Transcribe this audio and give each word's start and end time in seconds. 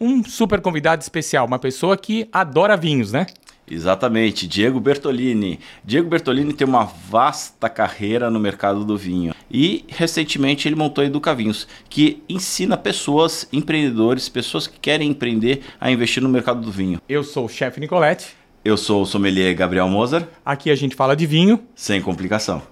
um 0.00 0.22
super 0.24 0.60
convidado 0.60 1.02
especial, 1.02 1.46
uma 1.46 1.58
pessoa 1.58 1.96
que 1.96 2.28
adora 2.32 2.76
vinhos, 2.76 3.12
né? 3.12 3.26
Exatamente, 3.70 4.46
Diego 4.46 4.80
Bertolini. 4.80 5.60
Diego 5.84 6.08
Bertolini 6.08 6.52
tem 6.52 6.66
uma 6.66 6.84
vasta 6.84 7.68
carreira 7.68 8.30
no 8.30 8.40
mercado 8.40 8.84
do 8.84 8.96
vinho 8.96 9.34
e 9.50 9.84
recentemente 9.88 10.66
ele 10.66 10.74
montou 10.74 11.02
a 11.02 11.06
Educa 11.06 11.34
Vinhos, 11.34 11.68
que 11.88 12.22
ensina 12.28 12.76
pessoas, 12.76 13.46
empreendedores, 13.52 14.28
pessoas 14.28 14.66
que 14.66 14.78
querem 14.80 15.10
empreender 15.10 15.62
a 15.80 15.90
investir 15.90 16.22
no 16.22 16.28
mercado 16.28 16.60
do 16.60 16.72
vinho. 16.72 17.00
Eu 17.08 17.22
sou 17.22 17.44
o 17.44 17.48
chefe 17.48 17.80
Nicolette. 17.80 18.36
Eu 18.64 18.76
sou 18.76 19.02
o 19.02 19.06
sommelier 19.06 19.54
Gabriel 19.54 19.88
Moser. 19.88 20.26
Aqui 20.44 20.70
a 20.70 20.74
gente 20.74 20.96
fala 20.96 21.14
de 21.14 21.26
vinho 21.26 21.62
sem 21.74 22.00
complicação. 22.02 22.62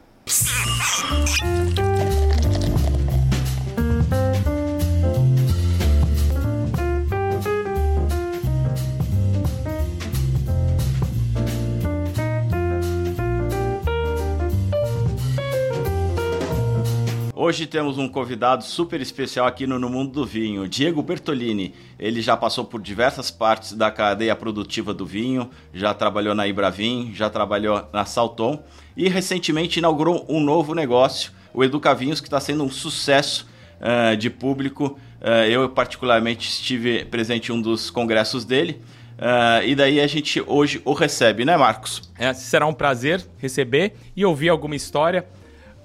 Hoje 17.46 17.64
temos 17.64 17.96
um 17.96 18.08
convidado 18.08 18.64
super 18.64 19.00
especial 19.00 19.46
aqui 19.46 19.68
no, 19.68 19.78
no 19.78 19.88
Mundo 19.88 20.10
do 20.10 20.26
Vinho, 20.26 20.66
Diego 20.66 21.00
Bertolini. 21.00 21.72
Ele 21.96 22.20
já 22.20 22.36
passou 22.36 22.64
por 22.64 22.82
diversas 22.82 23.30
partes 23.30 23.72
da 23.72 23.88
cadeia 23.88 24.34
produtiva 24.34 24.92
do 24.92 25.06
vinho, 25.06 25.48
já 25.72 25.94
trabalhou 25.94 26.34
na 26.34 26.48
Ibravin, 26.48 27.12
já 27.14 27.30
trabalhou 27.30 27.88
na 27.92 28.04
Salton 28.04 28.64
e 28.96 29.08
recentemente 29.08 29.78
inaugurou 29.78 30.26
um 30.28 30.40
novo 30.40 30.74
negócio, 30.74 31.30
o 31.54 31.62
Educa 31.62 31.94
Vinhos, 31.94 32.20
que 32.20 32.26
está 32.26 32.40
sendo 32.40 32.64
um 32.64 32.68
sucesso 32.68 33.48
uh, 33.80 34.16
de 34.16 34.28
público. 34.28 34.98
Uh, 35.20 35.46
eu, 35.48 35.68
particularmente, 35.68 36.48
estive 36.48 37.04
presente 37.04 37.52
em 37.52 37.54
um 37.54 37.62
dos 37.62 37.90
congressos 37.90 38.44
dele. 38.44 38.82
Uh, 39.18 39.64
e 39.64 39.76
daí 39.76 40.00
a 40.00 40.06
gente 40.08 40.42
hoje 40.44 40.82
o 40.84 40.92
recebe, 40.92 41.44
né, 41.44 41.56
Marcos? 41.56 42.10
É, 42.18 42.34
será 42.34 42.66
um 42.66 42.74
prazer 42.74 43.24
receber 43.38 43.94
e 44.16 44.24
ouvir 44.24 44.48
alguma 44.48 44.74
história 44.74 45.24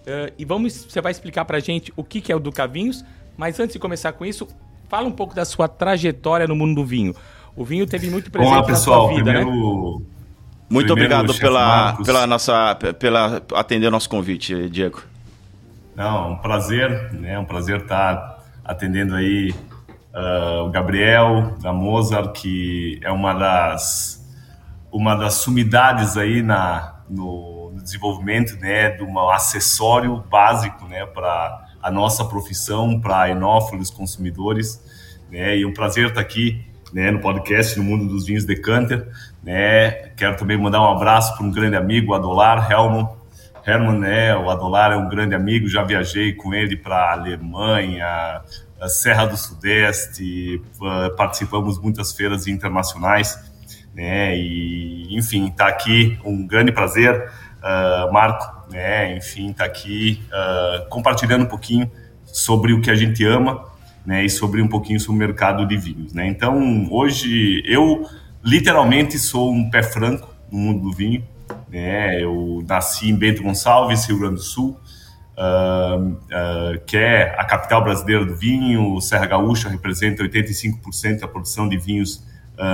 Uh, 0.02 0.34
e 0.38 0.46
vamos, 0.46 0.86
você 0.86 1.00
vai 1.00 1.12
explicar 1.12 1.46
para 1.46 1.58
a 1.58 1.60
gente 1.60 1.94
o 1.96 2.04
que, 2.04 2.22
que 2.22 2.32
é 2.32 2.36
o 2.36 2.40
Duca 2.40 2.68
Vinhos, 2.68 3.06
mas 3.38 3.60
antes 3.60 3.74
de 3.74 3.80
começar 3.80 4.12
com 4.14 4.26
isso, 4.26 4.48
fala 4.90 5.08
um 5.08 5.12
pouco 5.12 5.36
da 5.36 5.46
sua 5.46 5.68
trajetória 5.68 6.48
no 6.48 6.56
mundo 6.56 6.76
do 6.76 6.86
vinho. 6.86 7.16
O 7.56 7.64
vinho 7.64 7.86
teve 7.86 8.10
muito 8.10 8.32
presente 8.32 8.52
Olá, 8.52 8.64
pessoal. 8.64 9.04
na 9.04 9.08
sua 9.08 9.18
vida, 9.18 9.34
primeiro, 9.34 10.00
né? 10.00 10.06
Muito 10.70 10.94
obrigado 10.94 11.34
pela, 11.36 11.98
pela 11.98 12.26
nossa, 12.26 12.76
pela 12.98 13.42
atender 13.54 13.88
o 13.88 13.92
nosso 13.92 14.10
convite, 14.10 14.70
Diego. 14.70 15.04
Não, 15.96 16.32
um 16.32 16.38
prazer, 16.38 17.12
né? 17.14 17.38
Um 17.38 17.44
prazer 17.44 17.82
estar 17.82 18.42
atendendo 18.64 19.16
aí 19.16 19.54
uh, 20.14 20.64
o 20.66 20.70
Gabriel 20.70 21.58
da 21.62 21.74
Mozart, 21.74 22.32
que 22.32 23.00
é 23.04 23.12
uma 23.12 23.34
das 23.34 24.20
uma 24.90 25.16
das 25.16 25.36
sumidades 25.36 26.18
aí 26.18 26.42
na 26.42 27.02
no 27.10 27.61
desenvolvimento 27.82 28.58
né, 28.60 28.90
de 28.92 29.04
um 29.04 29.30
acessório 29.30 30.24
básico 30.30 30.86
né, 30.88 31.06
para 31.06 31.68
a 31.82 31.92
nossa 31.92 32.24
profissão, 32.26 33.00
para 33.00 33.30
enófilos, 33.30 33.90
consumidores. 33.90 34.82
Né, 35.32 35.58
e 35.58 35.66
um 35.66 35.74
prazer 35.74 36.08
estar 36.08 36.22
aqui 36.22 36.66
né, 36.94 37.10
no 37.10 37.20
podcast 37.20 37.78
no 37.78 37.84
Mundo 37.84 38.08
dos 38.08 38.26
Vinhos 38.26 38.46
Decanter. 38.46 39.08
Né, 39.44 39.92
quero 40.16 40.38
também 40.38 40.58
mandar 40.58 40.82
um 40.82 40.92
abraço 40.92 41.36
para 41.36 41.46
um 41.46 41.52
grande 41.52 41.76
amigo, 41.76 42.14
Adolar 42.14 42.72
Helmut. 42.72 43.22
Herman, 43.66 44.00
né, 44.00 44.36
o 44.36 44.50
Adolar 44.50 44.92
é 44.92 44.96
um 44.96 45.08
grande 45.08 45.36
amigo, 45.36 45.68
já 45.68 45.84
viajei 45.84 46.34
com 46.34 46.54
ele 46.54 46.76
para 46.76 46.96
a 46.96 47.12
Alemanha, 47.14 48.42
a 48.80 48.90
Serra 48.90 49.26
do 49.26 49.38
Sudeste, 49.38 50.62
participamos 51.16 51.76
de 51.76 51.84
muitas 51.84 52.12
feiras 52.12 52.48
internacionais, 52.48 53.38
né, 53.94 54.36
e 54.36 55.16
enfim, 55.16 55.48
está 55.48 55.68
aqui 55.68 56.18
um 56.26 56.48
grande 56.48 56.72
prazer 56.72 57.32
uh, 57.62 58.12
Marco, 58.12 58.72
né, 58.72 59.16
enfim, 59.16 59.52
está 59.52 59.66
aqui 59.66 60.22
uh, 60.28 60.90
compartilhando 60.90 61.44
um 61.44 61.48
pouquinho 61.48 61.90
sobre 62.26 62.74
o 62.74 62.82
que 62.82 62.90
a 62.90 62.96
gente 62.96 63.24
ama, 63.26 63.66
né, 64.06 64.26
e 64.26 64.30
sobre 64.30 64.62
um 64.62 64.68
pouquinho 64.68 65.00
sobre 65.00 65.24
o 65.24 65.28
mercado 65.28 65.66
de 65.66 65.78
vinhos, 65.78 66.14
né. 66.14 66.28
Então, 66.28 66.88
hoje 66.92 67.64
eu 67.66 68.06
literalmente 68.44 69.18
sou 69.20 69.52
um 69.52 69.70
pé 69.70 69.84
franco 69.84 70.34
no 70.52 70.60
mundo 70.60 70.90
do 70.90 70.96
vinho, 70.96 71.24
né. 71.70 72.22
Eu 72.22 72.64
nasci 72.68 73.10
em 73.10 73.16
Bento 73.16 73.44
Gonçalves, 73.44 74.06
Rio 74.06 74.20
Grande 74.20 74.36
do 74.36 74.42
Sul, 74.42 74.80
uh, 75.38 76.80
que 76.86 76.98
é 76.98 77.36
a 77.38 77.46
capital 77.46 77.84
brasileira 77.84 78.26
do 78.26 78.36
vinho. 78.36 79.00
Serra 79.02 79.26
Gaúcha 79.26 79.70
representa 79.70 80.24
85% 80.24 81.20
da 81.20 81.28
produção 81.28 81.70
de 81.70 81.78
vinhos 81.78 82.30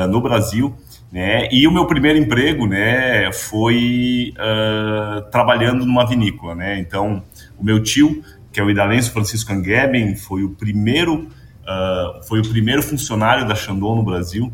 no 0.10 0.20
Brasil. 0.20 0.76
Né? 1.12 1.48
E 1.52 1.66
o 1.68 1.72
meu 1.72 1.86
primeiro 1.86 2.20
emprego 2.20 2.68
né, 2.68 3.32
foi 3.32 4.34
uh, 4.36 5.22
trabalhando 5.32 5.86
numa 5.86 6.06
vinícola. 6.06 6.54
Né? 6.54 6.80
Então, 6.80 7.24
o 7.58 7.64
meu 7.64 7.82
tio, 7.82 8.22
que 8.52 8.60
é 8.60 8.64
o 8.64 8.70
Idalenso 8.70 9.12
Francisco 9.12 9.52
Angeben, 9.54 10.16
foi 10.16 10.44
o 10.44 10.50
primeiro, 10.50 11.28
uh, 11.64 12.28
foi 12.28 12.42
o 12.42 12.50
primeiro 12.50 12.84
funcionário 12.84 13.48
da 13.48 13.56
Chandon 13.56 13.96
no 13.96 14.04
Brasil. 14.04 14.52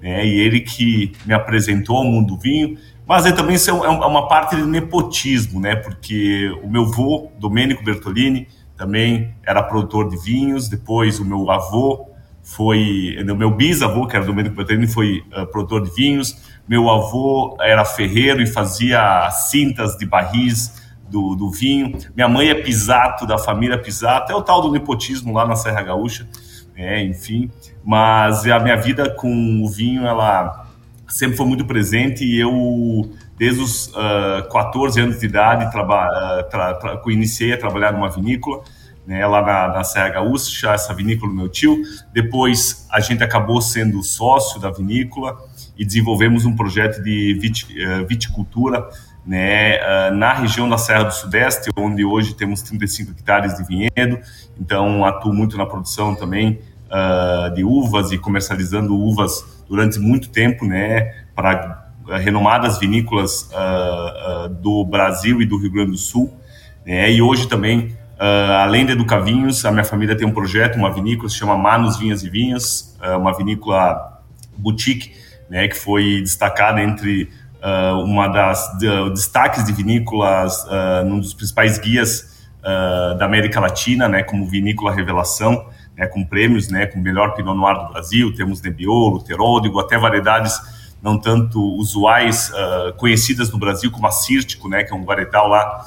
Né? 0.00 0.26
E 0.26 0.40
ele 0.40 0.60
que 0.60 1.12
me 1.26 1.34
apresentou 1.34 1.98
ao 1.98 2.04
mundo 2.04 2.34
do 2.34 2.40
vinho. 2.40 2.78
Mas 3.06 3.26
é 3.26 3.32
também 3.32 3.56
isso 3.56 3.70
é, 3.70 3.74
é 3.74 3.88
uma 3.88 4.28
parte 4.28 4.56
de 4.56 4.62
nepotismo, 4.62 5.60
né? 5.60 5.76
porque 5.76 6.48
o 6.62 6.70
meu 6.70 6.84
avô, 6.84 7.30
Domênico 7.38 7.84
Bertolini, 7.84 8.48
também 8.76 9.34
era 9.44 9.62
produtor 9.62 10.08
de 10.08 10.16
vinhos. 10.16 10.66
Depois, 10.66 11.20
o 11.20 11.24
meu 11.24 11.50
avô, 11.50 12.09
foi 12.50 13.16
meu 13.24 13.50
bisavô, 13.50 14.08
que 14.08 14.16
era 14.16 14.24
Domenico 14.24 14.56
Bertolini, 14.56 14.88
foi 14.88 15.22
uh, 15.32 15.46
produtor 15.46 15.82
de 15.82 15.94
vinhos. 15.94 16.36
Meu 16.68 16.90
avô 16.90 17.56
era 17.60 17.84
ferreiro 17.84 18.42
e 18.42 18.46
fazia 18.46 19.30
cintas 19.30 19.96
de 19.96 20.04
barris 20.04 20.82
do, 21.08 21.36
do 21.36 21.48
vinho. 21.48 21.96
Minha 22.14 22.28
mãe 22.28 22.48
é 22.48 22.54
pisato, 22.54 23.24
da 23.24 23.38
família 23.38 23.78
pisato. 23.78 24.32
É 24.32 24.34
o 24.34 24.42
tal 24.42 24.62
do 24.62 24.72
nepotismo 24.72 25.32
lá 25.32 25.46
na 25.46 25.54
Serra 25.54 25.80
Gaúcha, 25.80 26.28
é, 26.74 27.00
enfim. 27.04 27.48
Mas 27.84 28.44
a 28.46 28.58
minha 28.58 28.76
vida 28.76 29.08
com 29.08 29.62
o 29.62 29.68
vinho, 29.68 30.04
ela 30.04 30.66
sempre 31.06 31.36
foi 31.36 31.46
muito 31.46 31.64
presente 31.64 32.24
e 32.24 32.40
eu, 32.40 33.12
desde 33.38 33.62
os 33.62 33.86
uh, 33.88 34.48
14 34.50 35.00
anos 35.00 35.20
de 35.20 35.26
idade, 35.26 35.70
traba, 35.70 36.04
uh, 36.04 36.50
tra, 36.50 36.74
tra, 36.74 37.00
iniciei 37.06 37.52
a 37.52 37.58
trabalhar 37.58 37.92
numa 37.92 38.10
vinícola 38.10 38.64
né, 39.06 39.26
lá 39.26 39.42
na, 39.42 39.68
na 39.74 39.84
Serra 39.84 40.10
Gaúcha, 40.10 40.72
essa 40.72 40.94
vinícola 40.94 41.32
do 41.32 41.36
meu 41.36 41.48
tio. 41.48 41.76
Depois 42.12 42.86
a 42.90 43.00
gente 43.00 43.22
acabou 43.22 43.60
sendo 43.60 44.02
sócio 44.02 44.60
da 44.60 44.70
vinícola 44.70 45.36
e 45.76 45.84
desenvolvemos 45.84 46.44
um 46.44 46.54
projeto 46.54 47.02
de 47.02 47.34
vit, 47.40 47.66
uh, 47.66 48.06
viticultura 48.06 48.88
né, 49.24 49.78
uh, 49.78 50.14
na 50.14 50.32
região 50.34 50.68
da 50.68 50.76
Serra 50.76 51.04
do 51.04 51.14
Sudeste, 51.14 51.70
onde 51.76 52.04
hoje 52.04 52.34
temos 52.34 52.62
35 52.62 53.12
hectares 53.12 53.56
de 53.56 53.64
vinhedo. 53.64 54.20
Então, 54.60 55.04
atuo 55.04 55.32
muito 55.32 55.56
na 55.56 55.66
produção 55.66 56.14
também 56.14 56.60
uh, 56.86 57.54
de 57.54 57.64
uvas 57.64 58.12
e 58.12 58.18
comercializando 58.18 58.94
uvas 58.94 59.62
durante 59.68 59.98
muito 59.98 60.28
tempo, 60.28 60.66
né, 60.66 61.24
para 61.34 61.88
renomadas 62.18 62.78
vinícolas 62.78 63.48
do 64.60 64.84
Brasil 64.84 65.40
e 65.40 65.46
do 65.46 65.56
Rio 65.56 65.70
Grande 65.70 65.92
do 65.92 65.96
Sul. 65.96 66.34
Né, 66.84 67.12
e 67.12 67.22
hoje 67.22 67.48
também 67.48 67.96
Uh, 68.20 68.52
além 68.60 68.84
de 68.84 68.92
Educavinhos, 68.92 69.64
a 69.64 69.70
minha 69.70 69.82
família 69.82 70.14
tem 70.14 70.26
um 70.26 70.32
projeto, 70.32 70.76
uma 70.76 70.92
vinícola, 70.92 71.30
se 71.30 71.36
chama 71.36 71.56
Manos 71.56 71.96
Vinhas 71.96 72.22
e 72.22 72.28
Vinhas, 72.28 72.94
uh, 73.02 73.16
uma 73.16 73.34
vinícola 73.34 74.20
boutique, 74.58 75.14
né, 75.48 75.66
que 75.66 75.74
foi 75.74 76.20
destacada 76.20 76.82
entre 76.82 77.30
uh, 77.64 77.98
uma 78.04 78.28
das 78.28 78.76
de, 78.78 79.10
destaques 79.14 79.64
de 79.64 79.72
vinícolas, 79.72 80.64
uh, 80.64 81.02
num 81.02 81.18
dos 81.18 81.32
principais 81.32 81.78
guias 81.78 82.28
da 83.18 83.24
América 83.24 83.58
Latina, 83.58 84.06
né, 84.06 84.22
como 84.22 84.46
Vinícola 84.46 84.92
Revelação, 84.92 85.66
né, 85.96 86.06
com 86.06 86.22
prêmios, 86.22 86.68
né, 86.68 86.84
com 86.84 86.98
o 86.98 87.02
melhor 87.02 87.32
Pinot 87.32 87.56
Noir 87.56 87.86
do 87.86 87.92
Brasil, 87.94 88.34
temos 88.34 88.60
Nebbiolo, 88.60 89.22
Teródigo, 89.22 89.80
até 89.80 89.96
variedades 89.96 90.60
não 91.02 91.18
tanto 91.18 91.58
usuais, 91.76 92.52
conhecidas 92.98 93.50
no 93.50 93.58
Brasil, 93.58 93.90
como 93.90 94.06
a 94.06 94.10
Círtico, 94.10 94.68
né, 94.68 94.84
que 94.84 94.92
é 94.92 94.94
um 94.94 95.06
varietal 95.06 95.48
lá 95.48 95.86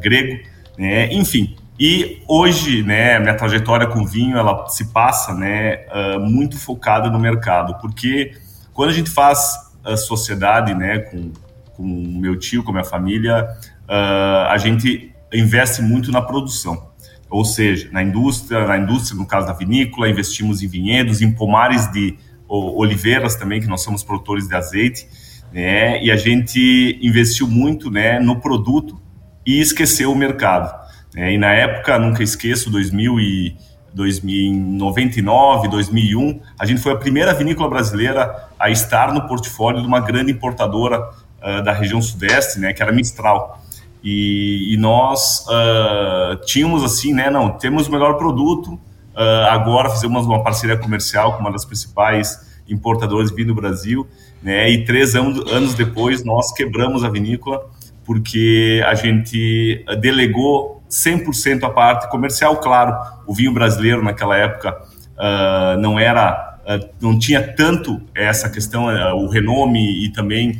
grego, 0.00 0.42
né? 0.78 1.12
Enfim, 1.12 1.54
e 1.82 2.22
hoje, 2.28 2.82
né, 2.82 3.18
minha 3.18 3.34
trajetória 3.34 3.86
com 3.86 4.04
vinho, 4.04 4.36
ela 4.36 4.68
se 4.68 4.92
passa, 4.92 5.34
né, 5.34 5.86
uh, 5.88 6.20
muito 6.20 6.58
focada 6.58 7.08
no 7.08 7.18
mercado, 7.18 7.80
porque 7.80 8.32
quando 8.74 8.90
a 8.90 8.92
gente 8.92 9.08
faz 9.08 9.72
a 9.82 9.96
sociedade, 9.96 10.74
né, 10.74 10.98
com, 10.98 11.32
com 11.74 11.82
meu 11.82 12.38
tio, 12.38 12.62
com 12.62 12.70
a 12.70 12.74
minha 12.74 12.84
família, 12.84 13.48
uh, 13.88 14.50
a 14.50 14.58
gente 14.58 15.10
investe 15.32 15.80
muito 15.80 16.12
na 16.12 16.20
produção. 16.20 16.90
Ou 17.30 17.46
seja, 17.46 17.88
na 17.90 18.02
indústria, 18.02 18.66
na 18.66 18.76
indústria, 18.76 19.18
no 19.18 19.26
caso 19.26 19.46
da 19.46 19.54
vinícola, 19.54 20.06
investimos 20.06 20.62
em 20.62 20.68
vinhedos, 20.68 21.22
em 21.22 21.32
pomares 21.32 21.90
de 21.90 22.14
oliveiras 22.46 23.36
também, 23.36 23.58
que 23.58 23.68
nós 23.68 23.82
somos 23.82 24.02
produtores 24.02 24.46
de 24.48 24.54
azeite, 24.54 25.08
né? 25.52 26.02
E 26.02 26.10
a 26.10 26.16
gente 26.16 26.98
investiu 27.00 27.46
muito, 27.46 27.90
né, 27.90 28.18
no 28.18 28.40
produto 28.40 29.00
e 29.46 29.60
esqueceu 29.60 30.10
o 30.10 30.16
mercado. 30.16 30.79
É, 31.16 31.32
e 31.32 31.38
na 31.38 31.52
época, 31.52 31.98
nunca 31.98 32.22
esqueço, 32.22 32.70
2000 32.70 33.20
e, 33.20 33.56
2099, 33.92 35.68
2001, 35.68 36.40
a 36.58 36.64
gente 36.64 36.80
foi 36.80 36.92
a 36.92 36.96
primeira 36.96 37.34
vinícola 37.34 37.68
brasileira 37.68 38.48
a 38.58 38.70
estar 38.70 39.12
no 39.12 39.26
portfólio 39.26 39.80
de 39.80 39.86
uma 39.86 40.00
grande 40.00 40.30
importadora 40.30 41.00
uh, 41.00 41.62
da 41.62 41.72
região 41.72 42.00
sudeste, 42.00 42.58
né, 42.58 42.72
que 42.72 42.82
era 42.82 42.92
Mistral. 42.92 43.60
E, 44.02 44.72
e 44.72 44.76
nós 44.76 45.44
uh, 45.46 46.36
tínhamos 46.46 46.84
assim, 46.84 47.12
né, 47.12 47.30
não, 47.30 47.50
temos 47.50 47.88
o 47.88 47.92
melhor 47.92 48.14
produto, 48.16 48.74
uh, 48.74 49.46
agora 49.50 49.90
fizemos 49.90 50.24
uma 50.24 50.42
parceria 50.42 50.76
comercial 50.76 51.34
com 51.34 51.40
uma 51.40 51.52
das 51.52 51.64
principais 51.64 52.48
importadoras 52.68 53.30
de 53.30 53.34
vinho 53.34 53.48
do 53.48 53.54
Brasil, 53.54 54.06
né, 54.42 54.70
e 54.70 54.84
três 54.84 55.14
anos, 55.14 55.52
anos 55.52 55.74
depois 55.74 56.24
nós 56.24 56.52
quebramos 56.52 57.04
a 57.04 57.10
vinícola 57.10 57.68
porque 58.04 58.82
a 58.86 58.94
gente 58.94 59.84
delegou 60.00 60.79
100% 60.90 61.62
a 61.62 61.70
parte 61.70 62.10
comercial, 62.10 62.56
claro, 62.56 62.96
o 63.26 63.32
vinho 63.32 63.54
brasileiro 63.54 64.02
naquela 64.02 64.36
época 64.36 64.76
uh, 65.16 65.80
não 65.80 65.98
era, 65.98 66.58
uh, 66.64 66.88
não 67.00 67.18
tinha 67.18 67.40
tanto 67.54 68.02
essa 68.14 68.50
questão, 68.50 68.86
uh, 68.86 69.14
o 69.14 69.28
renome 69.28 70.04
e 70.04 70.12
também 70.12 70.58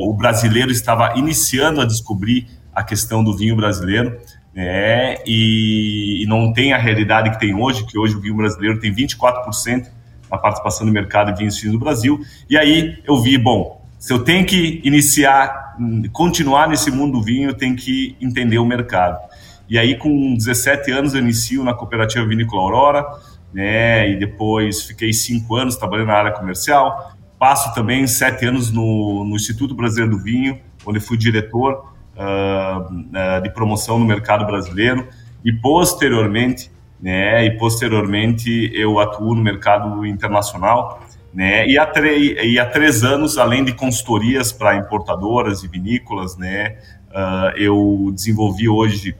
o 0.00 0.14
brasileiro 0.14 0.70
estava 0.70 1.18
iniciando 1.18 1.80
a 1.80 1.84
descobrir 1.84 2.46
a 2.72 2.84
questão 2.84 3.24
do 3.24 3.36
vinho 3.36 3.56
brasileiro, 3.56 4.16
né? 4.54 5.16
E, 5.26 6.22
e, 6.22 6.26
não 6.28 6.52
tem 6.52 6.72
a 6.72 6.78
realidade 6.78 7.32
que 7.32 7.40
tem 7.40 7.56
hoje, 7.56 7.84
que 7.84 7.98
hoje 7.98 8.14
o 8.14 8.20
vinho 8.20 8.36
brasileiro 8.36 8.78
tem 8.78 8.94
24% 8.94 9.88
da 10.30 10.38
participação 10.38 10.86
no 10.86 10.92
mercado 10.92 11.32
de 11.32 11.40
vinhos 11.40 11.58
finos 11.58 11.72
do 11.72 11.80
Brasil. 11.80 12.20
E 12.48 12.56
aí 12.56 13.02
eu 13.04 13.20
vi, 13.20 13.36
bom, 13.36 13.84
se 13.98 14.12
eu 14.12 14.20
tenho 14.20 14.46
que 14.46 14.80
iniciar, 14.84 15.76
continuar 16.12 16.68
nesse 16.68 16.88
mundo 16.90 17.18
do 17.18 17.24
vinho, 17.24 17.50
eu 17.50 17.54
tenho 17.54 17.74
que 17.74 18.16
entender 18.20 18.58
o 18.58 18.64
mercado. 18.64 19.18
E 19.68 19.78
aí, 19.78 19.96
com 19.96 20.34
17 20.34 20.90
anos, 20.90 21.14
eu 21.14 21.20
inicio 21.20 21.62
na 21.62 21.74
cooperativa 21.74 22.26
Vinícola 22.26 22.62
Aurora, 22.62 23.06
né? 23.52 24.10
E 24.10 24.16
depois 24.16 24.82
fiquei 24.82 25.12
cinco 25.12 25.56
anos 25.56 25.76
trabalhando 25.76 26.08
na 26.08 26.14
área 26.14 26.32
comercial. 26.32 27.12
Passo 27.38 27.72
também 27.74 28.06
sete 28.06 28.46
anos 28.46 28.72
no, 28.72 29.24
no 29.24 29.36
Instituto 29.36 29.74
Brasileiro 29.74 30.16
do 30.16 30.22
Vinho, 30.22 30.58
onde 30.84 31.00
fui 31.00 31.16
diretor 31.16 31.92
uh, 32.18 33.42
de 33.42 33.50
promoção 33.50 33.98
no 33.98 34.04
mercado 34.04 34.44
brasileiro 34.44 35.08
e 35.44 35.52
posteriormente, 35.52 36.70
né, 37.00 37.44
e 37.44 37.56
posteriormente 37.56 38.70
eu 38.74 38.98
atuo 38.98 39.34
no 39.34 39.42
mercado 39.42 40.04
internacional, 40.04 41.00
né, 41.32 41.66
e 41.68 41.78
há, 41.78 41.90
e 42.44 42.58
há 42.58 42.66
três 42.66 43.04
anos, 43.04 43.38
além 43.38 43.64
de 43.64 43.72
consultorias 43.72 44.50
para 44.50 44.76
importadoras 44.76 45.62
e 45.62 45.68
vinícolas, 45.68 46.36
né, 46.36 46.78
uh, 47.10 47.56
eu 47.56 48.10
desenvolvi 48.12 48.68
hoje, 48.68 49.16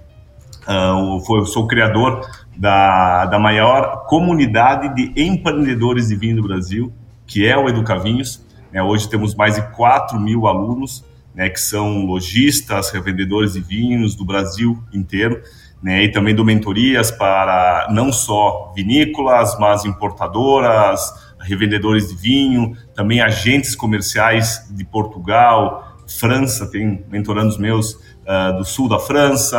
uh, 0.68 1.36
eu 1.36 1.46
sou 1.46 1.64
o 1.64 1.66
criador 1.66 2.28
da, 2.56 3.26
da 3.26 3.38
maior 3.38 4.04
comunidade 4.06 4.94
de 4.94 5.12
empreendedores 5.20 6.08
de 6.08 6.16
vinho 6.16 6.36
do 6.36 6.42
Brasil, 6.42 6.92
que 7.26 7.46
é 7.46 7.56
o 7.56 7.68
Educavinhos. 7.68 8.44
Né, 8.72 8.82
hoje 8.82 9.08
temos 9.08 9.34
mais 9.34 9.54
de 9.54 9.62
4 9.74 10.20
mil 10.20 10.46
alunos 10.46 11.04
né, 11.34 11.48
que 11.48 11.60
são 11.60 12.04
lojistas, 12.04 12.90
revendedores 12.90 13.52
de 13.52 13.60
vinhos 13.60 14.16
do 14.16 14.24
Brasil 14.24 14.82
inteiro, 14.92 15.40
né, 15.80 16.02
e 16.02 16.10
também 16.10 16.34
dou 16.34 16.44
mentorias 16.44 17.12
para 17.12 17.86
não 17.90 18.12
só 18.12 18.72
vinícolas, 18.74 19.56
mas 19.58 19.84
importadoras, 19.84 21.00
revendedores 21.38 22.08
de 22.08 22.16
vinho, 22.16 22.76
também 22.92 23.20
agentes 23.20 23.76
comerciais 23.76 24.66
de 24.70 24.84
Portugal, 24.84 25.96
França, 26.08 26.66
tem 26.66 27.04
mentorandos 27.08 27.56
meus 27.56 28.00
uh, 28.28 28.58
do 28.58 28.64
sul 28.64 28.88
da 28.88 28.98
França, 28.98 29.58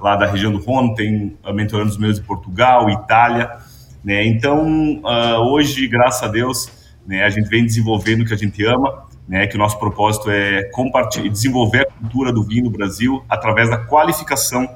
lá 0.00 0.14
da 0.14 0.26
região 0.26 0.52
do 0.52 0.58
Rhône, 0.58 0.94
tem 0.94 1.38
uh, 1.42 1.54
mentorandos 1.54 1.96
meus 1.96 2.16
de 2.16 2.22
Portugal, 2.22 2.90
Itália, 2.90 3.50
né, 4.04 4.24
então 4.26 5.00
uh, 5.02 5.38
hoje, 5.50 5.88
graças 5.88 6.22
a 6.22 6.28
Deus, 6.28 6.70
né, 7.06 7.24
a 7.24 7.30
gente 7.30 7.48
vem 7.48 7.64
desenvolvendo 7.64 8.20
o 8.22 8.26
que 8.26 8.34
a 8.34 8.36
gente 8.36 8.62
ama, 8.64 9.04
né, 9.26 9.46
que 9.46 9.56
o 9.56 9.58
nosso 9.58 9.78
propósito 9.78 10.30
é 10.30 10.64
compartilhar, 10.64 11.30
desenvolver 11.30 11.88
a 11.88 11.92
cultura 11.92 12.32
do 12.32 12.42
vinho 12.42 12.64
no 12.64 12.70
Brasil 12.70 13.24
através 13.28 13.70
da 13.70 13.78
qualificação 13.78 14.68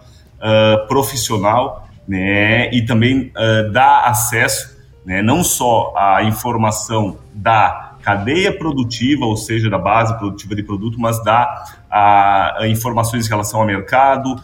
profissional, 0.89 1.89
né, 2.07 2.71
e 2.71 2.85
também 2.85 3.33
dar 3.73 4.05
acesso, 4.05 4.77
né, 5.07 5.23
não 5.23 5.43
só 5.43 5.95
à 5.97 6.23
informação 6.23 7.17
da 7.33 7.95
cadeia 8.03 8.57
produtiva, 8.57 9.25
ou 9.25 9.37
seja, 9.37 9.71
da 9.71 9.79
base 9.79 10.17
produtiva 10.19 10.55
de 10.55 10.63
produto, 10.63 11.01
mas 11.01 11.25
dar 11.25 11.84
a, 11.95 12.63
a 12.63 12.69
informações 12.69 13.27
em 13.27 13.29
relação 13.29 13.61
ao 13.61 13.67
mercado, 13.67 14.35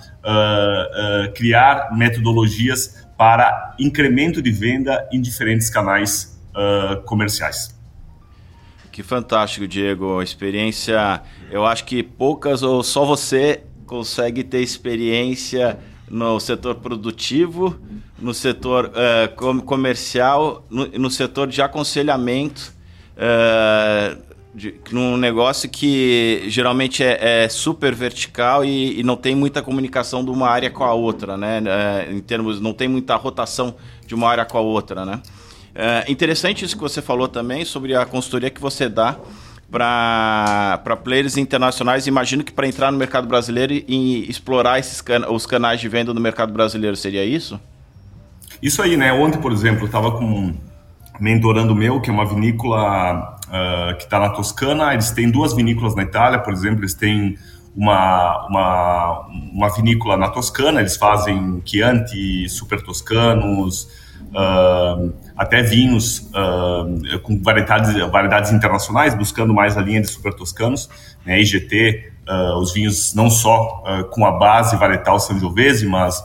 criar 1.34 1.88
metodologias 1.96 3.08
para 3.18 3.74
incremento 3.78 4.40
de 4.40 4.52
venda 4.52 5.08
em 5.12 5.20
diferentes 5.20 5.68
canais 5.68 6.38
comerciais. 7.06 7.74
Que 8.92 9.02
fantástico, 9.02 9.66
Diego. 9.66 10.22
Experiência. 10.22 11.22
Eu 11.50 11.64
acho 11.64 11.84
que 11.84 12.02
poucas 12.02 12.62
ou 12.62 12.82
só 12.82 13.04
você 13.04 13.62
consegue 13.86 14.44
ter 14.44 14.60
experiência 14.60 15.78
no 16.08 16.40
setor 16.40 16.76
produtivo, 16.76 17.78
no 18.18 18.34
setor 18.34 18.90
uh, 18.90 19.62
comercial, 19.62 20.66
no, 20.68 20.86
no, 20.86 21.10
setor 21.10 21.46
de 21.46 21.62
aconselhamento, 21.62 22.74
uh, 23.16 24.20
de, 24.54 24.74
num 24.90 25.16
negócio 25.16 25.68
que 25.68 26.44
geralmente 26.48 27.04
é, 27.04 27.44
é 27.44 27.48
super 27.48 27.94
vertical 27.94 28.64
e, 28.64 29.00
e, 29.00 29.02
não 29.02 29.16
tem 29.16 29.34
muita 29.34 29.62
comunicação 29.62 30.24
de 30.24 30.30
uma 30.30 30.48
área 30.48 30.70
com 30.70 30.82
a 30.82 30.92
outra, 30.92 31.36
né? 31.36 31.60
Uh, 31.60 32.16
em 32.16 32.20
termos, 32.20 32.60
não 32.60 32.72
tem 32.72 32.88
muita 32.88 33.14
rotação 33.16 33.74
de 34.06 34.14
uma 34.14 34.28
área 34.28 34.44
com 34.44 34.58
a 34.58 34.60
outra, 34.60 35.04
né? 35.04 35.20
É 35.74 36.10
interessante 36.10 36.64
isso 36.64 36.74
que 36.74 36.82
você 36.82 37.00
falou 37.00 37.28
também 37.28 37.64
sobre 37.64 37.94
a 37.94 38.04
consultoria 38.04 38.50
que 38.50 38.60
você 38.60 38.88
dá 38.88 39.16
para 39.70 40.96
players 41.04 41.36
internacionais. 41.36 42.08
Imagino 42.08 42.42
que 42.42 42.52
para 42.52 42.66
entrar 42.66 42.90
no 42.90 42.98
mercado 42.98 43.28
brasileiro 43.28 43.72
e 43.72 44.28
explorar 44.28 44.80
esses 44.80 45.02
os 45.28 45.46
canais 45.46 45.80
de 45.80 45.88
venda 45.88 46.12
no 46.12 46.20
mercado 46.20 46.52
brasileiro, 46.52 46.96
seria 46.96 47.24
isso? 47.24 47.60
Isso 48.60 48.82
aí, 48.82 48.96
né? 48.96 49.12
Ontem, 49.12 49.40
por 49.40 49.52
exemplo, 49.52 49.82
eu 49.82 49.86
estava 49.86 50.10
com 50.10 50.24
um 50.24 50.56
mentorando 51.20 51.74
meu, 51.74 52.00
que 52.00 52.10
é 52.10 52.12
uma 52.12 52.26
vinícola 52.26 53.38
uh, 53.50 53.96
que 53.96 54.04
está 54.04 54.18
na 54.18 54.30
Toscana. 54.30 54.94
Eles 54.94 55.10
têm 55.10 55.30
duas 55.30 55.54
vinícolas 55.54 55.94
na 55.94 56.02
Itália, 56.02 56.38
por 56.38 56.52
exemplo, 56.52 56.80
eles 56.80 56.94
têm 56.94 57.36
uma, 57.76 58.46
uma, 58.46 59.26
uma 59.52 59.68
vinícola 59.74 60.16
na 60.16 60.28
Toscana, 60.28 60.80
eles 60.80 60.96
fazem 60.96 61.62
Chianti, 61.64 62.48
Super 62.48 62.82
Toscanos, 62.82 63.88
uh, 64.30 65.12
até 65.36 65.62
vinhos 65.62 66.30
uh, 66.30 67.18
com 67.22 67.40
variedades, 67.42 67.94
variedades 68.10 68.52
internacionais, 68.52 69.14
buscando 69.14 69.52
mais 69.52 69.76
a 69.76 69.80
linha 69.80 70.00
de 70.00 70.08
super 70.08 70.34
toscanos, 70.34 70.88
né, 71.24 71.40
IGT, 71.40 72.10
os 72.60 72.72
vinhos 72.72 73.12
não 73.12 73.28
só 73.28 73.82
com 74.12 74.24
a 74.24 74.30
base 74.30 74.76
varietal 74.76 75.18
Sangiovese, 75.18 75.84
mas 75.84 76.22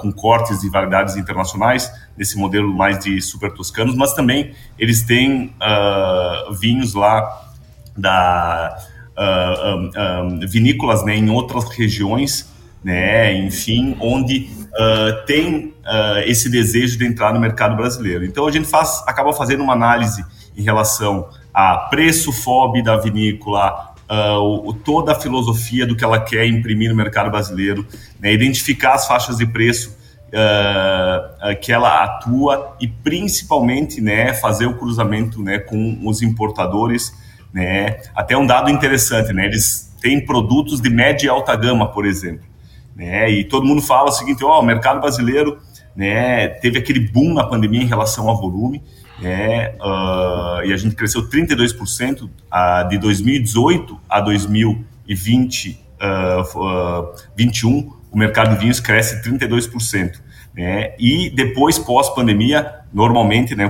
com 0.00 0.12
cortes 0.12 0.60
de 0.60 0.70
variedades 0.70 1.16
internacionais, 1.16 1.90
nesse 2.16 2.38
modelo 2.38 2.72
mais 2.72 2.98
de 2.98 3.20
super 3.20 3.52
toscanos, 3.52 3.94
mas 3.96 4.14
também 4.14 4.52
eles 4.78 5.02
têm 5.02 5.52
vinhos 6.58 6.94
lá 6.94 7.52
da 7.96 8.76
vinícolas 10.48 11.04
né, 11.04 11.16
em 11.16 11.30
outras 11.30 11.68
regiões, 11.70 12.52
né, 12.82 13.32
enfim, 13.38 13.96
onde 14.00 14.50
uh, 14.74 15.24
tem 15.26 15.74
uh, 15.84 16.18
esse 16.26 16.50
desejo 16.50 16.98
de 16.98 17.06
entrar 17.06 17.32
no 17.32 17.40
mercado 17.40 17.76
brasileiro. 17.76 18.24
Então 18.24 18.46
a 18.46 18.50
gente 18.50 18.68
faz, 18.68 19.02
acaba 19.06 19.32
fazendo 19.32 19.62
uma 19.62 19.72
análise 19.72 20.24
em 20.56 20.62
relação 20.62 21.28
a 21.52 21.76
preço 21.76 22.32
FOB 22.32 22.82
da 22.82 22.96
vinícola, 22.96 23.94
uh, 24.10 24.68
o, 24.68 24.74
toda 24.74 25.12
a 25.12 25.14
filosofia 25.14 25.86
do 25.86 25.96
que 25.96 26.04
ela 26.04 26.20
quer 26.20 26.46
imprimir 26.46 26.90
no 26.90 26.96
mercado 26.96 27.30
brasileiro, 27.30 27.86
né, 28.20 28.32
identificar 28.32 28.94
as 28.94 29.06
faixas 29.06 29.38
de 29.38 29.46
preço 29.46 29.96
uh, 30.34 31.60
que 31.60 31.72
ela 31.72 32.02
atua 32.02 32.76
e 32.80 32.88
principalmente 32.88 34.00
né, 34.00 34.34
fazer 34.34 34.66
o 34.66 34.76
cruzamento 34.76 35.42
né, 35.42 35.58
com 35.58 36.00
os 36.04 36.22
importadores. 36.22 37.12
Né, 37.52 38.00
até 38.14 38.36
um 38.36 38.46
dado 38.46 38.68
interessante, 38.68 39.32
né, 39.32 39.46
eles 39.46 39.94
têm 40.00 40.24
produtos 40.24 40.80
de 40.80 40.90
média 40.90 41.26
e 41.26 41.30
alta 41.30 41.54
gama, 41.54 41.88
por 41.88 42.04
exemplo. 42.04 42.44
Né? 42.96 43.30
E 43.30 43.44
todo 43.44 43.64
mundo 43.64 43.80
fala 43.80 44.08
o 44.08 44.12
seguinte: 44.12 44.44
ó, 44.44 44.58
oh, 44.58 44.60
o 44.60 44.64
mercado 44.64 45.00
brasileiro 45.00 45.58
né, 45.94 46.48
teve 46.48 46.78
aquele 46.78 47.00
boom 47.00 47.32
na 47.34 47.44
pandemia 47.44 47.82
em 47.82 47.86
relação 47.86 48.28
ao 48.28 48.40
volume, 48.40 48.82
né, 49.20 49.76
uh, 49.80 50.64
e 50.64 50.72
a 50.72 50.76
gente 50.76 50.96
cresceu 50.96 51.28
32% 51.28 52.24
uh, 52.24 52.88
de 52.88 52.98
2018 52.98 54.00
a 54.08 54.20
2020, 54.20 55.80
uh, 56.00 56.58
uh, 56.58 57.14
21, 57.36 57.92
o 58.14 58.18
mercado 58.18 58.54
de 58.54 58.60
vinhos 58.60 58.78
cresce 58.78 59.20
32%. 59.22 60.22
Né, 60.56 60.94
e 61.00 61.30
depois, 61.30 61.80
pós-pandemia, 61.80 62.72
normalmente, 62.92 63.56
né, 63.56 63.68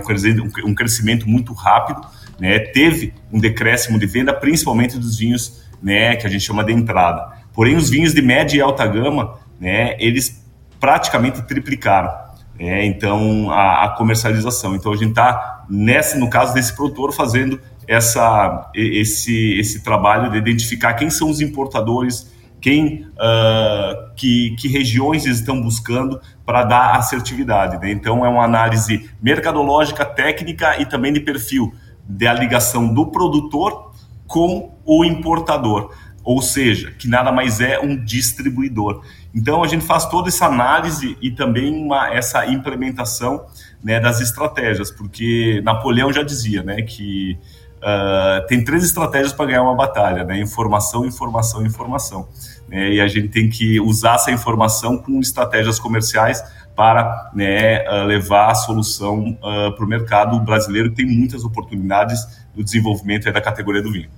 um, 0.67 0.75
crescimento 0.75 1.27
muito 1.27 1.55
rápido, 1.55 2.07
né, 2.39 2.59
teve 2.59 3.15
um 3.33 3.41
decréscimo 3.41 3.99
de 3.99 4.05
venda, 4.05 4.35
principalmente 4.35 4.99
dos 4.99 5.17
vinhos 5.17 5.65
né, 5.83 6.15
que 6.17 6.27
a 6.27 6.31
gente 6.31 6.45
chama 6.45 6.63
de 6.63 6.73
entrada. 6.73 7.39
Porém, 7.55 7.75
os 7.75 7.89
vinhos 7.89 8.13
de 8.13 8.21
média 8.21 8.59
e 8.59 8.61
alta 8.61 8.87
gama, 8.87 9.39
né, 9.59 9.97
eles 9.99 10.45
praticamente 10.79 11.41
triplicaram. 11.43 12.13
É, 12.59 12.85
então, 12.85 13.51
a, 13.51 13.85
a, 13.85 13.89
comercialização. 13.97 14.77
Então, 14.77 14.93
a 14.93 14.97
gente 14.97 15.11
está, 15.11 15.65
no 15.69 16.31
caso 16.31 16.55
desse 16.55 16.73
produtor, 16.77 17.13
fazendo 17.13 17.61
essa, 17.89 18.71
esse, 18.75 19.59
esse 19.59 19.83
trabalho 19.83 20.31
de 20.31 20.39
identificar 20.39 20.95
quem 20.95 21.11
são 21.11 21.31
os 21.31 21.41
importadores, 21.41 22.33
quem, 22.64 23.06
uh, 23.12 24.14
que, 24.16 24.56
que 24.56 24.68
regiões 24.68 25.26
estão 25.26 25.61
buscando 25.61 26.18
para 26.47 26.64
dar 26.64 26.97
assertividade. 26.97 27.76
Né? 27.76 27.92
Então, 27.92 28.25
é 28.25 28.28
uma 28.30 28.42
análise 28.42 29.11
mercadológica, 29.21 30.02
técnica 30.02 30.80
e 30.80 30.87
também 30.87 31.12
de 31.12 31.21
perfil 31.21 31.75
da 32.09 32.33
ligação 32.33 32.94
do 32.94 33.09
produtor 33.09 33.92
com 34.26 34.78
o 34.83 35.04
importador, 35.04 35.92
ou 36.25 36.40
seja, 36.40 36.90
que 36.90 37.06
nada 37.06 37.30
mais 37.30 37.61
é 37.61 37.78
um 37.78 38.02
distribuidor. 38.02 39.02
Então, 39.35 39.62
a 39.62 39.68
gente 39.68 39.85
faz 39.85 40.06
toda 40.06 40.30
essa 40.30 40.47
análise 40.47 41.18
e 41.21 41.30
também 41.30 41.71
uma, 41.71 42.14
essa 42.14 42.47
implementação 42.47 43.44
né, 43.83 44.00
das 44.00 44.23
estratégias, 44.23 44.90
porque 44.90 45.61
Napoleão 45.62 46.11
já 46.11 46.23
dizia 46.23 46.62
né, 46.62 46.80
que 46.80 47.38
uh, 47.85 48.47
tem 48.47 48.64
três 48.64 48.83
estratégias 48.85 49.35
para 49.35 49.44
ganhar 49.44 49.62
uma 49.62 49.75
batalha: 49.75 50.25
né, 50.25 50.40
informação, 50.40 51.04
informação, 51.04 51.64
informação. 51.66 52.26
Né, 52.75 52.95
e 52.95 53.00
a 53.00 53.07
gente 53.07 53.28
tem 53.28 53.49
que 53.49 53.78
usar 53.78 54.16
essa 54.16 54.33
informação 54.33 54.99
com 54.99 55.21
estratégias 55.21 55.78
comerciais 55.78 56.43
para 56.75 57.31
né, 57.33 57.88
uh, 57.88 58.04
levar 58.04 58.50
a 58.50 58.54
solução 58.57 59.38
uh, 59.38 59.73
para 59.76 59.85
o 59.85 59.87
mercado 59.87 60.40
brasileiro, 60.40 60.90
que 60.90 60.97
tem 60.97 61.07
muitas 61.07 61.45
oportunidades 61.45 62.26
no 62.52 62.64
desenvolvimento 62.64 63.31
da 63.33 63.40
categoria 63.40 63.81
do 63.81 63.93
vinho. 63.93 64.11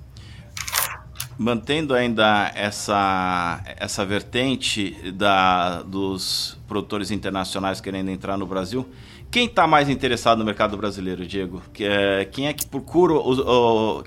Mantendo 1.36 1.92
ainda 1.92 2.50
essa, 2.54 3.60
essa 3.78 4.06
vertente 4.06 5.12
da, 5.12 5.82
dos 5.82 6.58
produtores 6.66 7.10
internacionais 7.10 7.78
querendo 7.78 8.08
entrar 8.08 8.38
no 8.38 8.46
Brasil, 8.46 8.88
quem 9.36 9.44
está 9.44 9.66
mais 9.66 9.90
interessado 9.90 10.38
no 10.38 10.46
mercado 10.46 10.78
brasileiro, 10.78 11.26
Diego? 11.26 11.60
É, 11.78 12.24
quem 12.24 12.46
é 12.46 12.54
que 12.54 12.64
procura, 12.64 13.12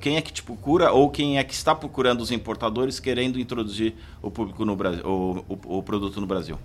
quem 0.01 0.17
é 0.17 0.21
que 0.21 0.33
te 0.33 0.41
procura 0.41 0.91
ou 0.91 1.07
quem 1.07 1.37
é 1.37 1.43
que 1.43 1.53
está 1.53 1.75
procurando 1.75 2.21
os 2.21 2.31
importadores 2.31 2.99
querendo 2.99 3.39
introduzir 3.39 3.93
o 4.23 4.31
público 4.31 4.65
no 4.65 4.75
Brasil, 4.75 5.05
o, 5.05 5.45
o, 5.47 5.77
o 5.77 5.83
produto 5.83 6.19
no 6.19 6.25
Brasil? 6.25 6.57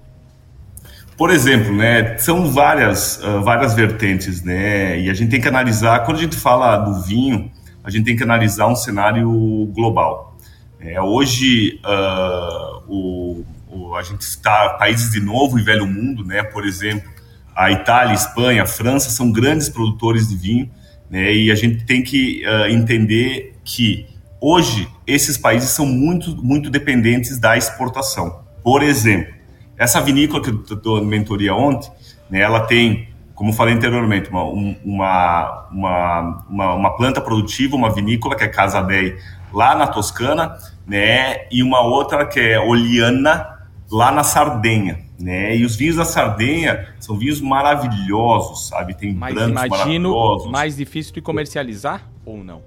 Por 1.15 1.29
exemplo, 1.29 1.77
né, 1.77 2.17
são 2.17 2.51
várias, 2.51 3.23
uh, 3.23 3.43
várias 3.43 3.75
vertentes, 3.75 4.43
né, 4.43 4.99
e 4.99 5.11
a 5.11 5.13
gente 5.13 5.29
tem 5.29 5.43
que 5.43 5.49
analisar, 5.49 6.03
quando 6.07 6.17
a 6.17 6.23
gente 6.23 6.37
fala 6.37 6.79
do 6.79 7.03
vinho, 7.03 7.53
a 7.85 7.91
gente 7.91 8.07
tem 8.07 8.17
que 8.17 8.23
analisar 8.23 8.67
um 8.67 8.75
cenário 8.75 9.29
global. 9.75 10.39
É, 10.81 10.99
hoje, 11.03 11.79
uh, 11.85 12.83
o, 12.89 13.45
o, 13.69 13.95
a 13.95 14.03
gente 14.03 14.23
está 14.23 14.71
países 14.71 15.13
de 15.13 15.21
novo 15.21 15.59
e 15.59 15.63
velho 15.63 15.87
mundo, 15.87 16.25
né? 16.25 16.43
Por 16.43 16.65
exemplo, 16.65 17.14
a 17.55 17.71
Itália, 17.71 18.13
a 18.13 18.15
Espanha, 18.15 18.63
a 18.63 18.67
França 18.67 19.11
são 19.11 19.31
grandes 19.31 19.69
produtores 19.69 20.29
de 20.29 20.37
vinho, 20.37 20.71
né? 21.11 21.33
E 21.33 21.51
a 21.51 21.55
gente 21.55 21.85
tem 21.85 22.03
que 22.03 22.43
uh, 22.47 22.67
entender 22.69 23.55
que 23.65 24.07
hoje 24.41 24.89
esses 25.07 25.37
países 25.37 25.71
são 25.71 25.87
muito, 25.87 26.37
muito 26.43 26.71
dependentes 26.71 27.39
da 27.39 27.57
exportação. 27.57 28.45
Por 28.63 28.83
exemplo, 28.83 29.35
essa 29.77 30.01
vinícola 30.01 30.43
que 30.43 30.51
eu 30.51 31.01
na 31.01 31.07
mentoria 31.07 31.55
ontem, 31.55 31.91
né? 32.31 32.41
Ela 32.41 32.61
tem 32.61 33.09
como 33.35 33.53
falei 33.53 33.75
anteriormente, 33.75 34.31
uma, 34.31 34.45
uma, 34.45 35.69
uma, 35.73 36.75
uma, 36.75 36.97
planta 36.97 37.21
produtiva, 37.21 37.75
uma 37.75 37.93
vinícola, 37.93 38.37
que 38.37 38.45
é 38.45 38.49
Casa 38.49 38.81
Dei, 38.81 39.17
lá 39.53 39.75
na 39.75 39.89
Toscana, 39.89 40.57
né? 40.87 41.49
E 41.51 41.63
uma 41.63 41.81
outra 41.81 42.27
que 42.27 42.39
é 42.39 42.61
Oliana, 42.61 43.59
lá 43.91 44.13
na 44.13 44.23
Sardenha, 44.23 45.04
né? 45.19 45.57
E 45.57 45.65
os 45.65 45.77
vinhos 45.77 45.97
da 45.97 46.05
Sardenha 46.05 46.89
são 46.99 47.17
vinhos 47.17 47.41
maravilhosos, 47.41 48.69
sabe? 48.69 48.95
Tem 48.95 49.13
Mas 49.15 49.35
brancos 49.35 49.51
imagino 49.51 50.11
maravilhosos. 50.11 50.51
mais 50.51 50.77
difícil 50.77 51.15
de 51.15 51.21
comercializar 51.21 52.09
ou 52.25 52.43
não? 52.43 52.63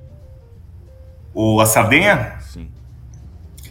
O, 1.33 1.59
a 1.59 1.65
Sardenha? 1.65 2.37
Sim. 2.39 2.69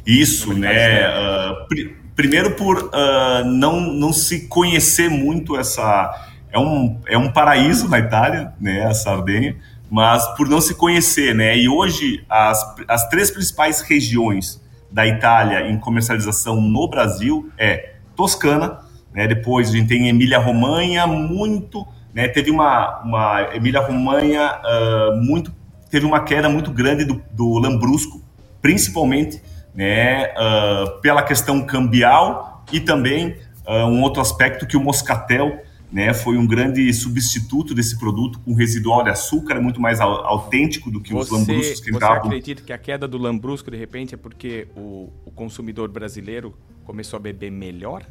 Isso, 0.06 0.52
né? 0.52 1.08
Uh, 1.08 1.68
pr 1.68 2.06
primeiro 2.14 2.52
por 2.52 2.78
uh, 2.78 3.44
não, 3.44 3.78
não 3.78 4.10
se 4.10 4.48
conhecer 4.48 5.10
muito 5.10 5.54
essa... 5.54 6.32
É 6.50 6.58
um, 6.58 6.98
é 7.06 7.18
um 7.18 7.30
paraíso 7.30 7.86
na 7.90 7.98
Itália, 7.98 8.54
né? 8.58 8.86
A 8.86 8.94
Sardenha 8.94 9.56
mas 9.90 10.26
por 10.36 10.48
não 10.48 10.60
se 10.60 10.74
conhecer, 10.74 11.34
né? 11.34 11.56
E 11.56 11.68
hoje 11.68 12.24
as, 12.28 12.74
as 12.88 13.08
três 13.08 13.30
principais 13.30 13.80
regiões 13.80 14.60
da 14.90 15.06
Itália 15.06 15.68
em 15.68 15.78
comercialização 15.78 16.60
no 16.60 16.88
Brasil 16.88 17.50
é 17.58 17.95
Toscana, 18.16 18.80
né? 19.12 19.26
Depois 19.26 19.68
a 19.68 19.72
gente 19.72 19.88
tem 19.88 20.08
Emília-Romanha, 20.08 21.06
muito, 21.06 21.86
né? 22.12 22.26
Teve 22.28 22.50
uma, 22.50 23.00
uma 23.02 23.54
Emília-Romanha 23.54 24.60
uh, 24.64 25.16
muito, 25.22 25.52
teve 25.90 26.04
uma 26.04 26.20
queda 26.20 26.48
muito 26.48 26.70
grande 26.70 27.04
do, 27.04 27.22
do 27.30 27.58
Lambrusco, 27.58 28.20
principalmente, 28.60 29.40
né? 29.74 30.32
Uh, 30.34 31.00
pela 31.00 31.22
questão 31.22 31.64
cambial 31.64 32.64
e 32.72 32.80
também 32.80 33.36
uh, 33.66 33.86
um 33.86 34.02
outro 34.02 34.20
aspecto 34.20 34.66
que 34.66 34.76
o 34.76 34.80
Moscatel 34.80 35.62
né, 35.90 36.12
foi 36.12 36.36
um 36.36 36.46
grande 36.46 36.92
substituto 36.92 37.74
desse 37.74 37.98
produto 37.98 38.40
com 38.40 38.52
residual 38.54 39.04
de 39.04 39.10
açúcar, 39.10 39.54
é 39.54 39.60
muito 39.60 39.80
mais 39.80 40.00
autêntico 40.00 40.90
do 40.90 41.00
que 41.00 41.12
você, 41.12 41.32
os 41.32 41.38
lambruscos 41.40 41.80
que 41.80 41.92
Você 41.92 42.04
acredita 42.04 42.62
que 42.62 42.72
a 42.72 42.78
queda 42.78 43.06
do 43.06 43.16
lambrusco, 43.16 43.70
de 43.70 43.76
repente, 43.76 44.14
é 44.14 44.18
porque 44.18 44.68
o, 44.76 45.12
o 45.24 45.30
consumidor 45.30 45.88
brasileiro 45.88 46.54
começou 46.84 47.16
a 47.16 47.20
beber 47.20 47.50
melhor? 47.50 48.04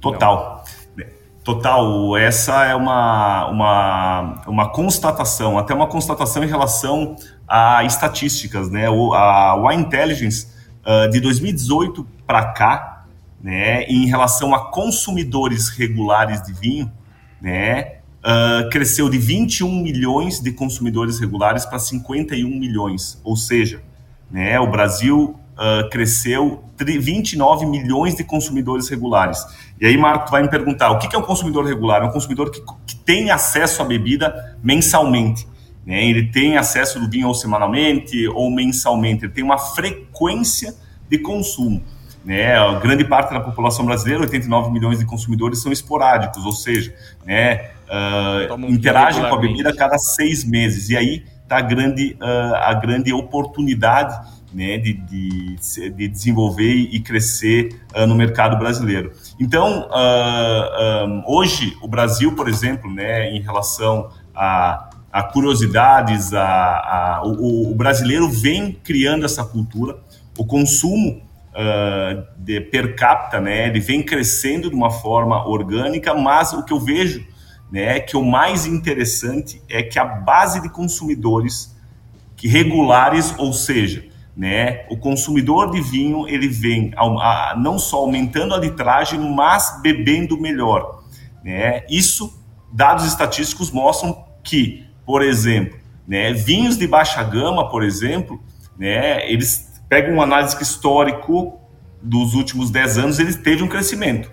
Total. 0.00 0.64
Não. 0.96 1.18
Total, 1.48 2.14
essa 2.18 2.66
é 2.66 2.74
uma, 2.74 3.46
uma, 3.46 4.42
uma 4.46 4.68
constatação, 4.68 5.56
até 5.56 5.72
uma 5.72 5.86
constatação 5.86 6.44
em 6.44 6.46
relação 6.46 7.16
a 7.48 7.82
estatísticas, 7.84 8.70
né? 8.70 8.90
O, 8.90 9.14
a 9.14 9.54
Wine 9.56 9.84
Intelligence, 9.84 10.48
uh, 10.84 11.08
de 11.10 11.20
2018 11.20 12.06
para 12.26 12.52
cá, 12.52 12.97
né, 13.42 13.84
em 13.84 14.06
relação 14.06 14.54
a 14.54 14.70
consumidores 14.70 15.68
regulares 15.68 16.42
de 16.42 16.52
vinho, 16.52 16.90
né, 17.40 17.98
uh, 18.18 18.68
cresceu 18.70 19.08
de 19.08 19.18
21 19.18 19.82
milhões 19.82 20.40
de 20.40 20.52
consumidores 20.52 21.18
regulares 21.18 21.64
para 21.64 21.78
51 21.78 22.48
milhões, 22.48 23.20
ou 23.22 23.36
seja, 23.36 23.82
né, 24.30 24.58
o 24.58 24.70
Brasil 24.70 25.38
uh, 25.54 25.88
cresceu 25.90 26.64
29 26.78 27.66
milhões 27.66 28.14
de 28.14 28.22
consumidores 28.22 28.88
regulares. 28.88 29.44
E 29.80 29.86
aí, 29.86 29.96
Marco, 29.96 30.30
vai 30.30 30.42
me 30.42 30.48
perguntar, 30.48 30.90
o 30.90 30.98
que 30.98 31.14
é 31.14 31.18
um 31.18 31.22
consumidor 31.22 31.64
regular? 31.64 32.02
É 32.02 32.04
um 32.04 32.12
consumidor 32.12 32.50
que, 32.50 32.62
que 32.86 32.96
tem 32.96 33.30
acesso 33.30 33.82
à 33.82 33.84
bebida 33.84 34.56
mensalmente. 34.62 35.46
Né? 35.84 36.04
Ele 36.04 36.30
tem 36.30 36.56
acesso 36.56 37.00
do 37.00 37.08
vinho 37.08 37.28
ou 37.28 37.34
semanalmente 37.34 38.28
ou 38.28 38.50
mensalmente, 38.50 39.24
ele 39.24 39.32
tem 39.32 39.42
uma 39.42 39.58
frequência 39.58 40.74
de 41.08 41.18
consumo. 41.18 41.82
Né, 42.24 42.56
a 42.56 42.78
grande 42.78 43.04
parte 43.04 43.32
da 43.32 43.40
população 43.40 43.86
brasileira, 43.86 44.22
89 44.22 44.70
milhões 44.70 44.98
de 44.98 45.06
consumidores, 45.06 45.62
são 45.62 45.72
esporádicos, 45.72 46.44
ou 46.44 46.52
seja, 46.52 46.94
né, 47.24 47.70
uh, 47.88 48.66
interagem 48.68 49.22
com 49.26 49.34
a 49.34 49.38
bebida 49.38 49.70
a 49.70 49.76
cada 49.76 49.96
seis 49.98 50.44
meses. 50.44 50.90
E 50.90 50.96
aí 50.96 51.24
está 51.42 51.58
a 51.58 51.60
grande, 51.62 52.16
uh, 52.20 52.54
a 52.56 52.74
grande 52.74 53.12
oportunidade 53.12 54.14
né, 54.52 54.78
de, 54.78 54.94
de, 54.94 55.56
de, 55.90 56.08
desenvolver 56.08 56.72
e 56.72 57.00
crescer 57.00 57.80
uh, 57.94 58.06
no 58.06 58.14
mercado 58.14 58.58
brasileiro. 58.58 59.12
Então, 59.40 59.88
um, 61.06 61.22
hoje, 61.26 61.76
o 61.82 61.88
Brasil, 61.88 62.34
por 62.34 62.48
exemplo, 62.48 62.92
né, 62.92 63.30
em 63.30 63.40
relação 63.40 64.10
a, 64.34 64.90
a 65.12 65.22
curiosidades, 65.22 66.32
a, 66.32 66.44
a 66.44 67.22
o, 67.24 67.70
o 67.70 67.74
brasileiro 67.74 68.28
vem 68.28 68.72
criando 68.72 69.24
essa 69.24 69.44
cultura, 69.44 69.96
o 70.36 70.44
consumo 70.44 71.22
uh, 71.58 72.24
de 72.36 72.60
per 72.60 72.94
capita, 72.94 73.40
né, 73.40 73.66
ele 73.66 73.80
vem 73.80 74.02
crescendo 74.02 74.70
de 74.70 74.76
uma 74.76 74.90
forma 74.90 75.46
orgânica, 75.46 76.14
mas 76.14 76.52
o 76.52 76.64
que 76.64 76.72
eu 76.72 76.78
vejo 76.78 77.26
né, 77.70 78.00
que 78.00 78.16
o 78.16 78.24
mais 78.24 78.64
interessante 78.64 79.60
é 79.68 79.82
que 79.82 79.98
a 79.98 80.04
base 80.04 80.62
de 80.62 80.70
consumidores 80.70 81.76
que 82.36 82.46
regulares, 82.46 83.34
ou 83.36 83.52
seja, 83.52 84.04
né, 84.36 84.86
o 84.88 84.96
consumidor 84.96 85.72
de 85.72 85.80
vinho 85.80 86.28
ele 86.28 86.48
vem 86.48 86.92
a, 86.96 87.02
a, 87.04 87.56
não 87.56 87.78
só 87.78 87.98
aumentando 87.98 88.54
a 88.54 88.58
litragem, 88.58 89.18
mas 89.18 89.80
bebendo 89.82 90.40
melhor. 90.40 91.02
Né? 91.42 91.84
Isso, 91.90 92.40
dados 92.72 93.04
estatísticos 93.04 93.72
mostram 93.72 94.24
que, 94.44 94.86
por 95.04 95.22
exemplo, 95.22 95.76
né, 96.06 96.32
vinhos 96.32 96.78
de 96.78 96.86
baixa 96.86 97.22
gama, 97.24 97.68
por 97.68 97.82
exemplo, 97.82 98.40
né, 98.78 99.28
eles 99.30 99.67
pega 99.88 100.12
um 100.12 100.20
análise 100.20 100.56
histórico 100.62 101.58
dos 102.02 102.34
últimos 102.34 102.70
10 102.70 102.98
anos, 102.98 103.18
ele 103.18 103.34
teve 103.34 103.62
um 103.62 103.68
crescimento. 103.68 104.30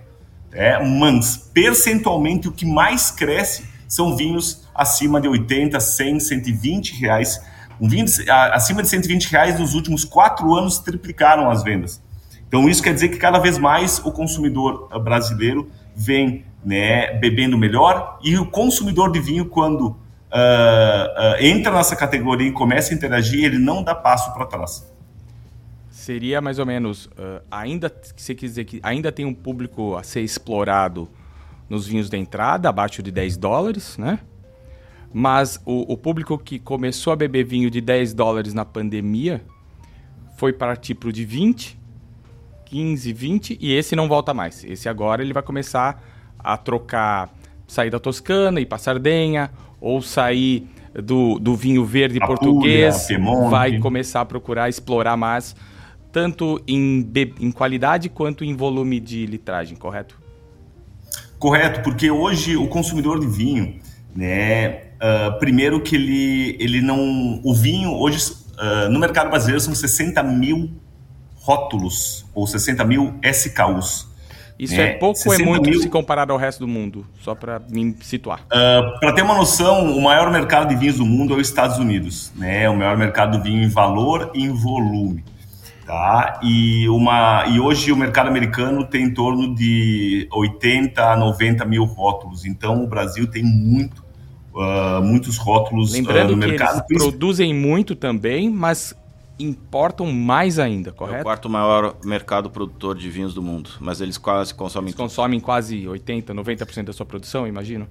É, 0.52 0.82
mas 0.84 1.36
percentualmente 1.54 2.48
o 2.48 2.52
que 2.52 2.66
mais 2.66 3.12
cresce 3.12 3.66
são 3.88 4.16
vinhos 4.16 4.66
acima 4.74 5.20
de 5.20 5.28
80, 5.28 5.80
100, 5.80 6.20
120 6.20 7.00
reais. 7.00 7.42
Um 7.80 7.90
vinho 7.90 8.06
de, 8.06 8.30
acima 8.30 8.82
de 8.82 8.88
120 8.88 9.26
reais 9.26 9.60
nos 9.60 9.74
últimos 9.74 10.06
quatro 10.06 10.56
anos 10.56 10.80
triplicaram 10.80 11.50
as 11.50 11.64
vendas. 11.64 12.02
Então 12.48 12.70
isso 12.70 12.82
quer 12.82 12.94
dizer 12.94 13.10
que 13.10 13.18
cada 13.18 13.38
vez 13.38 13.58
mais 13.58 14.00
o 14.00 14.12
consumidor 14.12 14.88
brasileiro 15.00 15.70
vem 15.96 16.46
né, 16.66 17.14
bebendo 17.14 17.58
melhor, 17.58 18.18
e 18.24 18.38
o 18.38 18.46
consumidor 18.46 19.12
de 19.12 19.20
vinho, 19.20 19.46
quando 19.46 19.90
uh, 19.90 19.94
uh, 19.94 21.36
entra 21.40 21.72
nessa 21.72 21.96
categoria 21.96 22.48
e 22.48 22.52
começa 22.52 22.92
a 22.92 22.96
interagir, 22.96 23.46
ele 23.46 23.60
não 23.60 23.84
dá 23.84 23.94
passo 23.94 24.34
para 24.34 24.48
trás. 24.48 24.95
Seria 26.06 26.40
mais 26.40 26.60
ou 26.60 26.68
menos, 26.68 27.08
uh, 27.08 27.42
ainda, 27.50 27.92
você 28.16 28.36
quer 28.36 28.46
dizer 28.46 28.66
que 28.66 28.80
ainda 28.84 29.12
tem 29.12 29.26
um 29.26 29.34
público 29.34 29.96
a 29.96 30.04
ser 30.04 30.22
explorado 30.22 31.10
nos 31.68 31.88
vinhos 31.88 32.12
de 32.12 32.16
entrada, 32.16 32.70
abaixo 32.70 33.02
de 33.02 33.10
10 33.12 33.38
dólares, 33.38 33.98
né? 33.98 34.20
Mas 35.12 35.60
o, 35.66 35.92
o 35.92 35.98
público 35.98 36.38
que 36.38 36.60
começou 36.60 37.12
a 37.12 37.16
beber 37.16 37.44
vinho 37.44 37.72
de 37.72 37.82
10 37.82 38.14
dólares 38.14 38.54
na 38.54 38.64
pandemia 38.64 39.42
foi 40.38 40.54
partir 40.54 40.94
para 40.94 41.10
o 41.10 41.12
de 41.12 41.26
20, 41.26 41.76
15, 42.66 43.12
20 43.12 43.58
e 43.60 43.74
esse 43.74 43.96
não 43.96 44.08
volta 44.08 44.32
mais. 44.32 44.64
Esse 44.64 44.88
agora 44.88 45.24
ele 45.24 45.34
vai 45.34 45.42
começar 45.42 46.04
a 46.38 46.56
trocar, 46.56 47.34
sair 47.66 47.90
da 47.90 48.00
Toscana 48.00 48.62
e 48.62 48.66
para 48.68 48.78
Sardenha, 48.78 49.50
ou 49.82 50.04
sair 50.04 50.68
do, 50.94 51.40
do 51.40 51.56
vinho 51.56 51.84
verde 51.84 52.20
Apulha, 52.22 52.38
português, 52.38 53.08
Piemonte. 53.08 53.50
vai 53.50 53.80
começar 53.80 54.22
a 54.22 54.26
procurar 54.26 54.70
explorar 54.70 55.18
mais, 55.18 55.56
tanto 56.16 56.64
em, 56.66 57.12
em 57.42 57.52
qualidade 57.52 58.08
quanto 58.08 58.46
em 58.46 58.56
volume 58.56 59.02
de 59.02 59.26
litragem, 59.26 59.76
correto? 59.76 60.18
Correto, 61.38 61.82
porque 61.82 62.10
hoje 62.10 62.56
o 62.56 62.70
consumidor 62.70 63.20
de 63.20 63.28
vinho, 63.28 63.82
né, 64.16 64.84
uh, 64.96 65.38
primeiro 65.40 65.82
que 65.82 65.94
ele, 65.94 66.56
ele 66.58 66.80
não. 66.80 67.42
O 67.44 67.54
vinho, 67.54 67.92
hoje, 67.92 68.32
uh, 68.32 68.90
no 68.90 68.98
mercado 68.98 69.30
brasileiro, 69.30 69.60
são 69.60 69.76
60 69.76 70.24
mil 70.24 70.72
rótulos, 71.36 72.26
ou 72.34 72.48
60 72.48 72.86
mil 72.86 73.20
SKUs. 73.22 74.08
Isso 74.58 74.76
é, 74.76 74.92
é 74.92 74.94
pouco 74.94 75.20
ou 75.26 75.34
é 75.34 75.38
muito 75.40 75.70
mil... 75.70 75.82
se 75.82 75.90
comparado 75.90 76.32
ao 76.32 76.40
resto 76.40 76.60
do 76.60 76.68
mundo? 76.70 77.06
Só 77.20 77.36
para 77.36 77.60
me 77.70 77.94
situar. 78.00 78.40
Uh, 78.40 78.54
ah, 78.54 78.98
para 79.02 79.12
ter 79.12 79.22
uma 79.22 79.36
noção, 79.36 79.98
o 79.98 80.02
maior 80.02 80.32
mercado 80.32 80.70
de 80.70 80.78
vinhos 80.78 80.96
do 80.96 81.06
mundo 81.06 81.34
é 81.34 81.42
os 81.42 81.50
Estados 81.50 81.78
Unidos. 81.78 82.32
Né? 82.38 82.70
O 82.70 82.78
maior 82.78 82.96
mercado 82.96 83.38
de 83.38 83.44
vinho 83.44 83.62
em 83.62 83.68
valor 83.68 84.32
e 84.34 84.46
em 84.46 84.54
volume. 84.54 85.35
Tá? 85.86 86.40
E, 86.42 86.90
uma, 86.90 87.46
e 87.48 87.60
hoje 87.60 87.92
o 87.92 87.96
mercado 87.96 88.28
americano 88.28 88.86
tem 88.88 89.04
em 89.04 89.14
torno 89.14 89.54
de 89.54 90.28
80 90.32 91.12
a 91.12 91.16
90 91.16 91.64
mil 91.66 91.84
rótulos. 91.84 92.44
Então 92.44 92.84
o 92.84 92.88
Brasil 92.88 93.28
tem 93.28 93.44
muito, 93.44 94.04
uh, 94.54 95.04
muitos 95.04 95.38
rótulos 95.38 95.94
Lembrando 95.94 96.34
uh, 96.34 96.36
no 96.36 96.42
que 96.42 96.48
mercado. 96.48 96.84
Eles 96.90 97.04
produzem 97.04 97.54
muito 97.54 97.96
também, 97.96 98.50
mas 98.50 98.96
importam 99.38 100.12
mais 100.12 100.58
ainda, 100.58 100.92
correto? 100.92 101.18
É 101.18 101.22
o 101.22 101.24
quarto 101.24 101.50
maior 101.50 101.96
mercado 102.04 102.50
produtor 102.50 102.96
de 102.96 103.08
vinhos 103.08 103.36
do 103.36 103.42
mundo, 103.44 103.70
mas 103.80 104.02
eles 104.02 104.18
quase 104.18 104.56
consomem. 104.56 104.88
Eles 104.88 104.96
consomem 104.96 105.40
quase 105.40 105.88
80, 105.88 106.34
90% 106.34 106.84
da 106.86 106.94
sua 106.94 107.06
produção, 107.06 107.48
imagino. 107.48 107.88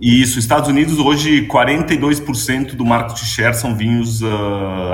Isso, 0.00 0.38
Estados 0.38 0.68
Unidos 0.68 0.98
hoje 0.98 1.46
42% 1.46 2.74
do 2.74 2.84
market 2.84 3.16
share 3.18 3.54
são 3.54 3.76
vinhos 3.76 4.20
uh, 4.20 4.26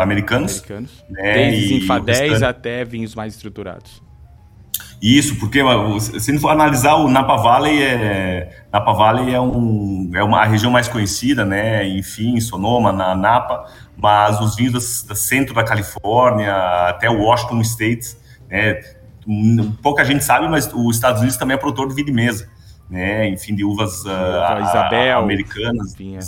americanos. 0.00 0.58
Americanos. 0.58 1.04
Né? 1.08 1.34
Desde 1.34 1.74
Infadéis 1.74 2.42
até 2.42 2.84
vinhos 2.84 3.14
mais 3.14 3.34
estruturados. 3.34 4.02
Isso, 5.00 5.36
porque 5.36 5.60
se 6.18 6.38
for 6.38 6.50
analisar 6.50 6.96
o 6.96 7.08
Napa 7.08 7.36
Valley 7.36 7.80
é 7.80 8.64
Napa 8.72 8.92
Valley 8.92 9.32
é, 9.32 9.40
um, 9.40 10.10
é 10.12 10.22
uma 10.24 10.44
região 10.44 10.72
mais 10.72 10.88
conhecida, 10.88 11.44
né? 11.44 11.86
Enfim, 11.88 12.40
Sonoma, 12.40 12.92
na 12.92 13.14
Napa, 13.14 13.64
mas 13.96 14.40
os 14.40 14.56
vinhos 14.56 14.72
do 14.72 15.14
centro 15.14 15.54
da 15.54 15.62
Califórnia 15.62 16.52
até 16.88 17.08
o 17.08 17.22
Washington 17.22 17.60
State, 17.60 18.16
né? 18.50 18.80
Pouca 19.82 20.04
gente 20.04 20.24
sabe, 20.24 20.48
mas 20.48 20.68
os 20.74 20.96
Estados 20.96 21.20
Unidos 21.20 21.38
também 21.38 21.54
é 21.54 21.58
produtor 21.58 21.88
de 21.88 21.94
vinho 21.94 22.06
de 22.06 22.12
mesa 22.12 22.48
né? 22.88 23.28
Enfim, 23.28 23.54
de 23.54 23.64
uvas 23.64 24.04
uh, 24.04 24.62
Isabel, 24.62 25.18
americanas. 25.18 25.92
Enfim, 25.94 26.16
é. 26.16 26.20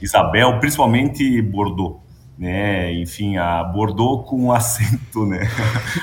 Isabel, 0.00 0.58
principalmente 0.60 1.40
Bordeaux. 1.42 2.02
Né, 2.36 2.92
enfim, 2.94 3.36
a 3.36 3.62
Bordeaux 3.62 4.28
com 4.28 4.50
acento, 4.52 5.24
né? 5.24 5.48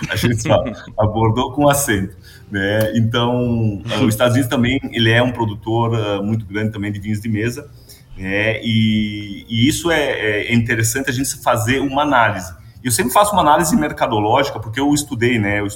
A 0.09 0.15
gente 0.15 0.47
fala, 0.47 0.71
a 0.97 1.05
Bordeaux 1.05 1.53
com 1.53 1.67
acento, 1.67 2.15
né? 2.49 2.93
Então, 2.95 3.81
os 4.01 4.07
Estados 4.07 4.35
Unidos 4.35 4.49
também, 4.49 4.79
ele 4.93 5.11
é 5.11 5.21
um 5.21 5.33
produtor 5.33 5.91
uh, 5.93 6.23
muito 6.23 6.45
grande 6.45 6.71
também 6.71 6.89
de 6.89 7.01
vinhos 7.01 7.19
de 7.19 7.27
mesa, 7.27 7.69
né? 8.17 8.61
E, 8.63 9.45
e 9.49 9.67
isso 9.67 9.91
é, 9.91 10.01
é, 10.01 10.53
interessante 10.53 11.09
a 11.09 11.13
gente 11.13 11.35
fazer 11.43 11.79
uma 11.79 12.03
análise. 12.03 12.53
Eu 12.81 12.91
sempre 12.91 13.11
faço 13.11 13.33
uma 13.33 13.41
análise 13.41 13.75
mercadológica 13.75 14.57
porque 14.57 14.79
eu 14.79 14.93
estudei, 14.93 15.37
né? 15.37 15.59
Eu, 15.59 15.67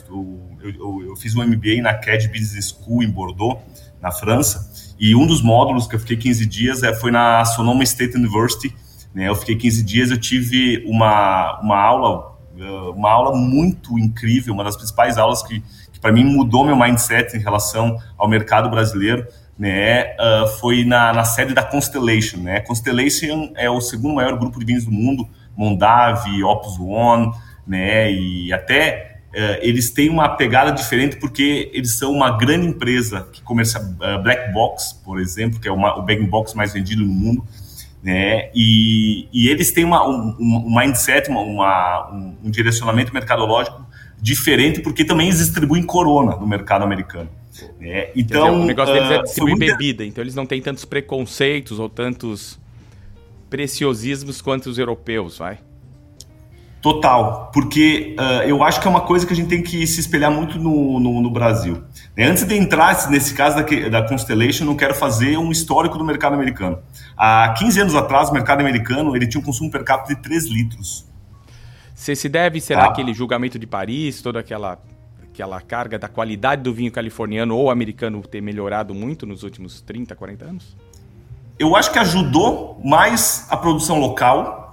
eu, 0.63 1.03
eu 1.07 1.15
fiz 1.17 1.35
um 1.35 1.43
MBA 1.43 1.81
na 1.81 1.93
CAD 1.93 2.29
Business 2.29 2.69
School 2.69 3.03
em 3.03 3.09
Bordeaux, 3.09 3.59
na 4.05 4.11
França. 4.11 4.71
E 4.99 5.15
um 5.15 5.25
dos 5.25 5.41
módulos 5.41 5.87
que 5.87 5.95
eu 5.95 5.99
fiquei 5.99 6.15
15 6.15 6.45
dias 6.45 6.83
é, 6.83 6.93
foi 6.93 7.09
na 7.09 7.43
Sonoma 7.43 7.83
State 7.83 8.15
University. 8.15 8.73
Né? 9.13 9.27
Eu 9.27 9.35
fiquei 9.35 9.55
15 9.55 9.83
dias, 9.83 10.11
eu 10.11 10.19
tive 10.19 10.83
uma, 10.85 11.59
uma 11.59 11.77
aula, 11.77 12.37
eh, 12.57 12.89
uma 12.95 13.11
aula 13.11 13.35
muito 13.35 13.97
incrível, 13.97 14.53
uma 14.53 14.63
das 14.63 14.77
principais 14.77 15.17
aulas 15.17 15.41
que, 15.41 15.59
que 15.91 15.99
para 15.99 16.11
mim 16.11 16.23
mudou 16.23 16.63
meu 16.63 16.75
mindset 16.75 17.35
em 17.35 17.39
relação 17.39 17.97
ao 18.15 18.27
mercado 18.27 18.69
brasileiro. 18.69 19.25
Né, 19.57 20.13
uh, 20.19 20.47
foi 20.59 20.83
na, 20.83 21.13
na 21.13 21.23
sede 21.23 21.53
da 21.53 21.63
Constellation. 21.63 22.39
Né? 22.39 22.59
Constellation 22.59 23.53
é 23.55 23.69
o 23.69 23.79
segundo 23.79 24.15
maior 24.15 24.37
grupo 24.37 24.59
de 24.59 24.65
vinhos 24.65 24.83
do 24.83 24.91
mundo, 24.91 25.29
Mondavi, 25.55 26.43
Opus 26.43 26.77
One, 26.77 27.31
né, 27.65 28.11
e 28.11 28.51
até 28.51 29.14
eles 29.61 29.89
têm 29.89 30.09
uma 30.09 30.29
pegada 30.29 30.71
diferente 30.71 31.17
porque 31.17 31.69
eles 31.73 31.91
são 31.91 32.11
uma 32.11 32.37
grande 32.37 32.67
empresa 32.67 33.27
que 33.33 33.41
começa 33.41 33.79
uh, 33.79 34.23
Black 34.23 34.53
Box, 34.53 35.01
por 35.03 35.19
exemplo, 35.19 35.59
que 35.59 35.67
é 35.67 35.71
uma, 35.71 35.99
o 35.99 36.01
bag 36.03 36.23
box 36.25 36.53
mais 36.53 36.71
vendido 36.71 37.03
no 37.03 37.11
mundo, 37.11 37.45
né? 38.01 38.49
E, 38.55 39.27
e 39.33 39.49
eles 39.49 39.71
têm 39.71 39.83
uma, 39.83 40.07
um, 40.07 40.35
um 40.39 40.73
mindset, 40.73 41.29
uma, 41.29 42.09
um, 42.11 42.35
um 42.45 42.49
direcionamento 42.49 43.13
mercadológico 43.13 43.85
diferente 44.21 44.79
porque 44.79 45.03
também 45.03 45.27
eles 45.27 45.39
distribuem 45.39 45.83
Corona 45.83 46.35
no 46.37 46.47
mercado 46.47 46.83
americano. 46.83 47.29
Né? 47.79 48.09
Então, 48.15 48.51
dizer, 48.51 48.63
o 48.63 48.65
negócio 48.65 48.93
deles 48.93 49.11
é 49.11 49.21
distribuir 49.21 49.57
muita... 49.57 49.73
bebida, 49.73 50.05
então 50.05 50.23
eles 50.23 50.35
não 50.35 50.45
têm 50.45 50.61
tantos 50.61 50.85
preconceitos 50.85 51.79
ou 51.79 51.89
tantos 51.89 52.59
preciosismos 53.49 54.41
quanto 54.41 54.69
os 54.69 54.77
europeus, 54.77 55.37
vai? 55.37 55.59
Total, 56.85 57.49
porque 57.51 58.15
uh, 58.19 58.47
eu 58.47 58.61
acho 58.61 58.79
que 58.79 58.87
é 58.87 58.91
uma 58.91 59.01
coisa 59.01 59.25
que 59.25 59.33
a 59.33 59.35
gente 59.35 59.49
tem 59.49 59.59
que 59.59 59.87
se 59.87 59.99
espelhar 59.99 60.29
muito 60.29 60.59
no, 60.59 60.99
no, 60.99 61.19
no 61.19 61.31
Brasil. 61.31 61.81
Né, 62.15 62.25
antes 62.25 62.43
de 62.43 62.55
entrar 62.55 63.09
nesse 63.09 63.33
caso 63.33 63.55
da, 63.55 63.89
da 63.89 64.07
Constellation, 64.07 64.65
eu 64.65 64.75
quero 64.75 64.93
fazer 64.93 65.35
um 65.35 65.51
histórico 65.51 65.97
do 65.97 66.03
mercado 66.03 66.33
americano. 66.33 66.77
Há 67.17 67.55
15 67.57 67.81
anos 67.81 67.95
atrás, 67.95 68.29
o 68.29 68.33
mercado 68.33 68.59
americano 68.59 69.15
ele 69.15 69.25
tinha 69.25 69.41
um 69.41 69.43
consumo 69.43 69.71
per 69.71 69.83
capita 69.83 70.13
de 70.13 70.21
3 70.21 70.45
litros. 70.45 71.07
Você 71.95 72.15
se 72.15 72.29
deve, 72.29 72.61
será 72.61 72.83
ah. 72.83 72.89
aquele 72.89 73.15
julgamento 73.15 73.57
de 73.57 73.65
Paris, 73.65 74.21
toda 74.21 74.39
aquela, 74.39 74.77
aquela 75.23 75.59
carga 75.61 75.97
da 75.97 76.07
qualidade 76.07 76.61
do 76.61 76.71
vinho 76.71 76.91
californiano 76.91 77.57
ou 77.57 77.71
americano 77.71 78.21
ter 78.21 78.41
melhorado 78.41 78.93
muito 78.93 79.25
nos 79.25 79.41
últimos 79.41 79.81
30, 79.81 80.15
40 80.15 80.45
anos? 80.45 80.77
Eu 81.57 81.75
acho 81.75 81.91
que 81.91 81.97
ajudou 81.97 82.79
mais 82.85 83.47
a 83.49 83.57
produção 83.57 83.99
local, 83.99 84.64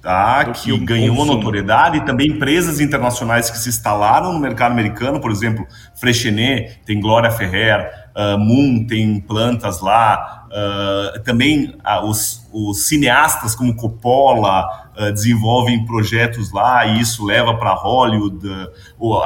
tá? 0.00 0.44
que, 0.46 0.76
ganhou 0.78 1.16
consumo. 1.16 1.34
notoriedade, 1.34 1.98
e 1.98 2.00
também 2.04 2.28
empresas 2.28 2.80
internacionais 2.80 3.50
que 3.50 3.58
se 3.58 3.68
instalaram 3.68 4.32
no 4.32 4.38
mercado 4.38 4.72
americano, 4.72 5.20
por 5.20 5.30
exemplo, 5.30 5.66
Freixenet, 5.94 6.80
tem 6.84 7.00
Glória 7.00 7.30
Ferrer, 7.30 7.90
uh, 8.16 8.38
Moon 8.38 8.86
tem 8.86 9.20
plantas 9.20 9.80
lá, 9.80 10.46
uh, 10.46 11.22
também 11.24 11.74
uh, 11.84 12.06
os, 12.06 12.48
os, 12.52 12.86
cineastas 12.86 13.54
como 13.54 13.74
Coppola 13.74 14.88
desenvolvem 15.14 15.86
projetos 15.86 16.50
lá 16.52 16.84
e 16.84 16.98
isso 16.98 17.24
leva 17.24 17.56
para 17.56 17.72
Hollywood, 17.72 18.40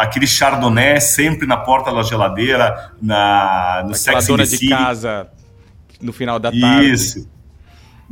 aquele 0.00 0.26
Chardonnay 0.26 1.00
sempre 1.00 1.46
na 1.46 1.56
porta 1.56 1.90
da 1.90 2.02
geladeira, 2.02 2.92
na, 3.00 3.82
no 3.86 3.94
Aquela 3.94 4.20
Sex 4.20 4.26
dona 4.26 4.44
de 4.44 4.68
casa 4.68 5.28
no 5.98 6.12
final 6.12 6.38
da 6.38 6.50
tarde. 6.50 6.92
Isso. 6.92 7.26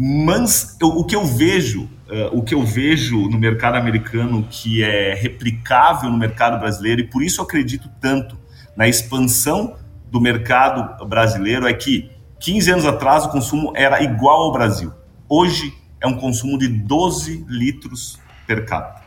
Mas 0.02 0.78
eu, 0.80 0.88
o 0.88 1.04
que 1.04 1.14
eu 1.14 1.26
vejo 1.26 1.82
uh, 2.10 2.36
o 2.36 2.42
que 2.42 2.54
eu 2.54 2.62
vejo 2.64 3.28
no 3.28 3.38
mercado 3.38 3.76
americano 3.76 4.46
que 4.50 4.82
é 4.82 5.14
replicável 5.14 6.08
no 6.10 6.16
mercado 6.16 6.58
brasileiro, 6.58 7.02
e 7.02 7.04
por 7.04 7.22
isso 7.22 7.40
eu 7.40 7.44
acredito 7.44 7.90
tanto 8.00 8.36
na 8.76 8.88
expansão 8.88 9.76
do 10.10 10.18
mercado 10.20 11.06
brasileiro, 11.06 11.68
é 11.68 11.72
que 11.74 12.10
15 12.40 12.72
anos 12.72 12.86
atrás 12.86 13.26
o 13.26 13.28
consumo 13.28 13.72
era 13.76 14.02
igual 14.02 14.42
ao 14.42 14.52
Brasil. 14.52 14.90
Hoje 15.28 15.72
é 16.00 16.06
um 16.06 16.16
consumo 16.16 16.56
de 16.58 16.66
12 16.66 17.44
litros 17.46 18.18
per 18.46 18.64
capita. 18.64 19.04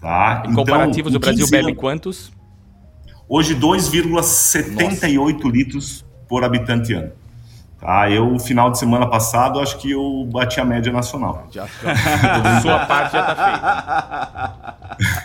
Tá? 0.00 0.42
Em 0.46 0.50
então, 0.52 0.64
comparativos, 0.64 1.14
o 1.14 1.18
Brasil 1.18 1.46
bebe 1.48 1.68
anos, 1.68 1.78
quantos? 1.78 2.32
Hoje 3.28 3.54
2,78 3.54 5.50
litros 5.50 6.02
por 6.26 6.42
habitante 6.44 6.94
ano. 6.94 7.12
Ah, 7.86 8.10
eu, 8.10 8.30
no 8.30 8.40
final 8.40 8.70
de 8.70 8.78
semana 8.78 9.06
passado, 9.06 9.60
acho 9.60 9.76
que 9.76 9.90
eu 9.90 10.26
bati 10.32 10.58
a 10.58 10.64
média 10.64 10.90
nacional. 10.90 11.46
Já, 11.50 11.66
já. 11.66 12.60
Sua 12.62 12.86
parte 12.86 13.12
já 13.12 13.20
está 13.20 14.76
feita. 14.96 15.18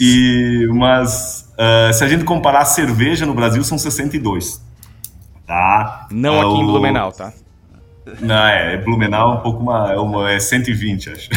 e, 0.00 0.66
mas, 0.72 1.48
uh, 1.52 1.92
se 1.92 2.02
a 2.02 2.08
gente 2.08 2.24
comparar 2.24 2.62
a 2.62 2.64
cerveja 2.64 3.24
no 3.24 3.34
Brasil, 3.34 3.62
são 3.62 3.78
62. 3.78 4.60
tá? 5.46 6.08
Não 6.10 6.40
aqui 6.40 6.60
em 6.60 6.66
Blumenau, 6.66 7.12
tá? 7.12 7.32
Não, 8.20 8.46
é, 8.48 8.76
Blumenau 8.78 9.30
é 9.30 9.34
um 9.34 9.40
pouco 9.40 9.62
uma, 9.62 9.92
é 9.92 9.96
uma 9.96 10.32
é 10.32 10.40
120, 10.40 11.10
acho. 11.10 11.30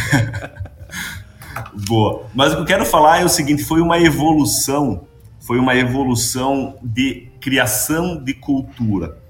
Boa. 1.87 2.23
Mas 2.33 2.53
o 2.53 2.55
que 2.55 2.61
eu 2.63 2.65
quero 2.65 2.85
falar 2.87 3.21
é 3.21 3.25
o 3.25 3.29
seguinte, 3.29 3.63
foi 3.63 3.81
uma 3.81 3.99
evolução, 3.99 5.05
foi 5.39 5.59
uma 5.59 5.75
evolução 5.75 6.75
de 6.81 7.29
criação 7.39 8.23
de 8.23 8.33
cultura. 8.33 9.23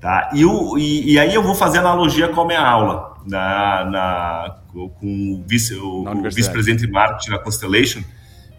Tá? 0.00 0.30
E, 0.32 0.44
o, 0.44 0.78
e, 0.78 1.12
e 1.12 1.18
aí 1.18 1.34
eu 1.34 1.42
vou 1.42 1.54
fazer 1.54 1.78
analogia 1.78 2.28
com 2.28 2.40
a 2.40 2.46
minha 2.46 2.60
aula 2.60 3.16
na, 3.26 3.84
na 3.84 4.56
com 4.72 5.34
o 5.34 5.44
vice-presidente 5.46 6.78
vice 6.80 6.86
de 6.86 6.90
marketing 6.90 7.30
da 7.30 7.38
Constellation, 7.38 8.00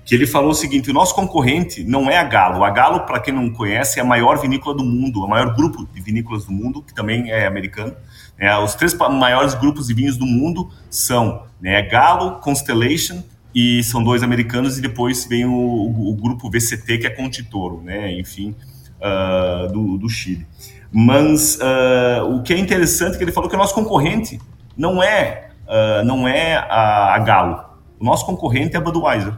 que 0.06 0.13
ele 0.13 0.27
falou 0.27 0.51
o 0.51 0.54
seguinte: 0.54 0.91
o 0.91 0.93
nosso 0.93 1.15
concorrente 1.15 1.84
não 1.84 2.10
é 2.10 2.17
a 2.17 2.23
Galo. 2.23 2.63
A 2.63 2.69
Galo, 2.69 3.01
para 3.01 3.19
quem 3.19 3.34
não 3.34 3.49
conhece, 3.49 3.99
é 3.99 4.04
a 4.04 4.06
maior 4.06 4.39
vinícola 4.39 4.75
do 4.75 4.84
mundo, 4.84 5.23
o 5.23 5.27
maior 5.27 5.56
grupo 5.56 5.88
de 5.91 6.01
vinícolas 6.01 6.45
do 6.45 6.51
mundo, 6.51 6.84
que 6.84 6.93
também 6.93 7.32
é 7.32 7.47
americano. 7.47 7.95
É, 8.38 8.56
os 8.58 8.75
três 8.75 8.93
maiores 8.93 9.54
grupos 9.54 9.88
de 9.88 9.93
vinhos 9.93 10.17
do 10.17 10.25
mundo 10.25 10.69
são 10.89 11.43
né, 11.60 11.82
Galo, 11.84 12.39
Constellation 12.39 13.23
e 13.54 13.84
são 13.84 14.04
dois 14.04 14.23
americanos 14.23 14.77
e 14.77 14.82
depois 14.82 15.25
vem 15.25 15.45
o, 15.45 15.51
o, 15.51 16.10
o 16.12 16.15
grupo 16.15 16.49
VCT 16.49 16.99
que 16.99 17.08
é 17.08 17.10
Contitoro, 17.10 17.82
né? 17.82 18.12
Enfim, 18.19 18.56
uh, 18.97 19.71
do, 19.71 19.97
do, 19.97 20.10
Chile. 20.10 20.45
Mas 20.91 21.56
uh, 21.56 22.36
o 22.36 22.43
que 22.43 22.54
é 22.54 22.58
interessante 22.58 23.15
é 23.15 23.17
que 23.17 23.23
ele 23.23 23.32
falou 23.32 23.49
que 23.49 23.56
o 23.56 23.60
nosso 23.60 23.73
concorrente 23.73 24.39
não 24.75 25.01
é 25.01 25.51
uh, 25.71 26.06
não 26.06 26.27
é 26.27 26.56
a, 26.56 27.15
a 27.15 27.19
Galo. 27.19 27.63
O 27.99 28.04
nosso 28.04 28.25
concorrente 28.25 28.75
é 28.75 28.77
a 28.77 28.82
Budweiser. 28.82 29.34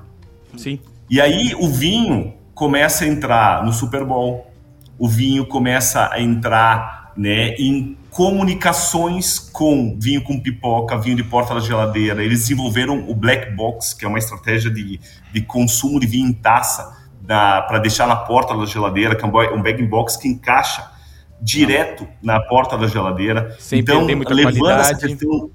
Sim. 0.57 0.79
E 1.09 1.21
aí 1.21 1.53
o 1.59 1.67
vinho 1.67 2.33
começa 2.55 3.03
a 3.03 3.07
entrar 3.07 3.63
no 3.63 3.71
Super 3.71 4.03
Bowl, 4.03 4.47
o 4.97 5.07
vinho 5.07 5.45
começa 5.45 6.09
a 6.11 6.19
entrar 6.19 7.11
né, 7.15 7.49
em 7.55 7.97
comunicações 8.09 9.39
com 9.39 9.97
vinho 9.99 10.23
com 10.23 10.39
pipoca, 10.39 10.97
vinho 10.97 11.15
de 11.15 11.23
porta 11.23 11.53
da 11.53 11.59
geladeira. 11.59 12.23
Eles 12.23 12.41
desenvolveram 12.41 13.09
o 13.09 13.15
Black 13.15 13.51
Box, 13.55 13.93
que 13.93 14.05
é 14.05 14.07
uma 14.07 14.19
estratégia 14.19 14.71
de, 14.71 14.99
de 15.31 15.41
consumo 15.41 15.99
de 15.99 16.07
vinho 16.07 16.27
em 16.27 16.33
taça 16.33 17.03
para 17.25 17.79
deixar 17.79 18.07
na 18.07 18.15
porta 18.15 18.55
da 18.55 18.65
geladeira, 18.65 19.15
que 19.15 19.23
é 19.23 19.27
um 19.27 19.61
bag 19.61 19.81
box 19.83 20.17
que 20.17 20.27
encaixa 20.27 20.91
direto 21.43 22.07
na 22.21 22.39
porta 22.39 22.77
da 22.77 22.87
geladeira. 22.87 23.55
Sem 23.59 23.79
então, 23.79 24.05
levando 24.05 24.25
qualidade. 24.25 24.81
essa 24.81 24.95
questão 24.95 25.51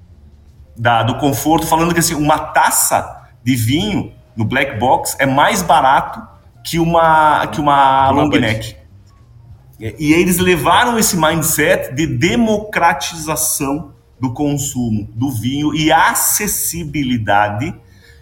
da, 0.77 1.03
do 1.03 1.15
conforto, 1.17 1.65
falando 1.65 1.93
que 1.93 1.99
assim, 1.99 2.13
uma 2.13 2.37
taça 2.37 3.27
de 3.43 3.55
vinho 3.55 4.13
no 4.35 4.45
black 4.45 4.77
box 4.79 5.17
é 5.19 5.25
mais 5.25 5.61
barato 5.61 6.21
que 6.63 6.77
uma, 6.79 7.47
que 7.47 7.59
uma, 7.59 8.11
uma 8.11 8.23
long 8.23 8.29
neck. 8.29 8.77
E 9.79 10.13
eles 10.13 10.37
levaram 10.37 10.99
esse 10.99 11.15
mindset 11.15 11.95
de 11.95 12.05
democratização 12.05 13.93
do 14.19 14.33
consumo 14.33 15.07
do 15.15 15.31
vinho 15.31 15.73
e 15.73 15.89
acessibilidade, 15.89 17.73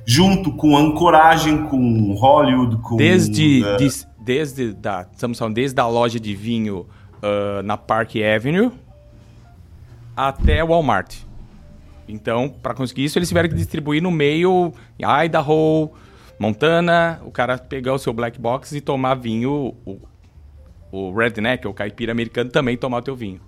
junto 0.05 0.51
com 0.51 0.77
ancoragem, 0.77 1.63
com 1.65 2.13
Hollywood, 2.13 2.77
com 2.77 2.95
desde 2.95 3.63
uh, 3.63 3.77
de, 3.77 3.89
desde 4.19 4.73
da 4.73 5.07
estamos 5.11 5.39
falando 5.39 5.55
desde 5.55 5.79
a 5.81 5.87
loja 5.87 6.19
de 6.19 6.35
vinho 6.35 6.85
uh, 7.17 7.61
na 7.63 7.77
Park 7.77 8.15
Avenue 8.35 8.71
até 10.15 10.63
Walmart. 10.63 11.17
Então, 12.07 12.49
para 12.49 12.73
conseguir 12.73 13.03
isso, 13.03 13.19
eles 13.19 13.27
tiveram 13.27 13.49
que 13.49 13.55
distribuir 13.55 14.01
no 14.01 14.09
meio 14.09 14.73
Idaho, 14.97 15.91
Montana, 16.39 17.21
o 17.25 17.31
cara 17.31 17.57
pegar 17.57 17.93
o 17.93 17.99
seu 17.99 18.13
black 18.13 18.39
box 18.39 18.71
e 18.71 18.81
tomar 18.81 19.15
vinho, 19.15 19.75
o, 19.85 19.99
o 20.91 21.13
redneck, 21.13 21.67
o 21.67 21.73
caipira 21.73 22.11
americano, 22.11 22.49
também 22.49 22.77
tomar 22.77 22.97
o 22.97 23.01
teu 23.01 23.15
vinho. 23.15 23.41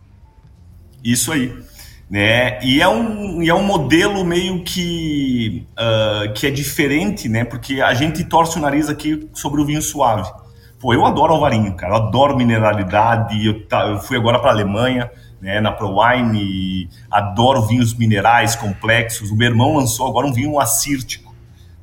Isso 1.04 1.32
aí. 1.32 1.58
Né? 2.10 2.60
E, 2.64 2.82
é 2.82 2.90
um, 2.90 3.42
é 3.42 3.54
um 3.54 3.64
modelo 3.64 4.26
meio 4.26 4.64
que, 4.64 5.66
uh, 5.74 6.34
que 6.34 6.48
é 6.48 6.52
diferente, 6.52 7.30
né? 7.30 7.46
Porque 7.46 7.82
a 7.82 7.94
gente 7.94 8.24
torce 8.24 8.58
o 8.58 8.62
nariz 8.62 8.90
aqui 8.90 9.30
sobre 9.32 9.62
o 9.62 9.66
vinho 9.66 9.82
suave. 9.82 10.30
Pô, 10.80 10.94
eu 10.94 11.06
adoro 11.06 11.34
alvarinho, 11.34 11.74
cara. 11.76 11.94
Eu 11.94 11.98
adoro 11.98 12.38
mineralidade. 12.38 13.46
Eu, 13.46 13.68
tá, 13.68 13.86
eu 13.88 14.00
fui 14.00 14.16
agora 14.16 14.40
para 14.40 14.52
Alemanha, 14.52 15.12
né, 15.42 15.60
na 15.60 15.72
ProWine, 15.72 16.90
adoro 17.12 17.64
vinhos 17.64 17.94
minerais 17.94 18.56
complexos. 18.56 19.30
O 19.30 19.36
meu 19.36 19.50
irmão 19.50 19.76
lançou 19.76 20.08
agora 20.08 20.26
um 20.26 20.34
vinho 20.34 20.60
acírtico, 20.60 21.36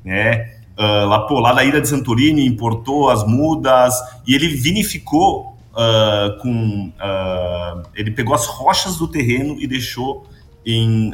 né? 0.03 0.57
Uh, 0.77 1.07
lá, 1.07 1.21
pô, 1.21 1.39
lá 1.39 1.53
da 1.53 1.63
ilha 1.63 1.81
de 1.81 1.87
Santorini, 1.87 2.45
importou 2.45 3.09
as 3.09 3.25
mudas 3.25 3.95
e 4.27 4.35
ele 4.35 4.47
vinificou 4.47 5.57
uh, 5.73 6.39
com. 6.39 6.91
Uh, 6.97 7.83
ele 7.95 8.11
pegou 8.11 8.35
as 8.35 8.45
rochas 8.45 8.97
do 8.97 9.07
terreno 9.07 9.57
e 9.59 9.67
deixou 9.67 10.27
em, 10.63 11.11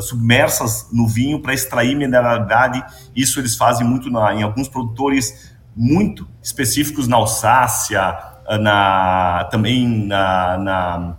submersas 0.00 0.88
no 0.90 1.06
vinho 1.06 1.40
para 1.40 1.52
extrair 1.52 1.94
mineralidade. 1.94 2.82
Isso 3.14 3.38
eles 3.38 3.54
fazem 3.54 3.86
muito 3.86 4.10
na, 4.10 4.34
em 4.34 4.42
alguns 4.42 4.66
produtores 4.66 5.51
muito 5.74 6.28
específicos 6.42 7.08
na 7.08 7.16
Alsácia, 7.16 8.16
na, 8.60 9.48
também 9.50 10.06
na, 10.06 10.58
na, 10.58 11.16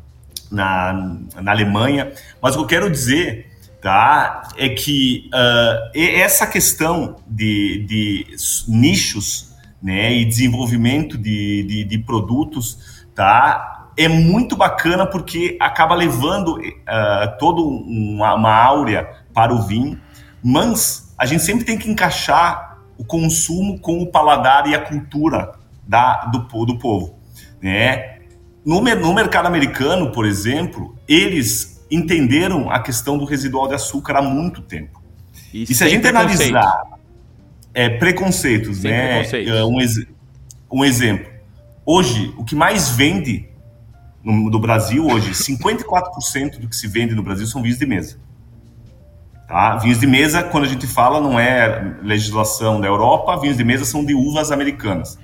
na, 0.52 1.18
na 1.42 1.52
Alemanha. 1.52 2.12
Mas 2.42 2.56
o 2.56 2.60
que 2.60 2.64
eu 2.64 2.68
quero 2.68 2.90
dizer 2.90 3.54
tá? 3.84 4.48
É 4.58 4.70
que 4.70 5.30
uh, 5.34 5.92
essa 5.94 6.48
questão 6.48 7.18
de, 7.28 7.86
de 7.86 8.26
nichos, 8.70 9.54
né, 9.82 10.14
e 10.14 10.24
desenvolvimento 10.24 11.18
de, 11.18 11.64
de, 11.64 11.84
de, 11.84 11.98
produtos, 11.98 13.06
tá? 13.14 13.90
É 13.98 14.08
muito 14.08 14.56
bacana 14.56 15.06
porque 15.06 15.58
acaba 15.60 15.94
levando 15.94 16.56
uh, 16.56 17.38
toda 17.38 17.62
uma, 17.62 18.36
uma 18.36 18.54
áurea 18.54 19.06
para 19.34 19.54
o 19.54 19.62
vinho, 19.62 20.00
mas 20.42 21.14
a 21.18 21.26
gente 21.26 21.44
sempre 21.44 21.66
tem 21.66 21.78
que 21.78 21.92
encaixar 21.92 22.73
o 22.98 23.04
consumo 23.04 23.80
com 23.80 24.02
o 24.02 24.08
paladar 24.08 24.68
e 24.68 24.76
a 24.76 24.80
cultura 24.80 25.54
da, 25.88 26.26
do, 26.26 26.66
do 26.66 26.78
povo, 26.78 27.18
né? 27.62 28.20
No, 28.66 28.80
no 28.82 29.14
mercado 29.14 29.46
americano, 29.46 30.12
por 30.12 30.26
exemplo, 30.26 30.98
eles 31.08 31.86
entenderam 31.92 32.72
a 32.72 32.80
questão 32.80 33.18
do 33.18 33.26
residual 33.26 33.68
de 33.68 33.76
açúcar 33.76 34.18
há 34.18 34.22
muito 34.22 34.62
tempo. 34.62 35.04
E, 35.54 35.64
e 35.64 35.76
se 35.76 35.84
a 35.84 35.90
gente 35.90 36.08
analisar 36.08 36.84
é, 37.74 37.90
preconceitos, 37.90 38.78
sem 38.78 38.92
né? 38.92 39.20
Preconceito. 39.20 39.50
É, 39.50 39.66
um, 39.66 39.82
ex, 39.82 40.08
um 40.72 40.86
exemplo. 40.86 41.32
Hoje, 41.86 42.34
o 42.38 42.46
que 42.46 42.56
mais 42.56 42.90
vende 42.90 43.50
no, 44.24 44.50
no 44.50 44.60
Brasil 44.60 45.06
hoje, 45.06 45.32
54% 45.32 46.60
do 46.60 46.70
que 46.70 46.76
se 46.76 46.88
vende 46.88 47.14
no 47.14 47.22
Brasil 47.22 47.46
são 47.46 47.62
vinhos 47.62 47.78
de 47.78 47.86
mesa. 47.86 48.18
Tá? 49.48 49.76
Vinhos 49.78 50.00
de 50.00 50.08
mesa, 50.08 50.42
quando 50.44 50.64
a 50.64 50.68
gente 50.68 50.88
fala, 50.88 51.20
não 51.20 51.40
é 51.40 51.96
legislação 52.02 52.80
da 52.80 52.88
Europa, 52.88 53.38
vinhos 53.38 53.58
de 53.58 53.64
mesa 53.64 53.86
são 53.86 54.04
de 54.04 54.14
uvas 54.14 54.52
americanas, 54.52 55.20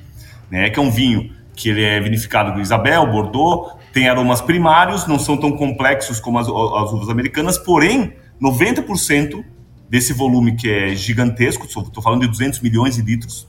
né? 0.51 0.69
Que 0.69 0.79
é 0.79 0.81
um 0.81 0.91
vinho 0.91 1.31
que 1.55 1.69
ele 1.69 1.83
é 1.83 1.99
vinificado 1.99 2.53
com 2.53 2.59
Isabel, 2.59 3.05
Bordeaux, 3.07 3.75
tem 3.91 4.07
aromas 4.07 4.41
primários, 4.41 5.07
não 5.07 5.19
são 5.19 5.35
tão 5.35 5.51
complexos 5.51 6.19
como 6.19 6.37
as, 6.37 6.47
as 6.47 6.93
uvas 6.93 7.09
americanas, 7.09 7.57
porém, 7.57 8.13
90% 8.41 9.43
desse 9.89 10.13
volume 10.13 10.55
que 10.55 10.69
é 10.69 10.95
gigantesco, 10.95 11.65
estou 11.65 12.03
falando 12.03 12.21
de 12.21 12.27
200 12.27 12.59
milhões 12.59 12.95
de 12.95 13.01
litros, 13.01 13.47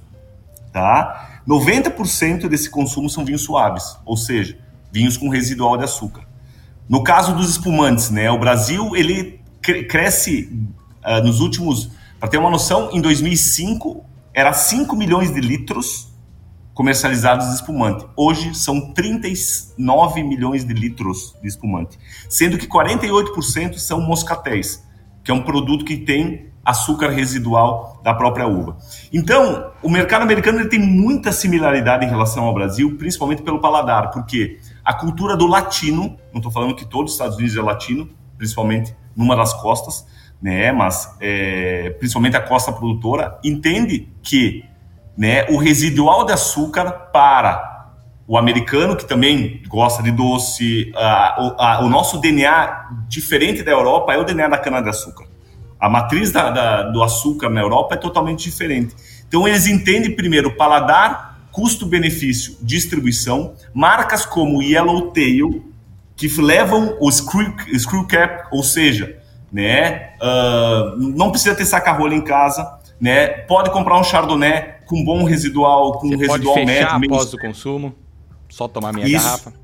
tá? 0.72 1.40
90% 1.46 2.48
desse 2.48 2.70
consumo 2.70 3.10
são 3.10 3.24
vinhos 3.24 3.42
suaves, 3.42 3.98
ou 4.04 4.16
seja, 4.16 4.56
vinhos 4.90 5.16
com 5.16 5.28
residual 5.28 5.76
de 5.76 5.84
açúcar. 5.84 6.22
No 6.88 7.04
caso 7.04 7.34
dos 7.34 7.50
espumantes, 7.50 8.10
né, 8.10 8.30
o 8.30 8.38
Brasil 8.38 8.96
ele 8.96 9.39
cresce 9.60 10.66
uh, 11.04 11.22
nos 11.24 11.40
últimos, 11.40 11.90
para 12.18 12.28
ter 12.28 12.38
uma 12.38 12.50
noção, 12.50 12.90
em 12.92 13.00
2005 13.00 14.04
era 14.32 14.52
5 14.52 14.94
milhões 14.96 15.32
de 15.32 15.40
litros 15.40 16.10
comercializados 16.74 17.48
de 17.48 17.54
espumante. 17.54 18.06
Hoje 18.16 18.54
são 18.54 18.92
39 18.92 20.22
milhões 20.22 20.64
de 20.64 20.72
litros 20.72 21.36
de 21.42 21.48
espumante, 21.48 21.98
sendo 22.28 22.56
que 22.56 22.66
48% 22.66 23.74
são 23.74 24.00
moscatéis, 24.00 24.82
que 25.22 25.30
é 25.30 25.34
um 25.34 25.42
produto 25.42 25.84
que 25.84 25.96
tem 25.98 26.50
açúcar 26.64 27.10
residual 27.10 28.00
da 28.04 28.14
própria 28.14 28.46
uva. 28.46 28.76
Então, 29.12 29.72
o 29.82 29.88
mercado 29.88 30.22
americano 30.22 30.68
tem 30.68 30.78
muita 30.78 31.32
similaridade 31.32 32.04
em 32.04 32.08
relação 32.08 32.44
ao 32.44 32.54
Brasil, 32.54 32.96
principalmente 32.96 33.42
pelo 33.42 33.60
paladar, 33.60 34.10
porque 34.10 34.58
a 34.84 34.94
cultura 34.94 35.36
do 35.36 35.46
latino, 35.46 36.16
não 36.32 36.38
estou 36.38 36.52
falando 36.52 36.74
que 36.74 36.84
todos 36.84 37.12
os 37.12 37.16
Estados 37.16 37.36
Unidos 37.36 37.56
é 37.56 37.62
latino, 37.62 38.08
principalmente 38.36 38.94
numa 39.16 39.36
das 39.36 39.52
costas, 39.54 40.06
né, 40.40 40.72
mas 40.72 41.16
é, 41.20 41.90
principalmente 41.98 42.36
a 42.36 42.40
costa 42.40 42.72
produtora, 42.72 43.38
entende 43.44 44.08
que 44.22 44.64
né, 45.16 45.46
o 45.50 45.56
residual 45.56 46.24
de 46.24 46.32
açúcar 46.32 46.90
para 47.12 47.70
o 48.30 48.38
americano, 48.38 48.96
que 48.96 49.04
também 49.04 49.60
gosta 49.68 50.02
de 50.04 50.12
doce. 50.12 50.92
A, 50.94 51.42
a, 51.58 51.84
o 51.84 51.88
nosso 51.88 52.18
DNA, 52.18 53.06
diferente 53.08 53.62
da 53.64 53.72
Europa, 53.72 54.14
é 54.14 54.18
o 54.18 54.24
DNA 54.24 54.48
da 54.48 54.56
cana-de-açúcar. 54.56 55.26
A 55.80 55.88
matriz 55.88 56.30
da, 56.30 56.48
da, 56.48 56.82
do 56.84 57.02
açúcar 57.02 57.50
na 57.50 57.60
Europa 57.60 57.96
é 57.96 57.98
totalmente 57.98 58.44
diferente. 58.44 58.94
Então, 59.26 59.48
eles 59.48 59.66
entendem 59.66 60.14
primeiro 60.14 60.54
paladar 60.56 61.40
custo-benefício, 61.50 62.56
distribuição, 62.62 63.54
marcas 63.74 64.24
como 64.24 64.62
Yellowtail, 64.62 65.69
que 66.20 66.28
levam 66.38 66.98
o 67.00 67.10
screw, 67.10 67.54
screw 67.78 68.06
cap, 68.06 68.46
ou 68.52 68.62
seja, 68.62 69.16
né, 69.50 70.10
uh, 70.20 70.96
não 70.98 71.30
precisa 71.30 71.54
ter 71.54 71.64
saca-rolha 71.64 72.14
em 72.14 72.20
casa, 72.20 72.78
né, 73.00 73.26
pode 73.26 73.70
comprar 73.70 73.98
um 73.98 74.04
Chardonnay 74.04 74.74
com 74.84 75.02
bom 75.02 75.24
residual, 75.24 75.94
com 75.94 76.08
Você 76.08 76.16
residual 76.16 76.54
pode 76.54 76.66
fechar 76.66 77.00
médio. 77.00 77.14
após 77.14 77.32
o 77.32 77.38
consumo, 77.38 77.94
só 78.50 78.68
tomar 78.68 78.92
minha 78.92 79.06
Isso. 79.06 79.24
garrafa. 79.24 79.54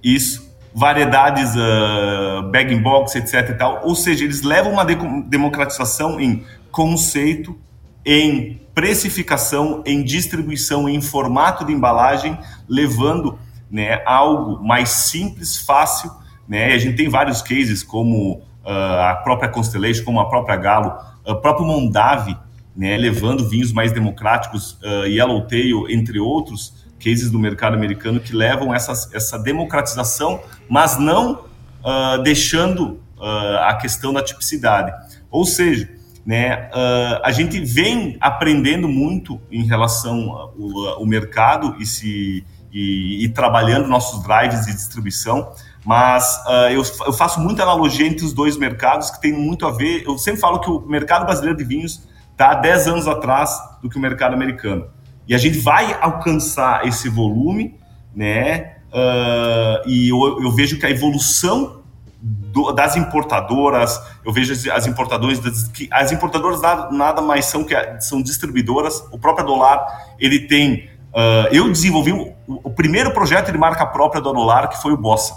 Isso. 0.00 0.52
Variedades, 0.72 1.54
uh, 1.56 2.48
bag 2.50 2.72
in 2.72 2.80
box, 2.80 3.16
etc 3.16 3.50
e 3.50 3.54
tal. 3.54 3.80
Ou 3.82 3.94
seja, 3.96 4.24
eles 4.24 4.42
levam 4.42 4.72
uma 4.72 4.84
de 4.84 4.94
democratização 5.28 6.20
em 6.20 6.44
conceito, 6.70 7.58
em 8.06 8.60
precificação, 8.74 9.82
em 9.84 10.02
distribuição, 10.02 10.88
em 10.88 11.00
formato 11.00 11.64
de 11.64 11.72
embalagem, 11.72 12.38
levando 12.68 13.38
né, 13.72 14.02
algo 14.04 14.62
mais 14.62 14.90
simples, 14.90 15.56
fácil. 15.56 16.12
Né? 16.46 16.74
A 16.74 16.78
gente 16.78 16.94
tem 16.94 17.08
vários 17.08 17.40
cases, 17.40 17.82
como 17.82 18.34
uh, 18.34 19.00
a 19.10 19.20
própria 19.24 19.48
Constellation, 19.48 20.04
como 20.04 20.20
a 20.20 20.28
própria 20.28 20.56
Galo, 20.56 20.92
o 21.26 21.36
próprio 21.36 21.66
Mondavi, 21.66 22.36
né, 22.76 22.96
levando 22.98 23.48
vinhos 23.48 23.72
mais 23.72 23.90
democráticos, 23.90 24.78
uh, 24.82 25.06
Yellowtail, 25.06 25.88
entre 25.88 26.20
outros 26.20 26.82
cases 27.02 27.30
do 27.30 27.38
mercado 27.38 27.74
americano 27.74 28.20
que 28.20 28.34
levam 28.34 28.74
essa, 28.74 28.92
essa 29.16 29.38
democratização, 29.38 30.40
mas 30.68 30.98
não 30.98 31.46
uh, 31.82 32.22
deixando 32.22 33.00
uh, 33.16 33.58
a 33.62 33.74
questão 33.74 34.12
da 34.12 34.22
tipicidade. 34.22 34.92
Ou 35.30 35.44
seja, 35.44 35.88
né, 36.24 36.70
uh, 36.70 37.20
a 37.24 37.32
gente 37.32 37.58
vem 37.60 38.16
aprendendo 38.20 38.88
muito 38.88 39.40
em 39.50 39.64
relação 39.64 40.30
ao, 40.30 40.88
ao 40.98 41.06
mercado 41.06 41.74
e, 41.80 41.86
se, 41.86 42.44
e, 42.72 43.24
e, 43.24 43.28
trabalhando 43.28 43.86
nossos 43.86 44.22
drives 44.22 44.64
de 44.64 44.72
distribuição, 44.72 45.52
mas 45.84 46.40
eu, 46.70 46.82
eu 47.06 47.12
faço 47.12 47.40
muita 47.40 47.64
analogia 47.64 48.06
entre 48.06 48.24
os 48.24 48.32
dois 48.32 48.56
mercados 48.56 49.10
que 49.10 49.20
tem 49.20 49.32
muito 49.32 49.66
a 49.66 49.70
ver. 49.72 50.04
Eu 50.06 50.16
sempre 50.16 50.40
falo 50.40 50.60
que 50.60 50.70
o 50.70 50.80
mercado 50.80 51.24
brasileiro 51.26 51.58
de 51.58 51.64
vinhos 51.64 52.08
está 52.30 52.52
há 52.52 52.54
10 52.54 52.88
anos 52.88 53.08
atrás 53.08 53.50
do 53.82 53.88
que 53.88 53.96
o 53.96 54.00
mercado 54.00 54.34
americano. 54.34 54.86
E 55.28 55.34
a 55.34 55.38
gente 55.38 55.58
vai 55.58 55.96
alcançar 56.00 56.86
esse 56.86 57.08
volume, 57.08 57.78
né? 58.14 58.76
Uh, 58.92 59.88
e 59.88 60.08
eu, 60.10 60.42
eu, 60.42 60.50
vejo 60.50 60.78
que 60.78 60.84
a 60.84 60.90
evolução 60.90 61.82
do, 62.20 62.70
das 62.72 62.96
importadoras, 62.96 63.98
eu 64.24 64.32
vejo 64.32 64.52
as, 64.52 64.66
as 64.66 64.86
importadoras, 64.86 65.38
das, 65.38 65.68
que 65.68 65.88
as 65.90 66.12
importadoras 66.12 66.60
nada, 66.60 66.90
nada, 66.90 67.22
mais 67.22 67.46
são 67.46 67.64
que 67.64 67.74
são 68.00 68.22
distribuidoras. 68.22 69.02
O 69.10 69.18
próprio 69.18 69.46
Dolar, 69.46 70.14
ele 70.18 70.40
tem. 70.40 70.90
Uh, 71.12 71.52
eu 71.52 71.68
desenvolvi 71.70 72.10
o, 72.12 72.34
o, 72.46 72.70
primeiro 72.70 73.12
projeto 73.12 73.52
de 73.52 73.58
marca 73.58 73.84
própria 73.84 74.20
do 74.20 74.32
Dolar, 74.32 74.68
que 74.68 74.80
foi 74.80 74.92
o 74.92 74.96
Bossa. 74.96 75.34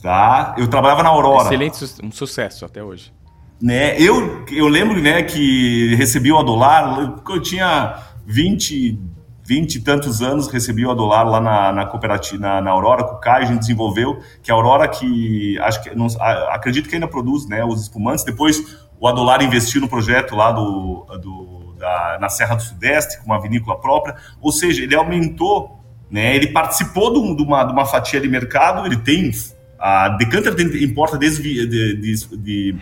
Tá? 0.00 0.54
Eu 0.56 0.68
trabalhava 0.68 1.02
na 1.02 1.08
Aurora. 1.08 1.46
Excelente, 1.46 1.84
um 2.02 2.12
sucesso 2.12 2.64
até 2.64 2.82
hoje. 2.82 3.12
Né? 3.60 4.00
Eu, 4.00 4.44
eu 4.50 4.68
lembro 4.68 5.00
né, 5.00 5.22
que 5.24 5.94
recebi 5.96 6.30
o 6.30 6.38
Adolar, 6.38 7.14
eu 7.28 7.40
tinha 7.40 8.02
20, 8.24 8.98
20 9.44 9.74
e 9.74 9.80
tantos 9.80 10.22
anos, 10.22 10.46
recebi 10.48 10.86
o 10.86 10.90
Adolar 10.90 11.28
lá 11.28 11.40
na, 11.40 11.72
na 11.72 11.86
cooperativa, 11.86 12.40
na, 12.40 12.60
na, 12.60 12.70
Aurora, 12.70 13.04
com 13.04 13.14
o 13.16 13.20
Caio, 13.20 13.44
a 13.44 13.46
gente 13.46 13.60
desenvolveu, 13.60 14.20
que 14.42 14.50
a 14.50 14.54
Aurora 14.54 14.86
que, 14.86 15.58
acho 15.60 15.82
que, 15.82 15.94
não, 15.94 16.06
acredito 16.50 16.88
que 16.88 16.94
ainda 16.94 17.08
produz 17.08 17.48
né, 17.48 17.64
os 17.64 17.82
espumantes, 17.82 18.24
depois 18.24 18.84
o 18.98 19.08
Adolar 19.08 19.42
investiu 19.42 19.80
no 19.80 19.88
projeto 19.88 20.36
lá 20.36 20.52
do, 20.52 21.04
do 21.20 21.61
da, 21.82 22.16
na 22.20 22.28
Serra 22.28 22.54
do 22.54 22.62
Sudeste, 22.62 23.18
com 23.18 23.26
uma 23.26 23.42
vinícola 23.42 23.78
própria, 23.80 24.14
ou 24.40 24.52
seja, 24.52 24.84
ele 24.84 24.94
aumentou, 24.94 25.80
né, 26.08 26.36
ele 26.36 26.46
participou 26.46 27.12
de, 27.12 27.36
de, 27.36 27.42
uma, 27.42 27.64
de 27.64 27.72
uma 27.72 27.84
fatia 27.84 28.20
de 28.20 28.28
mercado, 28.28 28.86
ele 28.86 28.96
tem 28.96 29.32
a 29.80 30.10
Decanter 30.10 30.54
importa 30.80 31.18
desde 31.18 31.42
de, 31.42 31.96
de, 31.96 32.36
de, 32.36 32.76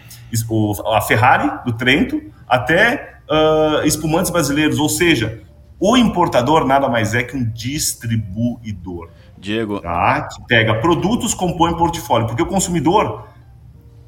a 0.95 1.01
Ferrari 1.01 1.51
do 1.65 1.73
Trento 1.73 2.21
até 2.47 3.15
uh, 3.25 3.87
espumantes 3.87 4.31
brasileiros, 4.31 4.79
ou 4.79 4.89
seja, 4.89 5.41
o 5.81 5.97
importador 5.97 6.67
nada 6.67 6.87
mais 6.91 7.15
é 7.15 7.23
que 7.23 7.35
um 7.35 7.43
distribuidor. 7.43 9.09
Diego. 9.39 9.81
Tá? 9.81 10.29
Que 10.29 10.47
pega 10.47 10.75
produtos, 10.75 11.33
compõe 11.33 11.75
portfólio, 11.75 12.27
porque 12.27 12.43
o 12.43 12.47
consumidor 12.47 13.27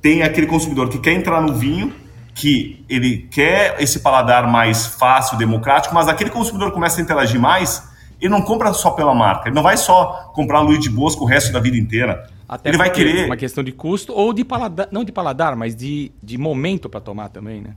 tem 0.03 0.23
aquele 0.23 0.47
consumidor 0.47 0.91
que 0.91 0.99
quer 0.99 1.13
entrar 1.13 1.41
no 1.41 1.55
vinho, 1.55 1.95
que 2.35 2.85
ele 2.89 3.29
quer 3.31 3.81
esse 3.81 4.01
paladar 4.01 4.51
mais 4.51 4.87
fácil, 4.87 5.37
democrático, 5.37 5.95
mas 5.95 6.09
aquele 6.09 6.31
consumidor 6.31 6.73
começa 6.73 7.01
a 7.01 7.03
interagir 7.03 7.41
mais, 7.41 7.91
ele 8.21 8.31
não 8.31 8.43
compra 8.43 8.73
só 8.73 8.91
pela 8.91 9.15
marca, 9.15 9.49
ele 9.49 9.55
não 9.55 9.63
vai 9.63 9.77
só 9.77 10.31
comprar 10.35 10.61
Luiz 10.61 10.81
de 10.81 10.89
Bosco 10.89 11.25
o 11.25 11.27
resto 11.27 11.53
da 11.53 11.61
vida 11.61 11.77
inteira. 11.77 12.27
Até 12.49 12.71
ele 12.71 12.79
vai 12.79 12.91
querer 12.91 13.27
uma 13.27 13.37
questão 13.37 13.65
de 13.65 13.73
custo 13.73 14.13
ou 14.13 14.33
de 14.33 14.45
paladar, 14.45 14.89
não 14.91 15.05
de 15.05 15.13
paladar, 15.13 15.57
mas 15.57 15.75
de, 15.75 16.13
de 16.23 16.37
momento 16.37 16.89
para 16.89 17.01
tomar 17.01 17.29
também, 17.29 17.61
né? 17.61 17.75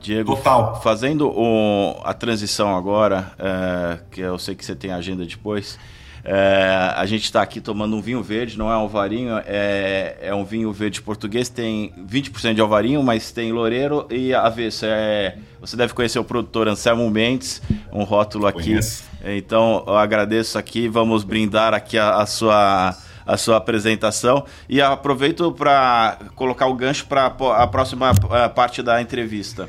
Diego, 0.00 0.36
Total. 0.36 0.80
fazendo 0.80 1.28
o, 1.28 2.00
a 2.04 2.14
transição 2.14 2.76
agora, 2.76 3.32
é, 3.38 3.98
que 4.10 4.20
eu 4.20 4.38
sei 4.38 4.54
que 4.54 4.64
você 4.64 4.74
tem 4.74 4.92
agenda 4.92 5.26
depois, 5.26 5.78
é, 6.24 6.92
a 6.96 7.06
gente 7.06 7.24
está 7.24 7.42
aqui 7.42 7.60
tomando 7.60 7.96
um 7.96 8.00
vinho 8.00 8.22
verde, 8.22 8.58
não 8.58 8.70
é 8.70 8.74
alvarinho, 8.74 9.40
é, 9.46 10.16
é 10.20 10.34
um 10.34 10.44
vinho 10.44 10.72
verde 10.72 11.00
português, 11.00 11.48
tem 11.48 11.92
20% 11.98 12.54
de 12.54 12.60
alvarinho, 12.60 13.02
mas 13.02 13.30
tem 13.30 13.52
loureiro 13.52 14.06
e 14.10 14.34
avesso. 14.34 14.84
É, 14.86 15.36
você 15.60 15.76
deve 15.76 15.94
conhecer 15.94 16.18
o 16.18 16.24
produtor 16.24 16.68
Anselmo 16.68 17.08
Mendes, 17.10 17.62
um 17.92 18.04
rótulo 18.04 18.46
aqui. 18.46 18.64
Conheço. 18.64 19.04
Então, 19.24 19.84
eu 19.86 19.96
agradeço 19.96 20.58
aqui, 20.58 20.88
vamos 20.88 21.24
brindar 21.24 21.74
aqui 21.74 21.98
a, 21.98 22.16
a 22.16 22.26
sua 22.26 22.96
a 23.28 23.36
sua 23.36 23.58
apresentação. 23.58 24.46
E 24.66 24.80
aproveito 24.80 25.52
para 25.52 26.18
colocar 26.34 26.66
o 26.66 26.74
gancho 26.74 27.06
para 27.06 27.26
a 27.26 27.66
próxima 27.66 28.10
parte 28.54 28.82
da 28.82 29.02
entrevista. 29.02 29.68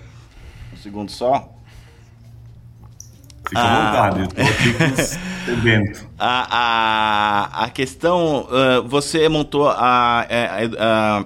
Um 0.74 0.78
segundo 0.78 1.12
só. 1.12 1.59
Fica 3.50 3.62
à 3.62 3.86
vontade, 3.86 4.22
eu 4.22 4.28
tô 4.28 4.42
aqui. 4.42 5.30
A, 6.20 6.48
a, 6.52 7.64
a 7.64 7.70
questão, 7.72 8.42
uh, 8.42 8.88
você 8.88 9.28
montou 9.28 9.68
a, 9.68 10.22
a, 10.22 10.26
a, 10.78 11.26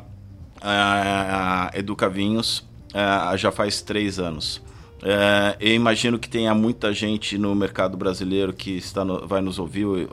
a 0.61 1.71
Educa 1.73 2.07
Vinhos 2.07 2.59
uh, 2.93 3.35
já 3.35 3.51
faz 3.51 3.81
três 3.81 4.19
anos. 4.19 4.57
Uh, 5.01 5.57
eu 5.59 5.73
imagino 5.73 6.17
que 6.17 6.29
tenha 6.29 6.55
muita 6.55 6.93
gente 6.93 7.37
no 7.37 7.53
mercado 7.53 7.97
brasileiro 7.97 8.53
que 8.53 8.77
está 8.77 9.03
no, 9.03 9.27
vai 9.27 9.41
nos 9.41 9.59
ouvir 9.59 9.85
uh, 9.85 10.07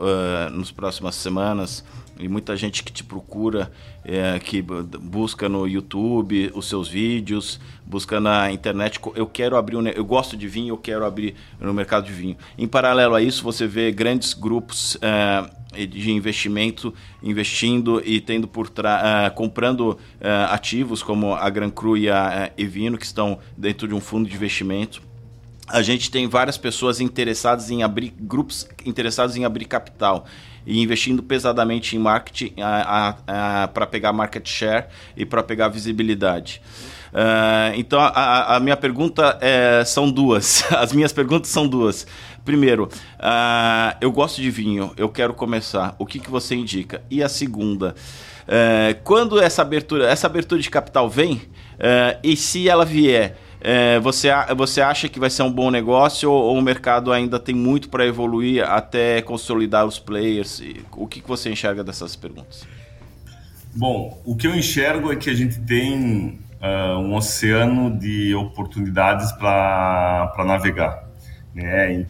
nas 0.51 0.71
próximas 0.71 1.15
semanas 1.15 1.85
e 2.21 2.27
muita 2.27 2.55
gente 2.55 2.83
que 2.83 2.91
te 2.91 3.03
procura, 3.03 3.71
é, 4.05 4.39
que 4.39 4.61
busca 4.61 5.49
no 5.49 5.67
YouTube 5.67 6.51
os 6.53 6.67
seus 6.67 6.87
vídeos, 6.87 7.59
busca 7.85 8.19
na 8.19 8.51
internet. 8.51 8.99
Eu 9.15 9.27
quero 9.27 9.57
abrir, 9.57 9.77
um, 9.77 9.87
eu 9.87 10.05
gosto 10.05 10.37
de 10.37 10.47
vinho, 10.47 10.73
eu 10.73 10.77
quero 10.77 11.05
abrir 11.05 11.35
no 11.59 11.73
mercado 11.73 12.05
de 12.05 12.13
vinho. 12.13 12.37
Em 12.57 12.67
paralelo 12.67 13.15
a 13.15 13.21
isso, 13.21 13.43
você 13.43 13.67
vê 13.67 13.91
grandes 13.91 14.33
grupos 14.33 14.97
é, 15.01 15.85
de 15.85 16.11
investimento 16.11 16.93
investindo 17.23 18.01
e 18.05 18.19
tendo 18.19 18.47
por 18.47 18.67
é, 18.67 19.29
comprando 19.29 19.97
é, 20.19 20.29
ativos 20.49 21.01
como 21.01 21.33
a 21.33 21.49
Gran 21.49 21.69
Cru 21.69 21.97
e 21.97 22.09
a 22.09 22.51
Evino 22.57 22.97
que 22.97 23.05
estão 23.05 23.39
dentro 23.57 23.87
de 23.87 23.93
um 23.93 24.01
fundo 24.01 24.29
de 24.29 24.35
investimento 24.35 25.01
a 25.71 25.81
gente 25.81 26.11
tem 26.11 26.27
várias 26.27 26.57
pessoas 26.57 26.99
interessadas 26.99 27.71
em 27.71 27.81
abrir 27.81 28.13
grupos 28.19 28.67
interessados 28.85 29.35
em 29.37 29.45
abrir 29.45 29.65
capital 29.65 30.25
e 30.65 30.81
investindo 30.81 31.23
pesadamente 31.23 31.95
em 31.95 31.99
marketing 31.99 32.53
para 33.73 33.85
pegar 33.87 34.13
market 34.13 34.47
share 34.47 34.85
e 35.15 35.25
para 35.25 35.43
pegar 35.43 35.67
visibilidade. 35.69 36.61
Uh, 37.11 37.75
então 37.75 37.99
a, 37.99 38.55
a, 38.55 38.59
minha 38.59 38.77
pergunta 38.77 39.37
é, 39.41 39.83
são 39.85 40.09
duas. 40.09 40.63
As 40.71 40.93
minhas 40.93 41.11
perguntas 41.11 41.49
são 41.49 41.67
duas. 41.67 42.07
Primeiro, 42.45 42.85
uh, 42.85 43.97
eu 43.99 44.11
gosto 44.11 44.41
de 44.41 44.49
vinho, 44.49 44.91
eu 44.97 45.09
quero 45.09 45.33
começar. 45.33 45.93
O 45.99 46.05
que, 46.05 46.19
que 46.19 46.31
você 46.31 46.55
indica? 46.55 47.03
E 47.09 47.21
a 47.21 47.29
segunda, 47.29 47.93
uh, 48.43 48.99
quando 49.03 49.39
essa 49.39 49.61
abertura, 49.61 50.09
essa 50.09 50.25
abertura 50.25 50.61
de 50.61 50.69
capital 50.69 51.09
vem, 51.09 51.41
e 52.23 52.37
se 52.37 52.69
ela 52.69 52.85
vier, 52.85 53.35
é, 53.61 53.99
você, 53.99 54.29
você 54.55 54.81
acha 54.81 55.07
que 55.07 55.19
vai 55.19 55.29
ser 55.29 55.43
um 55.43 55.51
bom 55.51 55.69
negócio 55.69 56.29
ou, 56.31 56.43
ou 56.43 56.57
o 56.57 56.61
mercado 56.61 57.11
ainda 57.11 57.39
tem 57.39 57.53
muito 57.53 57.89
para 57.89 58.05
evoluir 58.05 58.63
até 58.67 59.21
consolidar 59.21 59.85
os 59.85 59.99
players? 59.99 60.61
O 60.91 61.07
que, 61.07 61.21
que 61.21 61.27
você 61.27 61.49
enxerga 61.49 61.83
dessas 61.83 62.15
perguntas? 62.15 62.67
Bom, 63.73 64.19
o 64.25 64.35
que 64.35 64.47
eu 64.47 64.55
enxergo 64.55 65.11
é 65.11 65.15
que 65.15 65.29
a 65.29 65.33
gente 65.33 65.59
tem 65.61 66.39
uh, 66.61 66.97
um 66.99 67.15
oceano 67.15 67.97
de 67.97 68.33
oportunidades 68.35 69.31
para 69.33 70.43
navegar. 70.45 71.03
Né? 71.53 72.05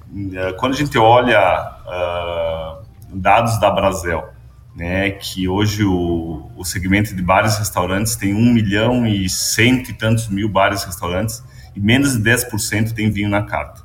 Quando 0.58 0.74
a 0.74 0.78
gente 0.78 0.98
olha 0.98 1.72
uh, 1.86 2.86
dados 3.14 3.60
da 3.60 3.70
Brasel, 3.70 4.30
né, 4.76 5.12
que 5.12 5.48
hoje 5.48 5.84
o, 5.84 6.50
o 6.56 6.64
segmento 6.64 7.16
de 7.16 7.22
bares 7.22 7.56
e 7.56 7.60
restaurantes 7.60 8.16
tem 8.16 8.34
um 8.34 8.54
milhão 8.54 9.06
e 9.06 9.28
cento 9.30 9.92
e 9.92 9.94
tantos 9.94 10.30
mil 10.30 10.48
bares 10.48 10.84
e 10.84 10.86
restaurantes 10.86 11.44
e 11.76 11.80
menos 11.80 12.14
de 12.14 12.30
10% 12.30 12.94
tem 12.94 13.10
vinho 13.10 13.30
na 13.30 13.44
carta. 13.44 13.82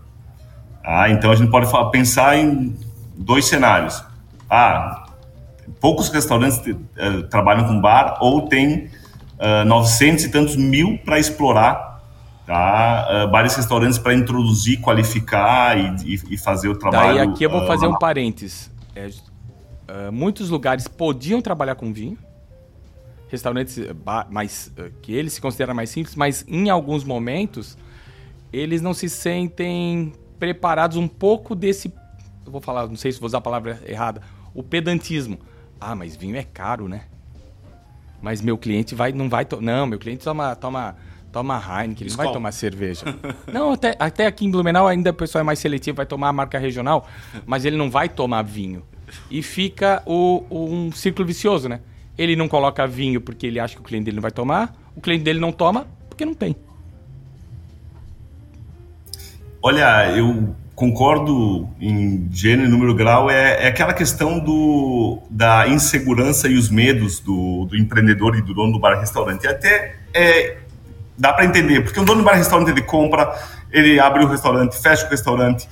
Ah, 0.85 1.11
então 1.11 1.33
a 1.33 1.35
gente 1.35 1.51
pode 1.51 1.69
pensar 1.91 2.37
em 2.37 2.77
dois 3.17 3.47
cenários. 3.47 4.05
Ah, 4.49 5.07
poucos 5.81 6.09
restaurantes 6.09 6.59
uh, 6.59 7.23
trabalham 7.29 7.67
com 7.67 7.81
bar 7.81 8.19
ou 8.21 8.43
tem 8.43 8.85
uh, 8.85 8.91
eh, 9.39 9.65
900 9.65 10.25
e 10.25 10.29
tantos 10.31 10.57
mil 10.57 10.99
para 10.99 11.19
explorar, 11.19 12.03
tá? 12.47 13.25
Uh, 13.27 13.31
bares 13.31 13.55
e 13.55 13.57
restaurantes 13.57 13.99
para 13.99 14.15
introduzir, 14.15 14.81
qualificar 14.81 15.77
e, 15.77 16.15
e, 16.15 16.35
e, 16.35 16.39
fazer 16.39 16.69
o 16.69 16.77
trabalho. 16.77 17.17
Daí 17.17 17.29
aqui 17.29 17.45
eu 17.45 17.51
vou 17.51 17.67
fazer 17.67 17.87
um 17.87 17.99
parênteses. 17.99 18.71
É, 18.95 19.09
muitos 20.13 20.51
lugares 20.51 20.89
podiam 20.89 21.41
trabalhar 21.41 21.75
com 21.75 21.93
vinho, 21.93 22.19
restaurantes 23.29 23.79
mais 24.31 24.73
que 25.03 25.13
eles 25.13 25.35
se 25.35 25.41
consideram 25.41 25.75
mais 25.75 25.91
simples, 25.91 26.15
mas 26.15 26.45
em 26.49 26.71
alguns 26.71 27.05
momentos 27.05 27.77
eles 28.53 28.81
não 28.81 28.95
se 28.95 29.09
sentem 29.09 30.13
preparados 30.39 30.97
um 30.97 31.09
pouco 31.09 31.55
desse. 31.55 31.93
Eu 32.45 32.53
vou 32.53 32.61
falar, 32.61 32.87
não 32.87 32.97
sei 32.97 33.13
se 33.13 33.19
vou 33.19 33.27
usar 33.27 33.39
a 33.39 33.43
palavra 33.43 33.81
errada, 33.87 34.23
o 34.55 34.63
pedantismo. 34.63 35.39
Ah, 35.81 35.95
mas 35.95 36.17
vinho 36.17 36.37
é 36.37 36.43
caro, 36.43 36.89
né? 36.89 37.03
Mas 38.23 38.41
meu 38.41 38.57
cliente 38.57 38.95
vai, 38.95 39.13
não 39.13 39.29
vai. 39.29 39.47
Não, 39.61 39.87
meu 39.87 39.99
cliente 39.99 40.25
toma, 40.25 40.55
toma, 40.57 40.97
toma 41.31 41.57
Heineken, 41.57 42.07
ele 42.07 42.17
não 42.17 42.25
vai 42.25 42.33
tomar 42.33 42.53
cerveja. 42.53 43.05
não, 43.53 43.73
até, 43.73 43.95
até 43.99 44.27
aqui 44.27 44.47
em 44.47 44.51
Blumenau 44.51 44.87
ainda 44.87 45.11
o 45.11 45.15
pessoal 45.15 45.41
é 45.41 45.45
mais 45.45 45.59
seletivo, 45.59 45.97
vai 45.97 46.07
tomar 46.07 46.29
a 46.29 46.33
marca 46.33 46.59
regional, 46.59 47.07
mas 47.45 47.65
ele 47.65 47.77
não 47.77 47.91
vai 47.91 48.09
tomar 48.09 48.43
vinho. 48.43 48.83
E 49.31 49.43
fica 49.43 50.03
o, 50.07 50.45
o, 50.49 50.65
um 50.67 50.93
círculo 50.93 51.27
vicioso, 51.27 51.69
né? 51.69 51.81
Ele 52.17 52.35
não 52.35 52.49
coloca 52.49 52.87
vinho 52.87 53.21
porque 53.21 53.47
ele 53.47 53.61
acha 53.61 53.75
que 53.75 53.81
o 53.81 53.85
cliente 53.85 54.07
dele 54.07 54.17
não 54.17 54.23
vai 54.23 54.31
tomar, 54.31 54.75
o 54.95 55.01
cliente 55.01 55.23
dele 55.25 55.39
não 55.39 55.53
toma 55.53 55.87
porque 56.09 56.25
não 56.25 56.35
tem. 56.35 56.57
Olha, 59.63 60.11
eu 60.17 60.55
concordo 60.77 61.69
em 61.81 62.29
gênero 62.31 62.69
e 62.69 62.71
número 62.71 62.95
grau, 62.95 63.31
é, 63.31 63.65
é, 63.65 63.69
aquela 63.69 63.95
questão 63.95 64.39
do, 64.39 65.19
da 65.31 65.67
insegurança 65.67 66.49
e 66.49 66.55
os 66.55 66.69
medos 66.69 67.19
do, 67.19 67.65
do 67.65 67.77
empreendedor 67.77 68.37
e 68.37 68.43
do 68.43 68.53
dono 68.53 68.73
do 68.73 68.79
bar-restaurante. 68.79 69.47
Até 69.47 69.97
é, 70.13 70.59
dá 71.19 71.33
para 71.33 71.47
entender, 71.47 71.81
porque 71.83 71.99
o 71.99 72.05
dono 72.05 72.21
do 72.21 72.25
bar-restaurante 72.25 72.71
ele 72.71 72.83
compra, 72.83 73.35
ele 73.73 73.99
abre 73.99 74.23
o 74.23 74.29
restaurante, 74.29 74.81
fecha 74.81 75.07
o 75.07 75.11
restaurante, 75.11 75.67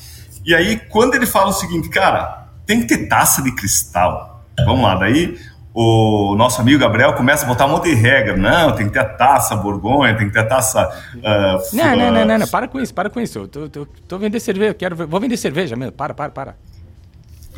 e 0.44 0.55
aí 0.55 0.81
quando 0.88 1.14
ele 1.14 1.27
fala 1.27 1.49
o 1.49 1.53
seguinte, 1.53 1.90
cara, 1.90 2.44
tem 2.66 2.81
que 2.81 2.87
ter 2.87 3.09
taça 3.09 3.42
de 3.42 3.53
cristal. 3.55 4.44
Vamos 4.64 4.83
lá, 4.83 4.94
daí 4.94 5.37
o 5.74 6.37
nosso 6.37 6.61
amigo 6.61 6.79
Gabriel 6.79 7.14
começa 7.14 7.44
a 7.44 7.48
botar 7.48 7.66
um 7.66 7.70
monte 7.70 7.88
de 7.88 7.94
regra. 7.94 8.37
Não, 8.37 8.72
tem 8.77 8.87
que 8.87 8.92
ter 8.92 9.00
a 9.00 9.05
taça 9.05 9.57
Borgonha, 9.57 10.16
tem 10.16 10.29
que 10.29 10.33
ter 10.33 10.38
a 10.38 10.46
taça. 10.46 10.88
Uh, 11.16 11.77
não, 11.77 11.96
não, 11.96 12.12
não, 12.12 12.24
não, 12.24 12.38
não, 12.38 12.46
para 12.46 12.68
com 12.68 12.81
isso, 12.81 12.94
para 12.94 13.11
com 13.11 13.20
isso. 13.20 13.40
Eu 13.40 13.48
tô, 13.48 13.68
tô, 13.68 13.87
tô 14.07 14.18
vendendo 14.18 14.40
cerveja, 14.40 14.72
quero, 14.72 14.94
vou 14.94 15.18
vender 15.18 15.37
cerveja 15.37 15.74
mesmo. 15.74 15.90
Para, 15.90 16.14
para, 16.14 16.31
para. 16.31 16.57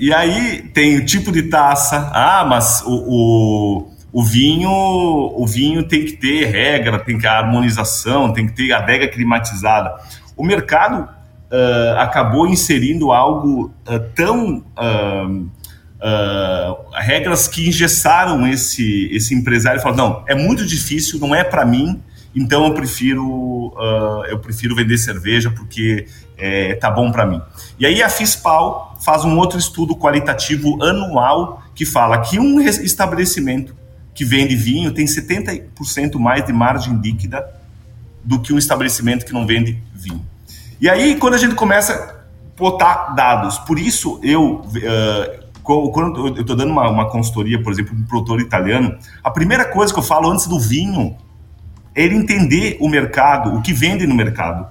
E 0.00 0.14
aí 0.14 0.62
tem 0.72 0.96
o 0.96 1.04
tipo 1.04 1.30
de 1.30 1.42
taça. 1.44 2.10
Ah, 2.14 2.42
mas 2.48 2.82
o, 2.86 2.94
o, 2.94 3.90
o 4.10 4.24
vinho 4.24 4.70
o 4.70 5.46
vinho 5.46 5.86
tem 5.86 6.06
que 6.06 6.12
ter 6.12 6.46
regra, 6.46 6.98
tem 6.98 7.16
que 7.16 7.22
ter 7.22 7.28
harmonização, 7.28 8.32
tem 8.32 8.46
que 8.46 8.54
ter 8.54 8.72
adega 8.72 9.08
climatizada. 9.08 9.94
O 10.34 10.42
mercado 10.42 11.06
uh, 11.50 11.98
acabou 11.98 12.46
inserindo 12.46 13.12
algo 13.12 13.72
uh, 13.86 14.00
tão 14.14 14.64
uh, 14.76 15.50
regras 16.94 17.48
que 17.48 17.66
engessaram 17.68 18.46
esse, 18.46 19.08
esse 19.12 19.34
empresário 19.34 19.78
e 19.78 19.82
falaram, 19.82 20.08
não, 20.08 20.24
é 20.28 20.34
muito 20.34 20.64
difícil, 20.64 21.18
não 21.18 21.34
é 21.34 21.42
para 21.42 21.64
mim, 21.64 22.00
então 22.34 22.66
eu 22.66 22.74
prefiro, 22.74 23.74
eu 24.28 24.38
prefiro 24.38 24.76
vender 24.76 24.98
cerveja 24.98 25.50
porque 25.50 26.06
é, 26.36 26.74
tá 26.74 26.90
bom 26.90 27.10
para 27.10 27.24
mim. 27.24 27.40
E 27.78 27.86
aí 27.86 28.02
a 28.02 28.10
FISPAL 28.10 28.98
faz 29.00 29.24
um 29.24 29.38
outro 29.38 29.58
estudo 29.58 29.96
qualitativo 29.96 30.82
anual 30.82 31.62
que 31.74 31.86
fala 31.86 32.18
que 32.20 32.38
um 32.38 32.60
estabelecimento 32.60 33.74
que 34.14 34.24
vende 34.24 34.54
vinho 34.54 34.92
tem 34.92 35.06
70% 35.06 36.18
mais 36.18 36.44
de 36.44 36.52
margem 36.52 37.00
líquida 37.00 37.44
do 38.22 38.40
que 38.40 38.52
um 38.52 38.58
estabelecimento 38.58 39.24
que 39.24 39.32
não 39.32 39.46
vende 39.46 39.82
vinho. 39.94 40.24
E 40.80 40.88
aí, 40.88 41.16
quando 41.16 41.34
a 41.34 41.38
gente 41.38 41.54
começa 41.54 41.94
a 41.94 42.58
botar 42.58 43.14
dados, 43.14 43.58
por 43.58 43.78
isso 43.78 44.20
eu 44.22 44.62
uh, 44.62 45.46
quando 45.66 46.28
eu 46.28 46.40
estou 46.40 46.54
dando 46.54 46.70
uma, 46.70 46.88
uma 46.88 47.10
consultoria, 47.10 47.60
por 47.60 47.72
exemplo, 47.72 47.92
para 47.92 48.00
um 48.00 48.06
produtor 48.06 48.40
italiano, 48.40 48.96
a 49.22 49.30
primeira 49.30 49.64
coisa 49.64 49.92
que 49.92 49.98
eu 49.98 50.02
falo 50.02 50.30
antes 50.30 50.46
do 50.46 50.60
vinho 50.60 51.16
é 51.94 52.04
ele 52.04 52.14
entender 52.14 52.76
o 52.80 52.88
mercado, 52.88 53.56
o 53.56 53.62
que 53.62 53.72
vende 53.72 54.06
no 54.06 54.14
mercado. 54.14 54.68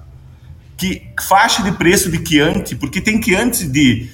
Que 0.76 1.10
faixa 1.28 1.62
de 1.62 1.72
preço 1.72 2.10
de 2.10 2.26
Chianti, 2.26 2.74
porque 2.74 3.00
tem 3.00 3.22
Chianti 3.22 3.66
de 3.66 4.08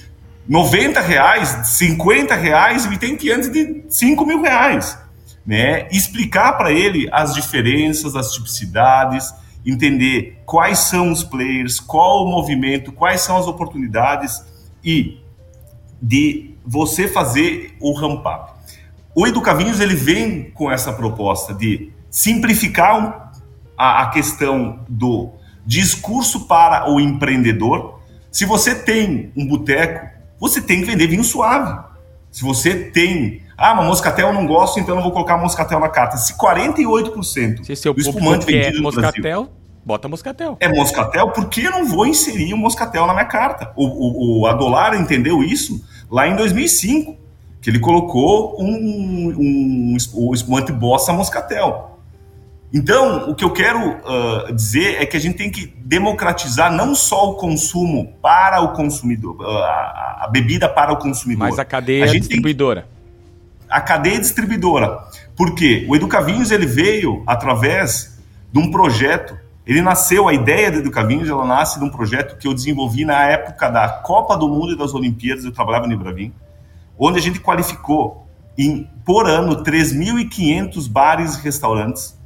90 0.47 0.99
reais, 0.99 1.49
50 1.63 2.35
reais 2.35 2.85
e 2.85 2.97
tem 2.97 3.17
Chianti 3.17 3.49
de 3.49 3.85
5 3.87 4.25
mil 4.25 4.41
reais. 4.41 4.97
Né? 5.45 5.87
Explicar 5.89 6.53
para 6.53 6.71
ele 6.71 7.07
as 7.11 7.33
diferenças, 7.33 8.15
as 8.15 8.31
tipicidades, 8.31 9.33
entender 9.65 10.41
quais 10.45 10.79
são 10.79 11.11
os 11.11 11.23
players, 11.23 11.79
qual 11.79 12.25
o 12.25 12.29
movimento, 12.29 12.91
quais 12.91 13.21
são 13.21 13.37
as 13.37 13.47
oportunidades 13.47 14.43
e 14.83 15.19
de 16.01 16.53
você 16.65 17.07
fazer 17.07 17.75
o 17.79 17.93
ramp 17.93 18.25
up. 18.25 18.53
O 19.15 19.27
Educavinhos 19.27 19.79
ele 19.79 19.95
vem 19.95 20.51
com 20.51 20.71
essa 20.71 20.91
proposta 20.91 21.53
de 21.53 21.91
simplificar 22.09 23.31
a, 23.77 24.03
a 24.03 24.09
questão 24.09 24.79
do 24.89 25.31
discurso 25.65 26.47
para 26.47 26.89
o 26.91 26.99
empreendedor. 26.99 27.99
Se 28.31 28.45
você 28.45 28.75
tem 28.75 29.31
um 29.35 29.47
boteco, 29.47 30.09
você 30.39 30.61
tem 30.61 30.81
que 30.81 30.85
vender 30.85 31.07
vinho 31.07 31.23
suave. 31.23 31.81
Se 32.31 32.43
você 32.43 32.75
tem, 32.75 33.43
ah, 33.63 33.75
mas 33.75 33.85
moscatel 33.85 34.27
eu 34.27 34.33
não 34.33 34.45
gosto, 34.45 34.77
então 34.77 34.91
eu 34.91 34.95
não 34.97 35.03
vou 35.03 35.11
colocar 35.13 35.37
moscatel 35.37 35.79
na 35.79 35.87
carta. 35.87 36.17
Se 36.17 36.37
48% 36.37 37.63
Se 37.63 37.75
seu 37.77 37.93
do 37.93 38.01
espumante 38.01 38.45
vendido 38.45 38.77
no 38.77 38.83
moscatel, 38.83 39.21
Brasil, 39.21 39.49
bota 39.85 40.07
moscatel. 40.09 40.57
É 40.59 40.67
moscatel, 40.67 41.29
por 41.29 41.47
que 41.47 41.63
eu 41.63 41.71
não 41.71 41.85
vou 41.85 42.05
inserir 42.05 42.53
o 42.53 42.57
um 42.57 42.59
moscatel 42.59 43.07
na 43.07 43.13
minha 43.13 43.25
carta? 43.25 43.71
O, 43.77 43.85
o, 43.85 44.41
o 44.41 44.47
Adolar 44.47 44.93
entendeu 44.95 45.41
isso 45.41 45.81
lá 46.11 46.27
em 46.27 46.35
2005, 46.35 47.15
que 47.61 47.69
ele 47.69 47.79
colocou 47.79 48.61
um, 48.61 48.67
um, 48.67 49.97
o 50.13 50.33
espumante 50.33 50.73
Bossa 50.73 51.13
Moscatel. 51.13 51.91
Então, 52.73 53.29
o 53.29 53.35
que 53.35 53.45
eu 53.45 53.51
quero 53.51 53.79
uh, 53.79 54.53
dizer 54.53 55.01
é 55.01 55.05
que 55.05 55.15
a 55.15 55.19
gente 55.19 55.37
tem 55.37 55.49
que 55.49 55.67
democratizar 55.77 56.69
não 56.69 56.95
só 56.95 57.29
o 57.29 57.35
consumo 57.35 58.13
para 58.21 58.61
o 58.61 58.73
consumidor, 58.73 59.39
uh, 59.39 59.47
a, 59.47 60.23
a, 60.23 60.27
bebida 60.29 60.67
para 60.67 60.91
o 60.91 60.97
consumidor. 60.97 61.47
Mas 61.47 61.59
a 61.59 61.63
cadeia 61.63 62.05
a 62.05 62.07
distribuidora. 62.07 62.91
A 63.73 63.81
cadeia 63.81 64.19
distribuidora. 64.19 64.99
Por 65.35 65.55
quê? 65.55 65.85
O 65.89 65.95
Educavinhos 65.95 66.51
ele 66.51 66.65
veio 66.65 67.23
através 67.25 68.19
de 68.51 68.59
um 68.59 68.71
projeto 68.71 69.37
ele 69.65 69.81
nasceu, 69.81 70.27
a 70.27 70.33
ideia 70.33 70.69
do 70.69 70.79
Educavinhos, 70.79 71.29
ela 71.29 71.45
nasce 71.45 71.79
de 71.79 71.85
um 71.85 71.89
projeto 71.89 72.37
que 72.37 72.47
eu 72.47 72.53
desenvolvi 72.53 73.05
na 73.05 73.23
época 73.23 73.69
da 73.69 73.87
Copa 73.87 74.35
do 74.35 74.49
Mundo 74.49 74.73
e 74.73 74.77
das 74.77 74.93
Olimpíadas, 74.93 75.45
eu 75.45 75.53
trabalhava 75.53 75.87
no 75.87 75.93
Ibravim, 75.93 76.33
onde 76.99 77.17
a 77.17 77.21
gente 77.21 77.39
qualificou 77.39 78.27
em, 78.57 78.89
por 79.05 79.27
ano 79.27 79.63
3.500 79.63 80.91
bares 80.91 81.37
e 81.37 81.41
restaurantes, 81.41 82.19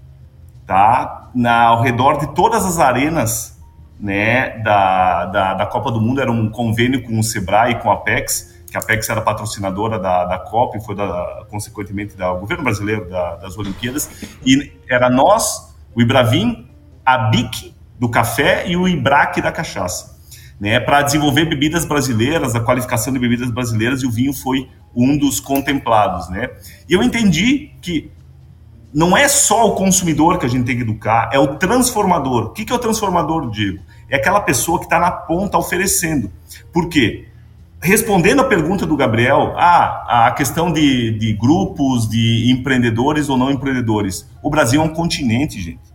tá? 0.66 1.30
Na, 1.36 1.66
ao 1.66 1.84
redor 1.84 2.18
de 2.18 2.34
todas 2.34 2.66
as 2.66 2.80
arenas 2.80 3.56
né, 4.00 4.58
da, 4.64 5.26
da, 5.26 5.54
da, 5.54 5.66
Copa 5.68 5.92
do 5.92 6.02
Mundo, 6.02 6.20
era 6.20 6.32
um 6.32 6.50
convênio 6.50 7.04
com 7.04 7.20
o 7.20 7.24
Sebrae 7.24 7.74
e 7.74 7.76
com 7.76 7.92
a 7.92 7.94
Apex, 7.94 8.57
que 8.70 8.78
a 8.78 8.80
Apex 8.80 9.10
era 9.10 9.22
patrocinadora 9.22 9.98
da, 9.98 10.26
da 10.26 10.38
Copa 10.38 10.78
e 10.78 10.82
foi, 10.82 10.96
da, 10.96 11.46
consequentemente, 11.50 12.16
do 12.16 12.36
governo 12.36 12.64
brasileiro 12.64 13.10
da, 13.10 13.36
das 13.38 13.58
Olimpíadas, 13.58 14.10
e 14.46 14.74
era 14.90 15.10
nós, 15.10 15.74
o 15.96 16.02
Ibravim, 16.02 16.70
a 17.06 17.18
BIC 17.30 17.74
do 17.98 18.10
café 18.10 18.68
e 18.68 18.76
o 18.76 18.88
IBRAC 18.88 19.42
da 19.42 19.52
cachaça, 19.52 20.18
né, 20.60 20.80
para 20.80 21.02
desenvolver 21.02 21.46
bebidas 21.46 21.86
brasileiras, 21.86 22.56
a 22.56 22.60
qualificação 22.60 23.14
de 23.14 23.20
bebidas 23.20 23.50
brasileiras, 23.50 24.04
e 24.04 24.06
o 24.06 24.12
vinho 24.12 24.34
foi 24.34 24.70
um 24.96 25.18
dos 25.18 25.40
contemplados. 25.40 26.30
Né? 26.30 26.50
E 26.90 26.94
eu 26.94 27.02
entendi 27.02 27.72
que 27.82 28.12
não 28.94 29.16
é 29.16 29.28
só 29.28 29.68
o 29.68 29.76
consumidor 29.76 30.40
que 30.40 30.46
a 30.46 30.50
gente 30.50 30.66
tem 30.66 30.76
que 30.76 30.82
educar, 30.82 31.30
é 31.32 31.40
o 31.40 31.56
transformador. 31.58 32.46
O 32.46 32.50
que 32.50 32.72
é 32.72 32.76
o 32.76 32.80
transformador, 32.80 33.50
Diego? 33.50 33.80
É 34.10 34.16
aquela 34.16 34.40
pessoa 34.40 34.80
que 34.80 34.86
está 34.86 35.00
na 35.00 35.12
ponta 35.12 35.58
oferecendo. 35.58 36.32
Por 36.74 36.90
quê? 36.90 37.28
Respondendo 37.80 38.42
a 38.42 38.46
pergunta 38.46 38.86
do 38.86 38.98
Gabriel, 38.98 39.54
ah, 39.56 40.28
a 40.28 40.32
questão 40.32 40.72
de, 40.74 41.12
de 41.18 41.34
grupos, 41.34 42.10
de 42.10 42.52
empreendedores 42.52 43.30
ou 43.30 43.38
não 43.38 43.52
empreendedores. 43.52 44.28
O 44.42 44.50
Brasil 44.50 44.82
é 44.82 44.84
um 44.84 44.94
continente, 44.94 45.62
gente. 45.62 45.88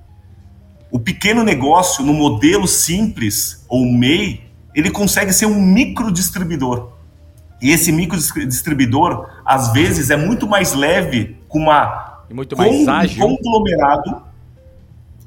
O 0.90 0.98
pequeno 0.98 1.42
negócio, 1.42 2.04
no 2.04 2.12
modelo 2.12 2.68
simples 2.68 3.64
ou 3.68 3.84
MEI, 3.84 4.42
ele 4.74 4.90
consegue 4.90 5.32
ser 5.32 5.46
um 5.46 5.60
micro 5.60 6.12
distribuidor. 6.12 6.92
E 7.60 7.70
esse 7.70 7.90
micro 7.90 8.18
distribuidor, 8.46 9.28
às 9.44 9.72
vezes, 9.72 10.10
é 10.10 10.16
muito 10.16 10.46
mais 10.46 10.74
leve 10.74 11.36
com 11.48 11.60
uma 11.60 12.12
muito 12.32 12.56
mais 12.56 12.84
com, 12.84 12.90
ágil. 12.90 13.26
conglomerado, 13.26 14.22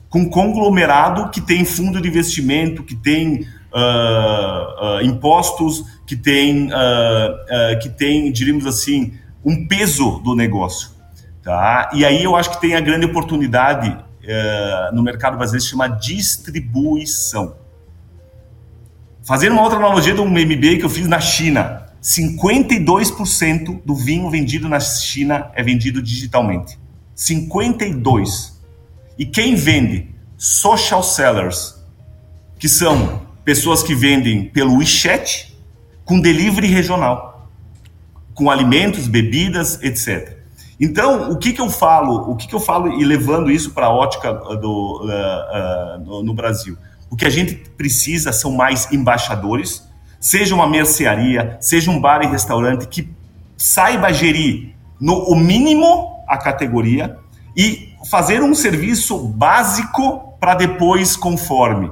com 0.10 0.30
conglomerado 0.30 1.30
que 1.30 1.40
tem 1.40 1.64
fundo 1.64 2.02
de 2.02 2.08
investimento, 2.08 2.84
que 2.84 2.96
tem 2.96 3.48
uh, 3.76 5.02
impostos, 5.04 5.84
que 6.08 6.16
tem, 6.16 6.68
uh, 6.68 7.80
que 7.82 7.90
tem, 7.90 8.32
diríamos 8.32 8.66
assim, 8.66 9.14
um 9.44 9.68
peso 9.68 10.20
do 10.24 10.34
negócio. 10.34 10.90
Tá? 11.44 11.92
E 11.94 12.06
aí 12.06 12.24
eu 12.24 12.36
acho 12.36 12.52
que 12.52 12.62
tem 12.62 12.76
a 12.76 12.80
grande 12.80 13.06
oportunidade 13.06 14.04
no 14.92 15.04
mercado 15.04 15.38
brasileiro 15.38 15.64
se 15.64 15.70
chama 15.70 15.88
distribuição. 15.88 17.58
Fazendo 19.24 19.54
uma 19.54 19.62
outra 19.62 19.78
analogia 19.78 20.16
de 20.16 20.20
um 20.22 20.28
MBA 20.28 20.78
que 20.78 20.84
eu 20.84 20.90
fiz 20.90 21.08
na 21.08 21.20
China, 21.20 21.86
52% 22.02 23.82
do 23.86 23.94
vinho 23.94 24.30
vendido 24.32 24.68
na 24.68 24.80
China 24.80 25.52
é 25.54 25.62
vendido 25.62 26.02
digitalmente. 26.02 26.80
52. 27.14 28.60
E 29.18 29.26
quem 29.26 29.54
vende? 29.54 30.10
Social 30.38 31.04
sellers, 31.04 31.76
que 32.58 32.68
são 32.68 33.25
pessoas 33.46 33.84
que 33.84 33.94
vendem 33.94 34.46
pelo 34.46 34.78
WeChat 34.78 35.56
com 36.04 36.20
delivery 36.20 36.68
regional, 36.68 37.50
com 38.34 38.50
alimentos, 38.50 39.08
bebidas, 39.08 39.82
etc. 39.84 40.36
Então, 40.80 41.32
o 41.32 41.38
que, 41.38 41.54
que 41.54 41.62
eu 41.62 41.70
falo? 41.70 42.32
O 42.32 42.36
que, 42.36 42.48
que 42.48 42.56
eu 42.56 42.60
falo 42.60 43.00
e 43.00 43.06
levando 43.06 43.50
isso 43.50 43.72
para 43.72 43.86
a 43.86 43.94
ótica 43.94 44.34
do, 44.34 45.04
uh, 45.04 45.06
uh, 45.06 46.06
no, 46.06 46.24
no 46.24 46.34
Brasil? 46.34 46.76
O 47.10 47.16
que 47.16 47.26
a 47.26 47.30
gente 47.30 47.56
precisa 47.56 48.34
são 48.34 48.52
mais 48.52 48.92
embaixadores, 48.92 49.88
seja 50.20 50.54
uma 50.54 50.68
mercearia, 50.68 51.58
seja 51.62 51.92
um 51.92 52.02
bar 52.02 52.24
e 52.24 52.28
restaurante 52.28 52.88
que 52.88 53.10
saiba 53.56 54.12
gerir 54.12 54.74
no 55.00 55.14
o 55.30 55.36
mínimo 55.36 56.24
a 56.28 56.38
categoria 56.38 57.18
e 57.56 57.94
fazer 58.10 58.42
um 58.42 58.54
serviço 58.54 59.18
básico 59.20 60.36
para 60.40 60.56
depois 60.56 61.16
conforme 61.16 61.92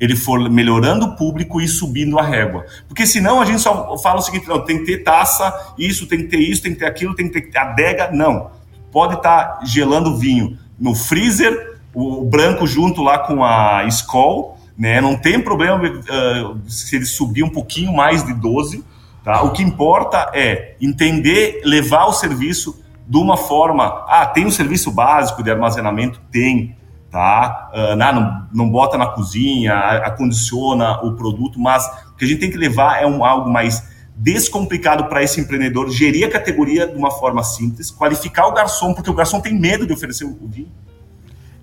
ele 0.00 0.16
for 0.16 0.50
melhorando 0.50 1.06
o 1.06 1.16
público 1.16 1.60
e 1.60 1.68
subindo 1.68 2.18
a 2.18 2.22
régua. 2.22 2.66
Porque 2.88 3.06
senão 3.06 3.40
a 3.40 3.44
gente 3.44 3.60
só 3.60 3.96
fala 3.98 4.18
o 4.18 4.22
seguinte, 4.22 4.48
não, 4.48 4.60
tem 4.60 4.78
que 4.78 4.84
ter 4.84 4.98
taça, 4.98 5.74
isso, 5.78 6.06
tem 6.06 6.20
que 6.20 6.28
ter 6.28 6.38
isso, 6.38 6.62
tem 6.62 6.72
que 6.72 6.80
ter 6.80 6.86
aquilo, 6.86 7.14
tem 7.14 7.28
que 7.28 7.40
ter 7.40 7.58
adega. 7.58 8.10
Não. 8.12 8.50
Pode 8.90 9.14
estar 9.14 9.44
tá 9.44 9.64
gelando 9.64 10.16
vinho 10.16 10.58
no 10.78 10.94
freezer, 10.94 11.78
o 11.94 12.24
branco 12.24 12.66
junto 12.66 13.02
lá 13.02 13.18
com 13.18 13.44
a 13.44 13.84
Skol, 13.86 14.58
né? 14.76 15.00
Não 15.00 15.16
tem 15.16 15.40
problema 15.40 15.84
uh, 15.84 16.60
se 16.68 16.96
ele 16.96 17.06
subir 17.06 17.44
um 17.44 17.48
pouquinho 17.48 17.94
mais 17.94 18.24
de 18.24 18.34
12, 18.34 18.84
tá? 19.22 19.42
O 19.42 19.52
que 19.52 19.62
importa 19.62 20.30
é 20.34 20.74
entender, 20.80 21.62
levar 21.64 22.06
o 22.06 22.12
serviço 22.12 22.82
de 23.06 23.16
uma 23.16 23.36
forma, 23.36 24.04
ah, 24.08 24.26
tem 24.26 24.46
um 24.46 24.50
serviço 24.50 24.90
básico 24.90 25.42
de 25.42 25.50
armazenamento? 25.50 26.20
Tem 26.32 26.76
tá? 27.14 27.70
Uh, 27.72 27.94
não, 27.94 28.48
não 28.52 28.68
bota 28.68 28.98
na 28.98 29.06
cozinha, 29.06 29.72
acondiciona 29.72 31.00
o 31.04 31.14
produto, 31.14 31.60
mas 31.60 31.86
o 32.10 32.16
que 32.16 32.24
a 32.24 32.26
gente 32.28 32.40
tem 32.40 32.50
que 32.50 32.56
levar 32.56 33.00
é 33.00 33.06
um, 33.06 33.24
algo 33.24 33.48
mais 33.48 33.88
descomplicado 34.16 35.04
para 35.04 35.22
esse 35.22 35.40
empreendedor 35.40 35.88
gerir 35.92 36.26
a 36.26 36.30
categoria 36.30 36.88
de 36.88 36.96
uma 36.96 37.12
forma 37.12 37.44
simples, 37.44 37.88
qualificar 37.88 38.48
o 38.48 38.52
garçom, 38.52 38.92
porque 38.92 39.08
o 39.08 39.14
garçom 39.14 39.40
tem 39.40 39.54
medo 39.56 39.86
de 39.86 39.92
oferecer 39.92 40.24
o 40.24 40.36
vinho. 40.48 40.72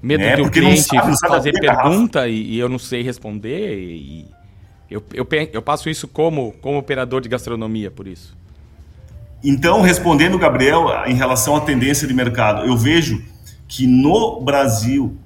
Medo 0.02 0.24
né? 0.24 0.36
de 0.38 0.42
o 0.42 0.46
porque 0.46 0.62
cliente 0.62 0.88
não 0.94 1.00
sabe, 1.00 1.08
não 1.10 1.18
sabe 1.18 1.34
fazer 1.34 1.52
pergunta 1.52 2.28
e, 2.30 2.54
e, 2.54 2.58
eu 2.58 2.70
não 2.70 2.80
sei 2.80 3.04
responder. 3.04 3.78
E, 3.78 4.28
eu, 4.90 5.04
eu, 5.14 5.28
eu 5.52 5.62
passo 5.62 5.90
isso 5.90 6.08
como, 6.08 6.54
como 6.62 6.78
operador 6.78 7.20
de 7.20 7.28
gastronomia, 7.28 7.92
por 7.92 8.08
isso. 8.08 8.38
Então, 9.44 9.82
respondendo, 9.82 10.40
Gabriel, 10.40 10.88
em 11.06 11.14
relação 11.14 11.58
à 11.58 11.62
tendência 11.62 12.08
de 12.08 12.14
mercado, 12.14 12.66
eu 12.66 12.78
vejo 12.78 13.22
que 13.68 13.86
no 13.88 14.42
Brasil 14.42 15.18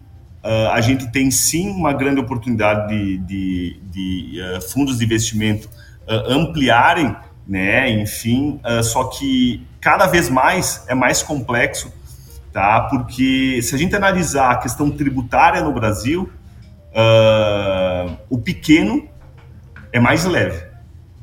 Uh, 0.45 0.69
a 0.73 0.79
gente 0.79 1.11
tem 1.11 1.31
sim 1.31 1.71
uma 1.71 1.91
grande 1.91 2.21
oportunidade 2.21 2.93
de, 2.93 3.17
de, 3.17 3.79
de 3.89 4.39
uh, 4.39 4.61
fundos 4.61 4.99
de 4.99 5.03
investimento 5.03 5.67
uh, 6.07 6.31
ampliarem, 6.31 7.15
né? 7.47 7.89
Enfim, 7.89 8.59
só 8.83 9.05
que 9.05 9.65
cada 9.81 10.05
vez 10.05 10.29
mais 10.29 10.85
é 10.87 10.93
mais 10.93 11.23
complexo, 11.23 11.91
tá? 12.53 12.81
Porque 12.81 13.59
se 13.63 13.73
a 13.73 13.77
gente 13.77 13.95
analisar 13.95 14.51
a 14.51 14.57
questão 14.57 14.89
tributária 14.89 15.61
no 15.61 15.71
Brasil, 15.71 16.27
o 18.27 18.39
pequeno 18.39 19.07
é 19.93 19.99
mais 19.99 20.25
leve 20.25 20.63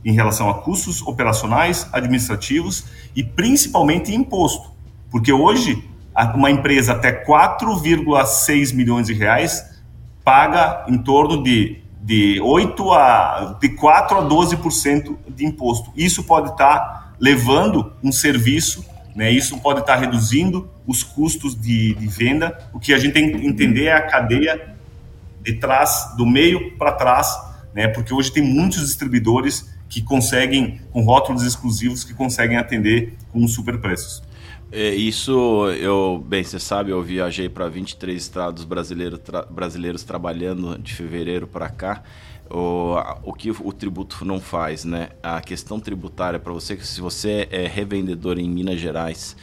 em 0.05 0.13
relação 0.13 0.49
a 0.49 0.55
custos 0.55 1.03
operacionais, 1.03 1.89
administrativos 1.93 2.85
e 3.17 3.25
principalmente 3.25 4.15
imposto, 4.15 4.71
porque 5.11 5.33
hoje 5.33 5.92
uma 6.35 6.51
empresa 6.51 6.93
até 6.93 7.25
4,6 7.25 8.75
milhões 8.75 9.07
de 9.07 9.15
reais 9.15 9.83
paga 10.25 10.85
em 10.89 10.99
torno 10.99 11.43
de, 11.43 11.83
de 12.01 12.41
8 12.41 12.93
a 12.93 13.59
de 13.61 13.71
4 13.71 14.19
a 14.19 14.29
12% 14.29 15.17
de 15.29 15.45
imposto. 15.45 15.93
Isso 15.97 16.25
pode 16.25 16.51
estar 16.51 17.15
levando 17.19 17.93
um 18.03 18.13
serviço, 18.13 18.85
né? 19.15 19.31
Isso 19.31 19.59
pode 19.59 19.81
estar 19.81 19.97
reduzindo 19.97 20.69
os 20.87 21.03
custos 21.03 21.59
de, 21.59 21.95
de 21.95 22.07
venda. 22.07 22.59
O 22.73 22.79
que 22.79 22.93
a 22.93 22.99
gente 22.99 23.13
tem 23.13 23.31
que 23.31 23.47
entender 23.47 23.85
é 23.87 23.93
a 23.93 24.07
cadeia 24.07 24.75
de 25.41 25.55
trás, 25.55 26.15
do 26.17 26.27
meio 26.27 26.77
para 26.77 26.93
trás, 26.93 27.37
né? 27.75 27.89
Porque 27.89 28.13
hoje 28.13 28.33
tem 28.33 28.43
muitos 28.43 28.87
distribuidores 28.87 29.73
que 29.89 30.03
conseguem, 30.03 30.81
com 30.91 31.03
rótulos 31.03 31.43
exclusivos, 31.43 32.03
que 32.03 32.15
conseguem 32.15 32.57
atender 32.57 33.15
com 33.31 33.47
super 33.47 33.79
preços. 33.79 34.23
É, 34.75 34.95
isso, 34.95 35.69
eu, 35.73 36.25
bem, 36.27 36.43
você 36.43 36.59
sabe, 36.59 36.91
eu 36.91 37.03
viajei 37.03 37.47
para 37.47 37.69
23 37.69 38.21
estados 38.21 38.65
brasileiros, 38.65 39.19
tra, 39.19 39.43
brasileiros 39.43 40.03
trabalhando 40.03 40.79
de 40.79 40.95
fevereiro 40.95 41.47
para 41.47 41.69
cá. 41.69 42.03
O, 42.51 42.95
o 43.23 43.35
que 43.35 43.51
o 43.51 43.73
tributo 43.73 44.25
não 44.25 44.41
faz, 44.41 44.87
né? 44.87 45.11
A 45.23 45.43
questão 45.43 45.79
tributária 45.79 46.39
para 46.39 46.55
você, 46.55 46.79
se 46.79 47.03
você 47.03 47.47
é 47.51 47.67
revendedor 47.67 48.39
em 48.39 48.49
Minas 48.49 48.81
Gerais, 48.81 49.37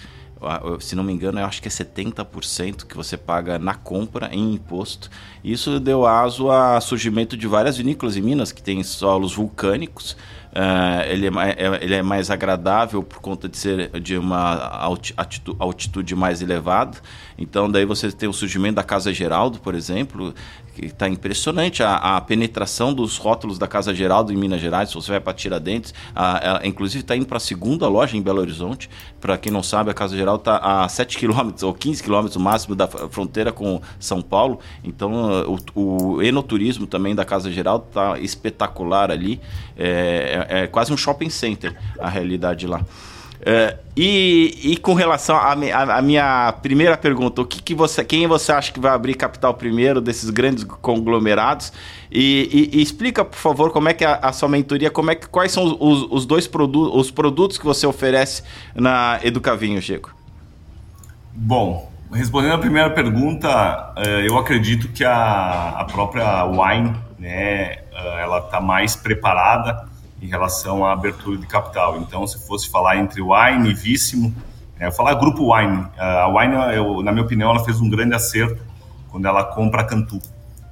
se 0.80 0.96
não 0.96 1.04
me 1.04 1.14
engano, 1.14 1.40
eu 1.40 1.46
acho 1.46 1.62
que 1.62 1.68
é 1.68 1.72
70% 1.72 2.88
que 2.88 2.96
você 2.96 3.16
paga 3.16 3.60
na 3.60 3.76
compra 3.76 4.34
em 4.34 4.54
imposto. 4.54 5.12
Isso 5.44 5.80
deu 5.80 6.08
aso 6.08 6.50
a 6.50 6.82
surgimento 6.82 7.38
de 7.38 7.46
várias 7.46 7.78
vinícolas 7.78 8.18
em 8.18 8.22
Minas 8.22 8.52
que 8.52 8.64
têm 8.64 8.82
solos 8.82 9.36
vulcânicos 9.36 10.18
Uh, 10.52 11.06
ele, 11.08 11.28
é, 11.28 11.30
é, 11.30 11.84
ele 11.84 11.96
é 11.96 12.02
mais 12.02 12.32
agradável 12.32 13.04
por 13.04 13.20
conta 13.20 13.48
de 13.48 13.56
ser 13.56 14.00
de 14.00 14.18
uma 14.18 14.56
altitude, 14.68 15.58
altitude 15.60 16.16
mais 16.16 16.42
elevada. 16.42 16.98
Então, 17.40 17.72
daí 17.72 17.86
você 17.86 18.12
tem 18.12 18.28
o 18.28 18.34
surgimento 18.34 18.76
da 18.76 18.84
Casa 18.84 19.14
Geraldo, 19.14 19.60
por 19.60 19.74
exemplo, 19.74 20.34
que 20.76 20.88
está 20.88 21.08
impressionante 21.08 21.82
a, 21.82 21.96
a, 21.96 22.22
penetração 22.22 22.94
dos 22.94 23.18
rótulos 23.18 23.58
da 23.58 23.66
Casa 23.66 23.96
Geraldo 23.96 24.34
em 24.34 24.36
Minas 24.36 24.60
Gerais. 24.60 24.90
Se 24.90 24.96
você 24.96 25.12
vai 25.12 25.22
para 25.22 25.34
Tiradentes, 25.34 25.94
a, 26.14 26.58
a, 26.58 26.68
inclusive 26.68 27.02
está 27.02 27.16
indo 27.16 27.26
para 27.26 27.38
a 27.38 27.40
segunda 27.40 27.88
loja 27.88 28.18
em 28.18 28.22
Belo 28.22 28.42
Horizonte. 28.42 28.90
Para 29.22 29.38
quem 29.38 29.54
não 29.54 29.64
sabe, 29.64 29.90
a 29.90 29.94
Casa 29.94 30.18
Geraldo 30.18 30.42
está 30.42 30.58
a 30.58 30.90
7 30.90 31.18
km 31.18 31.52
ou 31.64 31.74
15 31.74 32.04
km 32.04 32.28
no 32.36 32.42
máximo 32.42 32.76
da 32.76 32.88
fronteira 32.88 33.54
com 33.54 33.82
São 33.98 34.22
Paulo. 34.22 34.60
Então, 34.84 35.48
o, 35.74 36.16
o 36.16 36.22
enoturismo 36.22 36.86
também 36.86 37.16
da 37.16 37.24
Casa 37.24 37.50
Geraldo 37.50 37.86
está 37.88 38.20
espetacular 38.20 39.12
ali. 39.12 39.40
É, 39.78 40.46
é, 40.50 40.60
é 40.64 40.68
quase 40.68 40.92
um 40.92 40.98
shopping 40.98 41.30
center 41.30 41.74
a 41.98 42.10
realidade 42.10 42.68
lá. 42.68 42.82
É, 43.42 43.78
e, 43.96 44.74
e, 44.74 44.78
com 44.78 44.94
relação 44.94 45.38
à 45.38 46.02
minha 46.02 46.54
primeira 46.62 46.98
pergunta, 46.98 47.42
o 47.42 47.46
que, 47.46 47.62
que, 47.62 47.74
você, 47.74 48.04
quem 48.04 48.28
você 48.28 48.52
acha 48.52 48.72
que 48.72 48.80
vai 48.80 48.92
abrir 48.92 49.14
capital 49.16 49.54
primeiro 49.54 50.02
desses 50.02 50.30
grandes 50.30 50.66
conglomerados? 50.66 51.72
E, 52.12 52.70
e, 52.74 52.78
e 52.78 52.82
explica, 52.82 53.24
por 53.24 53.38
favor, 53.38 53.72
como 53.72 53.88
é 53.88 53.94
que 53.94 54.04
a, 54.04 54.16
a, 54.16 54.34
sua 54.34 54.50
mentoria, 54.50 54.92
como 54.92 55.12
é 55.12 55.16
que, 55.16 55.28
quais 55.28 55.54
são 55.54 55.78
os, 55.80 56.08
os 56.12 56.26
dois 56.26 56.48
produtos, 56.48 57.00
os 57.00 57.12
produtos 57.12 57.58
que 57.58 57.66
você 57.66 57.88
oferece 57.88 58.44
na 58.76 59.20
Educavinho, 59.24 59.82
Chico? 59.82 60.14
Bom, 61.34 61.90
respondendo 62.12 62.56
a 62.56 62.60
primeira 62.60 62.90
pergunta, 62.90 63.94
é, 63.96 64.28
eu 64.28 64.38
acredito 64.38 64.90
que 64.90 65.06
a, 65.06 65.76
a 65.78 65.86
própria 65.86 66.44
Wine, 66.44 66.94
né, 67.18 67.78
é, 67.94 68.22
ela 68.22 68.40
está 68.40 68.60
mais 68.60 68.98
preparada 68.98 69.89
em 70.22 70.28
relação 70.28 70.86
à 70.86 70.92
abertura 70.92 71.38
de 71.38 71.48
capital. 71.48 71.98
Então, 71.98 72.26
se 72.28 72.46
fosse 72.46 72.70
falar 72.70 72.98
entre 72.98 73.22
Wine 73.22 73.70
e 73.70 73.74
Víssimo, 73.74 74.34
é, 74.80 74.92
falar 74.92 75.14
grupo 75.16 75.54
Wine. 75.54 75.86
A 75.98 76.28
Wine, 76.28 76.56
eu, 76.76 77.02
na 77.04 77.12
minha 77.12 77.24
opinião, 77.24 77.50
ela 77.50 77.64
fez 77.64 77.80
um 77.82 77.90
grande 77.90 78.16
acerto 78.16 78.62
quando 79.10 79.26
ela 79.26 79.44
compra 79.44 79.82
a 79.82 79.84
Cantu. 79.84 80.20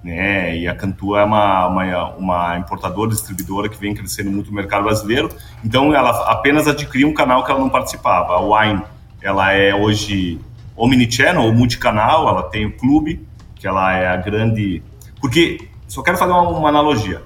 Né? 0.04 0.58
E 0.58 0.68
a 0.68 0.76
Cantu 0.76 1.16
é 1.16 1.24
uma, 1.24 1.68
uma, 1.68 2.10
uma 2.16 2.58
importadora, 2.58 3.10
distribuidora 3.10 3.68
que 3.68 3.78
vem 3.78 3.93
crescendo 3.93 4.32
muito 4.32 4.50
no 4.50 4.56
mercado 4.56 4.84
brasileiro. 4.84 5.30
Então, 5.64 5.93
ela 5.93 6.32
apenas 6.32 6.68
adquiriu 6.68 7.08
um 7.08 7.14
canal 7.14 7.43
que 7.43 7.52
ela 7.52 7.60
não 7.60 7.70
participava. 7.70 8.34
A 8.34 8.39
Wine, 8.39 8.82
ela 9.22 9.52
é 9.52 9.74
hoje 9.74 10.39
omnichannel, 10.76 11.43
ou 11.43 11.54
multicanal, 11.54 12.30
ela 12.30 12.43
tem 12.43 12.66
o 12.66 12.78
clube, 12.78 13.28
que 13.56 13.68
ela 13.68 13.93
é 13.93 14.08
a 14.08 14.18
grande... 14.18 14.84
Porque, 15.20 15.68
só 15.88 16.04
quero 16.04 16.18
fazer 16.18 16.32
uma, 16.32 16.48
uma 16.48 16.70
analogia 16.70 17.24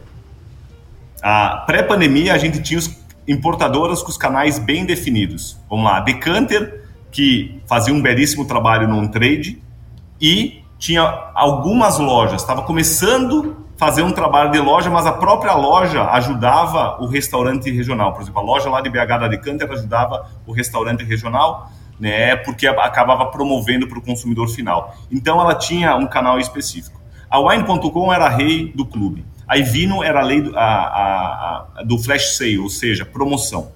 a 1.21 1.63
pré-pandemia 1.65 2.33
a 2.33 2.37
gente 2.37 2.61
tinha 2.61 2.79
os 2.79 2.99
importadoras 3.27 4.01
com 4.01 4.09
os 4.09 4.17
canais 4.17 4.57
bem 4.57 4.85
definidos. 4.85 5.57
Vamos 5.69 5.85
lá, 5.85 5.99
Decanter, 5.99 6.85
que 7.11 7.61
fazia 7.67 7.93
um 7.93 8.01
belíssimo 8.01 8.45
trabalho 8.45 8.87
no 8.87 9.07
trade, 9.09 9.61
e 10.19 10.63
tinha 10.77 11.01
algumas 11.33 11.97
lojas, 11.99 12.41
estava 12.41 12.63
começando 12.63 13.65
a 13.75 13.79
fazer 13.79 14.03
um 14.03 14.11
trabalho 14.11 14.51
de 14.51 14.59
loja, 14.59 14.89
mas 14.89 15.05
a 15.05 15.11
própria 15.11 15.53
loja 15.53 16.03
ajudava 16.11 17.01
o 17.01 17.07
restaurante 17.07 17.69
regional. 17.71 18.13
Por 18.13 18.21
exemplo, 18.21 18.39
a 18.39 18.43
loja 18.43 18.69
lá 18.69 18.81
de 18.81 18.89
BH 18.89 19.07
da 19.07 19.27
Decanter 19.27 19.71
ajudava 19.71 20.29
o 20.45 20.51
restaurante 20.51 21.03
regional, 21.03 21.71
né, 21.99 22.35
porque 22.35 22.67
acabava 22.67 23.27
promovendo 23.27 23.87
para 23.87 23.99
o 23.99 24.01
consumidor 24.01 24.47
final. 24.47 24.95
Então 25.11 25.39
ela 25.39 25.55
tinha 25.55 25.95
um 25.95 26.07
canal 26.07 26.39
específico. 26.39 26.99
A 27.29 27.39
Wine.com 27.39 28.11
era 28.11 28.25
a 28.25 28.29
rei 28.29 28.71
do 28.75 28.85
clube. 28.85 29.25
A 29.51 29.57
Ivino 29.57 30.01
era 30.01 30.21
a 30.21 30.23
lei 30.23 30.39
do, 30.39 30.57
a, 30.57 30.63
a, 30.63 31.65
a, 31.75 31.83
do 31.83 31.97
flash 31.97 32.37
sale, 32.37 32.57
ou 32.57 32.69
seja, 32.69 33.03
promoção. 33.03 33.69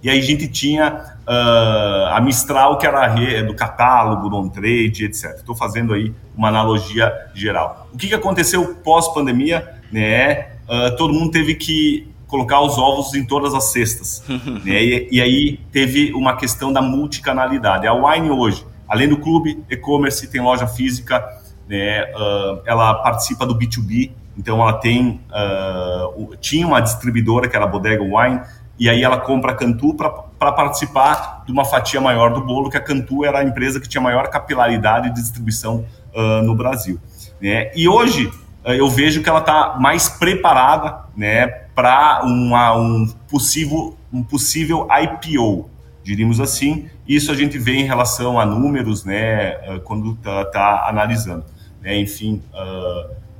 E 0.00 0.08
aí 0.08 0.20
a 0.20 0.22
gente 0.22 0.46
tinha 0.46 1.16
uh, 1.26 2.14
a 2.14 2.20
Mistral, 2.20 2.78
que 2.78 2.86
era 2.86 3.06
a 3.06 3.42
do 3.42 3.54
catálogo, 3.54 4.28
do 4.28 4.36
on-trade, 4.36 5.06
etc. 5.06 5.34
Estou 5.34 5.56
fazendo 5.56 5.94
aí 5.94 6.14
uma 6.36 6.46
analogia 6.46 7.12
geral. 7.34 7.88
O 7.92 7.98
que, 7.98 8.06
que 8.06 8.14
aconteceu 8.14 8.76
pós-pandemia? 8.84 9.68
Né? 9.90 10.52
Uh, 10.68 10.94
todo 10.96 11.12
mundo 11.12 11.32
teve 11.32 11.56
que 11.56 12.06
colocar 12.28 12.60
os 12.60 12.78
ovos 12.78 13.14
em 13.14 13.24
todas 13.24 13.52
as 13.52 13.72
cestas. 13.72 14.22
né? 14.64 14.80
e, 14.80 15.08
e, 15.10 15.20
aí 15.20 15.58
teve 15.72 16.12
uma 16.12 16.36
questão 16.36 16.72
da 16.72 16.80
multicanalidade. 16.80 17.84
A 17.84 17.92
Wine 17.92 18.30
hoje, 18.30 18.64
além 18.86 19.08
do 19.08 19.16
clube, 19.16 19.60
e-commerce, 19.68 20.30
tem 20.30 20.40
loja 20.40 20.68
física, 20.68 21.20
né? 21.68 22.04
Uh, 22.14 22.62
ela 22.64 22.94
participa 22.94 23.44
do 23.44 23.58
B2B, 23.58 24.12
então 24.36 24.60
ela 24.60 24.74
tem, 24.74 25.20
uh, 25.30 26.36
tinha 26.36 26.66
uma 26.66 26.80
distribuidora 26.80 27.48
que 27.48 27.54
era 27.54 27.64
a 27.64 27.68
Bodega 27.68 28.02
Wine, 28.02 28.40
e 28.78 28.90
aí 28.90 29.02
ela 29.02 29.18
compra 29.18 29.52
a 29.52 29.54
Cantu 29.54 29.94
para 29.94 30.52
participar 30.52 31.44
de 31.46 31.52
uma 31.52 31.64
fatia 31.64 32.00
maior 32.00 32.32
do 32.32 32.44
bolo, 32.44 32.68
que 32.68 32.76
a 32.76 32.80
Cantu 32.80 33.24
era 33.24 33.38
a 33.38 33.44
empresa 33.44 33.80
que 33.80 33.88
tinha 33.88 34.00
maior 34.00 34.28
capilaridade 34.28 35.10
de 35.10 35.20
distribuição 35.20 35.84
uh, 36.12 36.42
no 36.42 36.54
Brasil. 36.56 36.98
Né? 37.40 37.70
E 37.76 37.88
hoje 37.88 38.26
uh, 38.64 38.70
eu 38.70 38.88
vejo 38.88 39.22
que 39.22 39.28
ela 39.28 39.38
está 39.38 39.76
mais 39.78 40.08
preparada 40.08 41.04
né, 41.16 41.46
para 41.74 42.22
um 42.24 43.06
possível, 43.30 43.96
um 44.12 44.24
possível 44.24 44.88
IPO, 44.90 45.70
diríamos 46.02 46.40
assim. 46.40 46.88
Isso 47.06 47.30
a 47.30 47.34
gente 47.34 47.58
vê 47.58 47.74
em 47.74 47.84
relação 47.84 48.40
a 48.40 48.44
números 48.44 49.04
né, 49.04 49.56
uh, 49.68 49.80
quando 49.82 50.14
está 50.14 50.44
tá 50.46 50.88
analisando. 50.88 51.44
Né? 51.80 51.96
Enfim, 51.98 52.42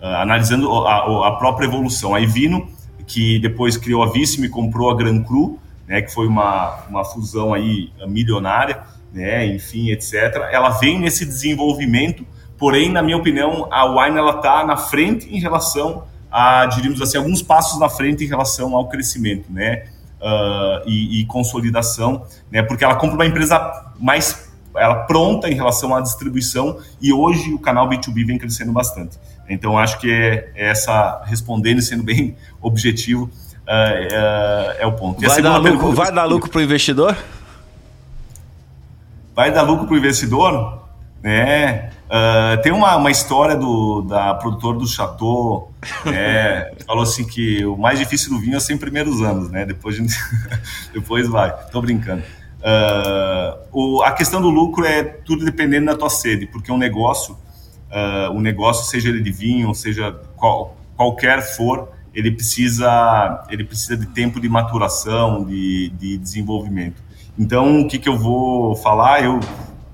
analisando 0.07 0.71
a, 0.87 1.29
a 1.29 1.33
própria 1.33 1.67
evolução. 1.67 2.15
A 2.15 2.21
Ivino 2.21 2.69
que 3.07 3.39
depois 3.39 3.77
criou 3.77 4.03
a 4.03 4.11
Vissime, 4.11 4.49
comprou 4.49 4.91
a 4.91 4.95
Gran 4.95 5.23
Cru, 5.23 5.59
né, 5.87 6.03
que 6.03 6.13
foi 6.13 6.27
uma, 6.27 6.85
uma 6.89 7.05
fusão 7.05 7.53
aí 7.53 7.91
milionária, 8.09 8.83
né, 9.13 9.47
enfim, 9.47 9.91
etc. 9.91 10.15
Ela 10.51 10.71
vem 10.71 10.99
nesse 10.99 11.25
desenvolvimento, 11.25 12.27
porém, 12.59 12.91
na 12.91 13.03
minha 13.03 13.17
opinião, 13.17 13.69
a 13.71 13.85
Wine 13.85 14.19
ela 14.19 14.37
está 14.37 14.65
na 14.65 14.77
frente 14.77 15.29
em 15.29 15.39
relação 15.39 16.05
a, 16.31 16.67
diríamos 16.67 17.01
assim, 17.01 17.17
alguns 17.17 17.43
passos 17.43 17.79
na 17.79 17.89
frente 17.89 18.25
em 18.25 18.27
relação 18.27 18.75
ao 18.75 18.89
crescimento, 18.89 19.53
né, 19.53 19.85
uh, 20.21 20.89
e, 20.89 21.21
e, 21.21 21.27
consolidação, 21.27 22.27
né, 22.51 22.63
porque 22.63 22.85
ela 22.85 22.97
compra 22.97 23.17
uma 23.17 23.27
empresa 23.27 23.93
mais 24.01 24.53
ela 24.77 25.05
pronta 25.05 25.49
em 25.49 25.55
relação 25.55 25.95
à 25.95 26.01
distribuição 26.01 26.79
e 27.01 27.13
hoje 27.13 27.53
o 27.53 27.59
canal 27.61 27.89
B2B 27.89 28.27
vem 28.27 28.39
crescendo 28.39 28.73
bastante. 28.73 29.17
Então 29.49 29.79
acho 29.79 29.99
que 29.99 30.11
é, 30.11 30.53
é 30.55 30.71
essa 30.71 31.23
respondendo 31.27 31.79
e 31.79 31.83
sendo 31.83 32.03
bem 32.03 32.37
objetivo 32.61 33.31
é, 33.67 34.77
é, 34.79 34.83
é 34.83 34.87
o 34.87 34.93
ponto. 34.93 35.21
Vai 35.21 35.43
dar, 35.43 35.57
lucro, 35.59 35.93
vai 35.93 36.13
dar 36.13 36.25
lucro 36.25 36.51
para 36.51 36.59
o 36.59 36.63
investidor? 36.63 37.17
Vai 39.35 39.53
dar 39.53 39.63
lucro 39.63 39.87
para 39.87 39.95
o 39.95 39.99
investidor? 39.99 40.85
né? 41.25 41.89
Uh, 42.05 42.61
tem 42.63 42.71
uma, 42.71 42.95
uma 42.97 43.11
história 43.11 43.57
do, 43.57 44.03
da 44.03 44.35
produtora 44.35 44.79
do 44.79 44.87
Chateau, 44.87 45.73
né? 46.05 46.71
falou 46.87 47.03
assim 47.03 47.27
que 47.27 47.65
o 47.65 47.79
mais 47.79 47.99
difícil 47.99 48.29
do 48.29 48.39
vinho 48.39 48.55
é 48.55 48.59
os 48.59 48.67
primeiros 48.67 49.23
anos, 49.23 49.51
né? 49.51 49.65
Depois, 49.65 49.97
gente, 49.97 50.15
depois 50.93 51.27
vai. 51.27 51.51
Tô 51.73 51.81
brincando. 51.81 52.23
Uh, 52.61 53.59
o, 53.73 54.03
a 54.03 54.13
questão 54.13 54.41
do 54.41 54.51
lucro 54.51 54.85
é 54.85 55.03
tudo 55.03 55.47
dependendo 55.47 55.87
da 55.87 55.97
tua 55.97 56.11
sede, 56.11 56.47
porque 56.47 56.71
um 56.71 56.77
negócio, 56.77 57.39
uh, 57.95 58.33
um 58.33 58.41
negócio, 58.41 58.91
seja 58.91 59.09
ele 59.09 59.23
de 59.23 59.31
vinho, 59.31 59.73
seja 59.75 60.13
qual, 60.37 60.77
qualquer 60.97 61.41
for, 61.41 61.91
ele 62.13 62.33
precisa, 62.33 63.45
ele 63.49 63.65
precisa 63.65 63.97
de 63.97 64.07
tempo 64.07 64.41
de 64.41 64.49
maturação, 64.49 65.45
de, 65.45 65.91
de 65.91 66.19
desenvolvimento. 66.19 67.03
Então, 67.39 67.83
o 67.83 67.89
que, 67.89 67.99
que 67.99 68.09
eu 68.09 68.19
vou 68.19 68.77
falar? 68.77 69.25
Eu, 69.25 69.41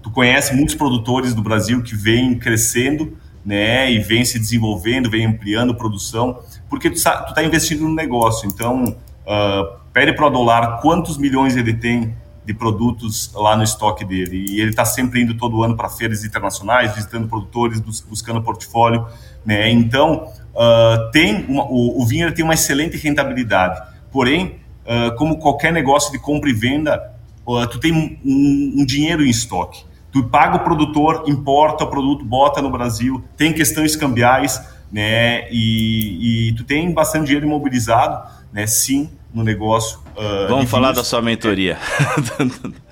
tu 0.03 0.11
conhece 0.11 0.55
muitos 0.55 0.75
produtores 0.75 1.35
do 1.35 1.43
Brasil 1.43 1.83
que 1.83 1.95
vêm 1.95 2.39
crescendo, 2.39 3.17
né, 3.45 3.91
e 3.91 3.99
vem 3.99 4.23
se 4.23 4.39
desenvolvendo, 4.39 5.09
vem 5.09 5.25
ampliando 5.25 5.75
produção, 5.75 6.41
porque 6.69 6.91
tu 6.91 6.97
está 6.97 7.43
investindo 7.43 7.85
no 7.85 7.95
negócio. 7.95 8.47
Então, 8.47 8.85
uh, 8.85 9.81
pede 9.95 10.13
para 10.13 10.27
o 10.27 10.31
dólar 10.31 10.81
quantos 10.83 11.17
milhões 11.17 11.57
ele 11.57 11.73
tem 11.73 12.15
de 12.45 12.55
produtos 12.55 13.33
lá 13.35 13.57
no 13.57 13.63
estoque 13.63 14.05
dele. 14.05 14.47
E 14.49 14.61
ele 14.61 14.71
está 14.71 14.85
sempre 14.85 15.23
indo 15.23 15.35
todo 15.35 15.63
ano 15.63 15.77
para 15.77 15.89
feiras 15.89 16.25
internacionais, 16.25 16.95
visitando 16.95 17.29
produtores, 17.29 17.81
buscando 17.81 18.43
portfólio. 18.43 19.07
Né? 19.45 19.71
Então, 19.71 20.33
uh, 20.55 21.11
tem 21.13 21.45
uma, 21.47 21.65
o, 21.65 22.01
o 22.01 22.07
vinho 22.07 22.33
tem 22.35 22.45
uma 22.45 22.55
excelente 22.55 22.97
rentabilidade. 22.97 23.81
Porém, 24.11 24.61
uh, 24.85 25.15
como 25.17 25.39
qualquer 25.39 25.73
negócio 25.73 26.11
de 26.11 26.19
compra 26.19 26.51
e 26.51 26.53
venda, 26.53 27.13
uh, 27.47 27.67
tu 27.67 27.79
tem 27.79 27.93
um, 27.93 28.81
um 28.81 28.85
dinheiro 28.85 29.25
em 29.25 29.31
estoque. 29.31 29.85
Tu 30.13 30.25
paga 30.25 30.57
o 30.57 30.61
produtor, 30.61 31.25
importa 31.29 31.85
o 31.85 31.87
produto, 31.87 32.25
bota 32.25 32.61
no 32.61 32.71
Brasil, 32.71 33.23
tem 33.37 33.53
questões 33.53 33.95
cambiais, 33.95 34.61
né? 34.91 35.49
E, 35.53 36.49
e 36.49 36.55
tu 36.55 36.65
tem 36.65 36.93
bastante 36.93 37.27
dinheiro 37.27 37.47
imobilizado, 37.47 38.29
né? 38.53 38.67
Sim, 38.67 39.09
no 39.33 39.43
negócio. 39.43 39.99
Uh, 40.17 40.49
Vamos 40.49 40.71
falar 40.71 40.93
da 40.93 41.05
sua 41.05 41.23
mentoria. 41.23 41.79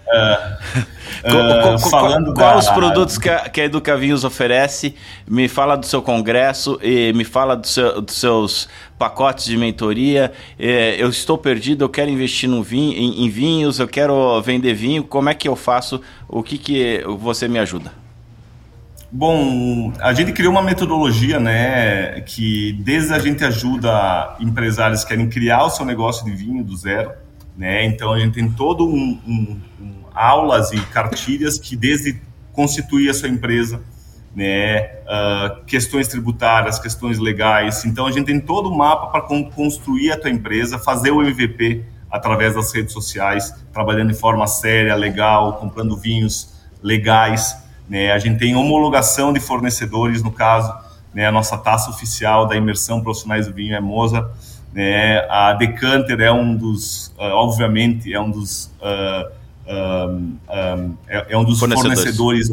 Uh, 0.08 1.74
uh, 1.74 1.78
falando 1.90 2.32
qual 2.32 2.52
da... 2.52 2.58
os 2.58 2.70
produtos 2.70 3.18
que 3.18 3.28
a, 3.28 3.40
que 3.48 3.60
a 3.60 3.64
Educavinhos 3.64 4.24
oferece? 4.24 4.94
Me 5.26 5.48
fala 5.48 5.76
do 5.76 5.84
seu 5.84 6.00
congresso 6.00 6.78
e 6.82 7.12
me 7.12 7.24
fala 7.24 7.54
do 7.54 7.66
seu, 7.66 8.00
dos 8.00 8.16
seus 8.16 8.68
pacotes 8.98 9.44
de 9.44 9.56
mentoria. 9.58 10.32
É, 10.58 10.96
eu 10.98 11.10
estou 11.10 11.36
perdido, 11.36 11.84
eu 11.84 11.90
quero 11.90 12.10
investir 12.10 12.48
no 12.48 12.62
vinho, 12.62 12.96
em, 12.96 13.26
em 13.26 13.28
vinhos, 13.28 13.78
eu 13.78 13.86
quero 13.86 14.40
vender 14.40 14.72
vinho. 14.72 15.04
Como 15.04 15.28
é 15.28 15.34
que 15.34 15.46
eu 15.46 15.54
faço? 15.54 16.00
O 16.26 16.42
que, 16.42 16.56
que 16.56 17.04
você 17.18 17.46
me 17.46 17.58
ajuda? 17.58 17.92
Bom, 19.10 19.90
a 20.00 20.12
gente 20.12 20.32
criou 20.32 20.52
uma 20.52 20.60
metodologia, 20.60 21.40
né, 21.40 22.20
que 22.20 22.74
desde 22.84 23.14
a 23.14 23.18
gente 23.18 23.42
ajuda 23.42 24.36
empresários 24.38 25.02
que 25.02 25.08
querem 25.08 25.30
criar 25.30 25.64
o 25.64 25.70
seu 25.70 25.86
negócio 25.86 26.26
de 26.26 26.32
vinho 26.32 26.62
do 26.62 26.76
zero, 26.76 27.12
né, 27.56 27.86
então 27.86 28.12
a 28.12 28.18
gente 28.18 28.34
tem 28.34 28.50
todo 28.50 28.86
um, 28.86 29.18
um, 29.26 29.60
um 29.80 29.94
aulas 30.12 30.72
e 30.72 30.80
cartilhas 30.88 31.58
que 31.58 31.74
desde 31.74 32.20
constituir 32.52 33.08
a 33.08 33.14
sua 33.14 33.30
empresa, 33.30 33.80
né, 34.36 34.82
uh, 35.06 35.64
questões 35.64 36.06
tributárias, 36.06 36.78
questões 36.78 37.18
legais, 37.18 37.86
então 37.86 38.06
a 38.06 38.12
gente 38.12 38.26
tem 38.26 38.38
todo 38.38 38.68
o 38.68 38.76
mapa 38.76 39.06
para 39.06 39.22
construir 39.22 40.12
a 40.12 40.20
tua 40.20 40.28
empresa, 40.28 40.78
fazer 40.78 41.12
o 41.12 41.22
MVP 41.22 41.82
através 42.10 42.54
das 42.54 42.74
redes 42.74 42.92
sociais, 42.92 43.54
trabalhando 43.72 44.12
de 44.12 44.18
forma 44.18 44.46
séria, 44.46 44.94
legal, 44.94 45.54
comprando 45.54 45.96
vinhos 45.96 46.52
legais, 46.82 47.67
né? 47.88 48.12
A 48.12 48.18
gente 48.18 48.38
tem 48.38 48.54
homologação 48.54 49.32
de 49.32 49.40
fornecedores, 49.40 50.22
no 50.22 50.30
caso, 50.30 50.72
né? 51.14 51.26
a 51.26 51.32
nossa 51.32 51.56
taça 51.56 51.90
oficial 51.90 52.46
da 52.46 52.56
imersão 52.56 53.00
profissionais 53.00 53.46
do 53.46 53.54
vinho 53.54 53.74
é 53.74 53.80
Moza. 53.80 54.30
Né? 54.72 55.18
A 55.30 55.54
Decanter 55.54 56.20
é 56.20 56.30
um 56.30 56.54
dos, 56.54 57.08
uh, 57.18 57.34
obviamente, 57.34 58.12
é 58.12 58.20
um 58.20 58.30
dos, 58.30 58.70
uh, 58.80 59.30
um, 59.66 60.36
um, 60.48 60.96
é, 61.08 61.26
é, 61.30 61.38
um 61.38 61.44
dos 61.44 61.58
fornecedores, 61.58 62.00
fornecedores 62.00 62.50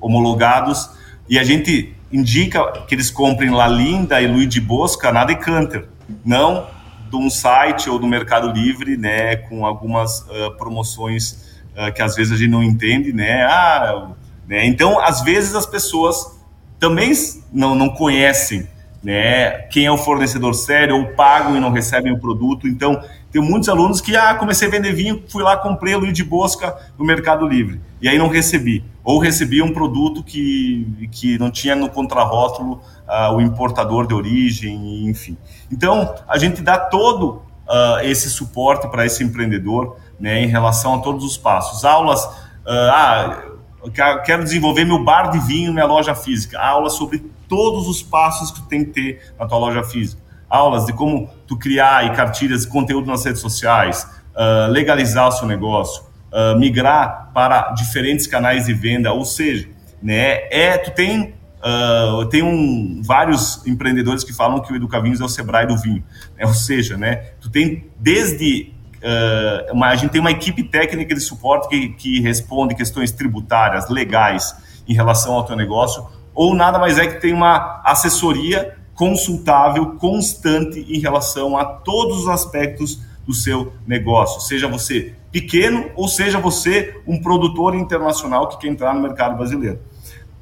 homologados 0.00 0.90
e 1.28 1.38
a 1.38 1.44
gente 1.44 1.94
indica 2.12 2.84
que 2.86 2.94
eles 2.94 3.10
comprem 3.10 3.50
La 3.50 3.66
Linda 3.66 4.20
e 4.20 4.26
Luigi 4.26 4.60
Bosca 4.60 5.12
na 5.12 5.24
Decanter, 5.24 5.86
não 6.24 6.66
de 7.10 7.16
um 7.16 7.28
site 7.30 7.88
ou 7.90 7.98
do 7.98 8.06
Mercado 8.06 8.50
Livre, 8.52 8.96
né, 8.96 9.36
com 9.36 9.64
algumas 9.64 10.20
uh, 10.20 10.56
promoções 10.56 11.44
uh, 11.74 11.92
que 11.92 12.02
às 12.02 12.14
vezes 12.14 12.32
a 12.32 12.36
gente 12.36 12.50
não 12.50 12.62
entende, 12.62 13.12
né, 13.12 13.44
ah, 13.44 14.10
né? 14.48 14.66
Então, 14.66 15.00
às 15.00 15.22
vezes, 15.22 15.54
as 15.54 15.66
pessoas 15.66 16.38
também 16.78 17.12
não, 17.52 17.74
não 17.74 17.88
conhecem 17.88 18.68
né, 19.02 19.50
quem 19.70 19.86
é 19.86 19.90
o 19.90 19.96
fornecedor 19.96 20.54
sério, 20.54 20.96
ou 20.96 21.06
pagam 21.14 21.56
e 21.56 21.60
não 21.60 21.70
recebem 21.70 22.12
o 22.12 22.18
produto. 22.18 22.66
Então, 22.66 23.00
tem 23.30 23.40
muitos 23.40 23.68
alunos 23.68 24.00
que, 24.00 24.16
ah, 24.16 24.34
comecei 24.34 24.66
a 24.66 24.70
vender 24.70 24.92
vinho, 24.92 25.22
fui 25.28 25.42
lá, 25.42 25.56
comprei 25.56 25.94
o 25.94 26.12
de 26.12 26.24
Bosca 26.24 26.76
no 26.98 27.04
Mercado 27.04 27.46
Livre, 27.46 27.80
e 28.00 28.08
aí 28.08 28.18
não 28.18 28.28
recebi. 28.28 28.84
Ou 29.04 29.20
recebi 29.20 29.62
um 29.62 29.72
produto 29.72 30.24
que, 30.24 31.08
que 31.12 31.38
não 31.38 31.50
tinha 31.50 31.76
no 31.76 31.88
contrarótulo 31.88 32.80
uh, 33.06 33.32
o 33.36 33.40
importador 33.40 34.06
de 34.06 34.14
origem, 34.14 35.06
enfim. 35.08 35.36
Então, 35.70 36.14
a 36.26 36.38
gente 36.38 36.60
dá 36.60 36.76
todo 36.76 37.42
uh, 37.68 38.00
esse 38.02 38.28
suporte 38.28 38.88
para 38.88 39.06
esse 39.06 39.22
empreendedor 39.22 39.96
né, 40.18 40.42
em 40.42 40.48
relação 40.48 40.94
a 40.94 40.98
todos 40.98 41.24
os 41.24 41.36
passos. 41.36 41.84
Aulas, 41.84 42.24
uh, 42.24 42.90
ah, 42.90 43.42
quero 43.90 44.44
desenvolver 44.44 44.84
meu 44.84 45.02
bar 45.02 45.30
de 45.30 45.38
vinho, 45.38 45.72
minha 45.72 45.86
loja 45.86 46.14
física. 46.14 46.58
Aula 46.60 46.90
sobre 46.90 47.18
todos 47.48 47.88
os 47.88 48.02
passos 48.02 48.50
que 48.50 48.60
tu 48.60 48.68
tem 48.68 48.84
que 48.84 48.90
ter 48.90 49.32
na 49.38 49.46
tua 49.46 49.58
loja 49.58 49.82
física. 49.82 50.20
Aulas 50.48 50.86
de 50.86 50.92
como 50.92 51.28
tu 51.46 51.56
criar 51.56 52.06
e 52.06 52.10
cartilhas 52.16 52.62
de 52.62 52.68
conteúdo 52.68 53.06
nas 53.06 53.24
redes 53.24 53.40
sociais, 53.40 54.08
uh, 54.34 54.70
legalizar 54.70 55.28
o 55.28 55.32
seu 55.32 55.46
negócio, 55.46 56.04
uh, 56.32 56.58
migrar 56.58 57.30
para 57.34 57.72
diferentes 57.72 58.26
canais 58.26 58.66
de 58.66 58.72
venda, 58.72 59.12
ou 59.12 59.24
seja, 59.24 59.68
né, 60.02 60.48
é, 60.50 60.78
tu 60.78 60.92
tem 60.92 61.34
Uh, 61.56 62.24
tem 62.26 62.44
um, 62.44 63.02
vários 63.02 63.66
empreendedores 63.66 64.22
que 64.22 64.32
falam 64.32 64.60
que 64.60 64.72
o 64.72 64.76
Educavinhos 64.76 65.20
é 65.20 65.24
o 65.24 65.28
Sebrae 65.28 65.66
do 65.66 65.76
vinho. 65.76 66.04
Né? 66.38 66.46
Ou 66.46 66.54
seja, 66.54 66.96
né, 66.96 67.16
tu 67.40 67.50
tem 67.50 67.90
desde 67.98 68.72
Uh, 68.96 69.84
a 69.84 69.96
gente 69.96 70.10
tem 70.10 70.20
uma 70.20 70.30
equipe 70.30 70.62
técnica 70.64 71.14
de 71.14 71.20
suporte 71.20 71.68
que, 71.68 71.90
que 71.90 72.20
responde 72.20 72.74
questões 72.74 73.12
tributárias, 73.12 73.88
legais, 73.88 74.54
em 74.88 74.94
relação 74.94 75.34
ao 75.34 75.44
teu 75.44 75.56
negócio, 75.56 76.06
ou 76.34 76.54
nada 76.54 76.78
mais 76.78 76.98
é 76.98 77.06
que 77.06 77.20
tem 77.20 77.32
uma 77.32 77.82
assessoria 77.84 78.76
consultável, 78.94 79.96
constante 79.96 80.80
em 80.80 80.98
relação 80.98 81.56
a 81.56 81.64
todos 81.64 82.20
os 82.20 82.28
aspectos 82.28 83.00
do 83.26 83.34
seu 83.34 83.72
negócio, 83.86 84.40
seja 84.40 84.68
você 84.68 85.14
pequeno 85.32 85.90
ou 85.96 86.08
seja 86.08 86.38
você 86.38 86.98
um 87.06 87.20
produtor 87.20 87.74
internacional 87.74 88.48
que 88.48 88.58
quer 88.58 88.68
entrar 88.68 88.94
no 88.94 89.02
mercado 89.02 89.36
brasileiro. 89.36 89.80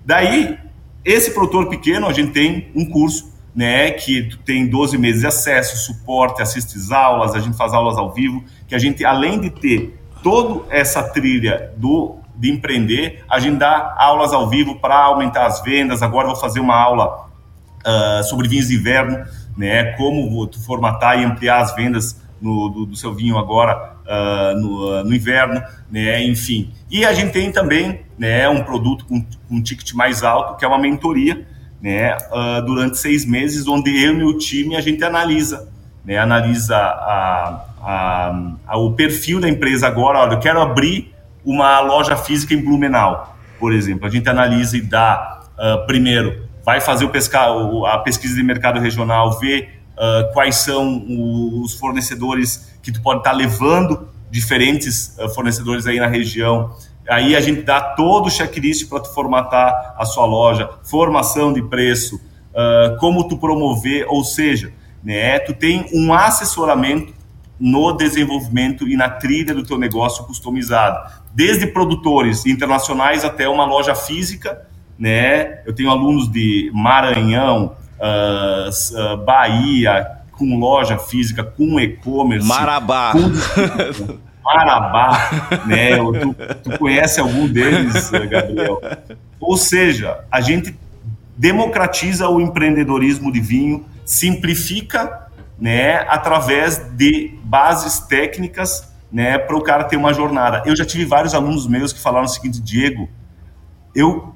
Daí, 0.05 0.59
esse 1.05 1.33
produtor 1.33 1.69
pequeno, 1.69 2.07
a 2.07 2.13
gente 2.13 2.33
tem 2.33 2.71
um 2.77 2.85
curso 2.89 3.34
né, 3.55 3.93
que 3.93 4.37
tem 4.45 4.67
12 4.67 4.99
meses 4.99 5.21
de 5.21 5.27
acesso, 5.27 5.77
suporte, 5.77 6.43
assiste 6.43 6.77
aulas, 6.93 7.35
a 7.35 7.39
gente 7.39 7.57
faz 7.57 7.73
aulas 7.73 7.97
ao 7.97 8.13
vivo, 8.13 8.43
que 8.67 8.75
a 8.75 8.79
gente, 8.79 9.05
além 9.05 9.41
de 9.41 9.51
ter 9.51 9.99
toda 10.23 10.65
essa 10.75 11.03
trilha 11.03 11.73
do 11.77 12.17
de 12.37 12.51
empreender, 12.51 13.23
a 13.29 13.39
gente 13.39 13.59
dá 13.59 13.95
aulas 13.97 14.33
ao 14.33 14.49
vivo 14.49 14.81
para 14.81 14.97
aumentar 14.97 15.47
as 15.47 15.63
vendas. 15.63 16.03
Agora 16.03 16.27
vou 16.27 16.37
fazer 16.37 16.59
uma 16.59 16.75
aula 16.75 17.29
uh, 17.87 18.25
sobre 18.25 18.49
vinhos 18.49 18.69
de 18.69 18.75
inverno, 18.75 19.25
né, 19.57 19.93
como 19.93 20.47
tu 20.47 20.61
formatar 20.61 21.21
e 21.21 21.25
ampliar 21.25 21.61
as 21.61 21.75
vendas 21.77 22.21
no, 22.41 22.69
do, 22.69 22.87
do 22.87 22.97
seu 22.97 23.15
vinho 23.15 23.39
agora 23.39 23.95
uh, 24.05 24.59
no, 24.59 25.01
uh, 25.01 25.05
no, 25.05 25.15
inverno, 25.15 25.63
né, 25.91 26.25
enfim. 26.25 26.73
E 26.91 27.05
a 27.05 27.13
gente 27.13 27.33
tem 27.33 27.53
também 27.53 28.01
né, 28.19 28.49
um 28.49 28.63
produto 28.65 29.07
com 29.07 29.25
um 29.51 29.63
ticket 29.63 29.93
mais 29.93 30.23
alto, 30.25 30.57
que 30.57 30.65
é 30.65 30.69
uma 30.69 30.79
mentoria, 30.79 31.47
né, 31.85 32.17
uh, 32.17 32.65
durante 32.65 32.97
seis 32.97 33.27
meses, 33.27 33.69
onde 33.69 33.91
eu 34.03 34.15
e 34.15 34.17
meu 34.17 34.39
time 34.39 34.75
a 34.75 34.81
gente 34.81 35.05
analisa, 35.05 35.69
né, 36.03 36.17
analisa 36.17 36.75
a, 36.75 37.63
a, 37.83 38.53
a, 38.67 38.79
o 38.79 38.95
perfil 38.95 39.39
da 39.39 39.51
empresa 39.51 39.87
agora. 39.87 40.21
Olha, 40.21 40.33
eu 40.33 40.39
quero 40.39 40.63
abrir 40.63 41.15
uma 41.45 41.81
loja 41.81 42.17
física 42.17 42.55
em 42.55 42.65
Blumenau, 42.65 43.37
por 43.61 43.71
exemplo. 43.71 44.07
A 44.07 44.09
gente 44.09 44.27
analisa 44.27 44.79
e 44.79 44.81
dá, 44.81 45.43
uh, 45.59 45.87
primeiro, 45.87 46.49
vai 46.65 46.81
fazer 46.81 47.05
o 47.05 47.85
a 47.85 47.99
pesquisa 47.99 48.35
de 48.35 48.43
mercado 48.43 48.81
regional, 48.81 49.39
ver 49.39 49.83
uh, 49.93 50.33
quais 50.33 50.57
são 50.57 51.05
os 51.61 51.75
fornecedores 51.75 52.79
que 52.83 52.91
tu 52.91 53.03
pode 53.03 53.19
estar 53.19 53.33
tá 53.33 53.37
levando 53.37 54.09
diferentes 54.31 55.19
fornecedores 55.35 55.87
aí 55.87 56.01
na 56.01 56.07
região 56.07 56.75
Aí 57.09 57.37
a 57.37 57.41
gente 57.41 57.63
dá 57.63 57.81
todo 57.81 58.27
o 58.27 58.31
checklist 58.31 58.89
para 58.89 59.01
tu 59.01 59.13
formatar 59.13 59.95
a 59.99 60.05
sua 60.05 60.25
loja, 60.25 60.71
formação 60.83 61.53
de 61.53 61.63
preço, 61.63 62.17
uh, 62.17 62.99
como 62.99 63.29
tu 63.29 63.37
promover, 63.37 64.07
ou 64.09 64.25
seja, 64.25 64.73
né, 65.03 65.39
tu 65.39 65.53
tem 65.53 65.87
um 65.93 66.15
assessoramento 66.15 67.13
no 67.61 67.93
desenvolvimento 67.93 68.89
e 68.89 68.97
na 68.97 69.09
trilha 69.09 69.55
do 69.55 69.63
teu 69.63 69.79
negócio 69.79 70.25
customizado, 70.25 71.11
desde 71.35 71.67
produtores 71.67 72.47
internacionais 72.47 73.25
até 73.25 73.49
uma 73.49 73.65
loja 73.65 73.95
física, 73.95 74.67
né? 74.99 75.63
Eu 75.67 75.75
tenho 75.75 75.91
alunos 75.91 76.31
de 76.31 76.71
Maranhão, 76.75 77.77
uh, 77.99 79.15
uh, 79.15 79.25
Bahia, 79.25 80.07
com 80.33 80.59
loja 80.59 80.99
física, 80.99 81.45
com 81.45 81.79
e-commerce, 81.79 82.47
Marabá. 82.47 83.13
Com... 83.13 84.19
Marabá, 84.45 85.63
né? 85.67 85.97
Tu, 85.97 86.37
tu 86.63 86.79
conhece 86.79 87.19
algum 87.19 87.49
deles, 87.49 88.11
Gabriel? 88.11 88.81
Ou 89.41 89.57
seja, 89.57 90.25
a 90.31 90.41
gente 90.41 90.77
democratiza 91.37 92.29
o 92.29 92.41
empreendedorismo 92.41 93.33
de 93.33 93.41
vinho, 93.41 93.85
simplifica, 94.05 95.29
né, 95.59 95.99
através 96.09 96.79
de 96.97 97.37
bases 97.43 98.01
técnicas, 98.01 98.93
né, 99.11 99.39
para 99.39 99.57
o 99.57 99.63
cara 99.63 99.85
ter 99.85 99.97
uma 99.97 100.13
jornada. 100.13 100.63
Eu 100.67 100.77
já 100.77 100.85
tive 100.85 101.05
vários 101.05 101.35
alunos 101.35 101.67
meus 101.67 101.93
que 101.93 102.01
falaram 102.01 102.27
o 102.27 102.29
seguinte, 102.29 102.61
Diego, 102.61 103.09
eu 103.95 104.35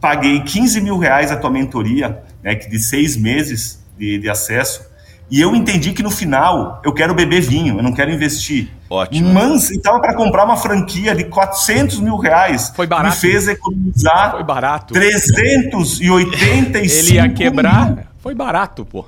paguei 0.00 0.40
15 0.40 0.80
mil 0.80 0.98
reais 0.98 1.30
a 1.30 1.36
tua 1.36 1.50
mentoria, 1.50 2.22
né, 2.42 2.54
que 2.54 2.68
de 2.68 2.78
seis 2.78 3.16
meses 3.16 3.84
de, 3.98 4.18
de 4.18 4.28
acesso, 4.28 4.84
e 5.30 5.40
eu 5.40 5.56
entendi 5.56 5.92
que 5.92 6.02
no 6.02 6.10
final 6.10 6.80
eu 6.84 6.92
quero 6.92 7.14
beber 7.14 7.40
vinho, 7.40 7.78
eu 7.78 7.82
não 7.82 7.92
quero 7.92 8.12
investir. 8.12 8.70
Ótimo. 8.88 9.34
Mas 9.34 9.70
estava 9.70 10.00
para 10.00 10.14
comprar 10.14 10.44
uma 10.44 10.56
franquia 10.56 11.14
de 11.14 11.24
400 11.24 11.98
mil 11.98 12.16
reais. 12.16 12.72
Foi 12.74 12.86
barato. 12.86 13.14
Me 13.14 13.20
fez 13.20 13.48
economizar. 13.48 14.32
Foi 14.32 14.44
barato. 14.44 14.94
385 14.94 16.94
Ele 16.94 17.14
ia 17.14 17.28
quebrar. 17.28 17.90
Mil. 17.90 18.04
Foi 18.18 18.34
barato, 18.34 18.84
pô. 18.84 19.04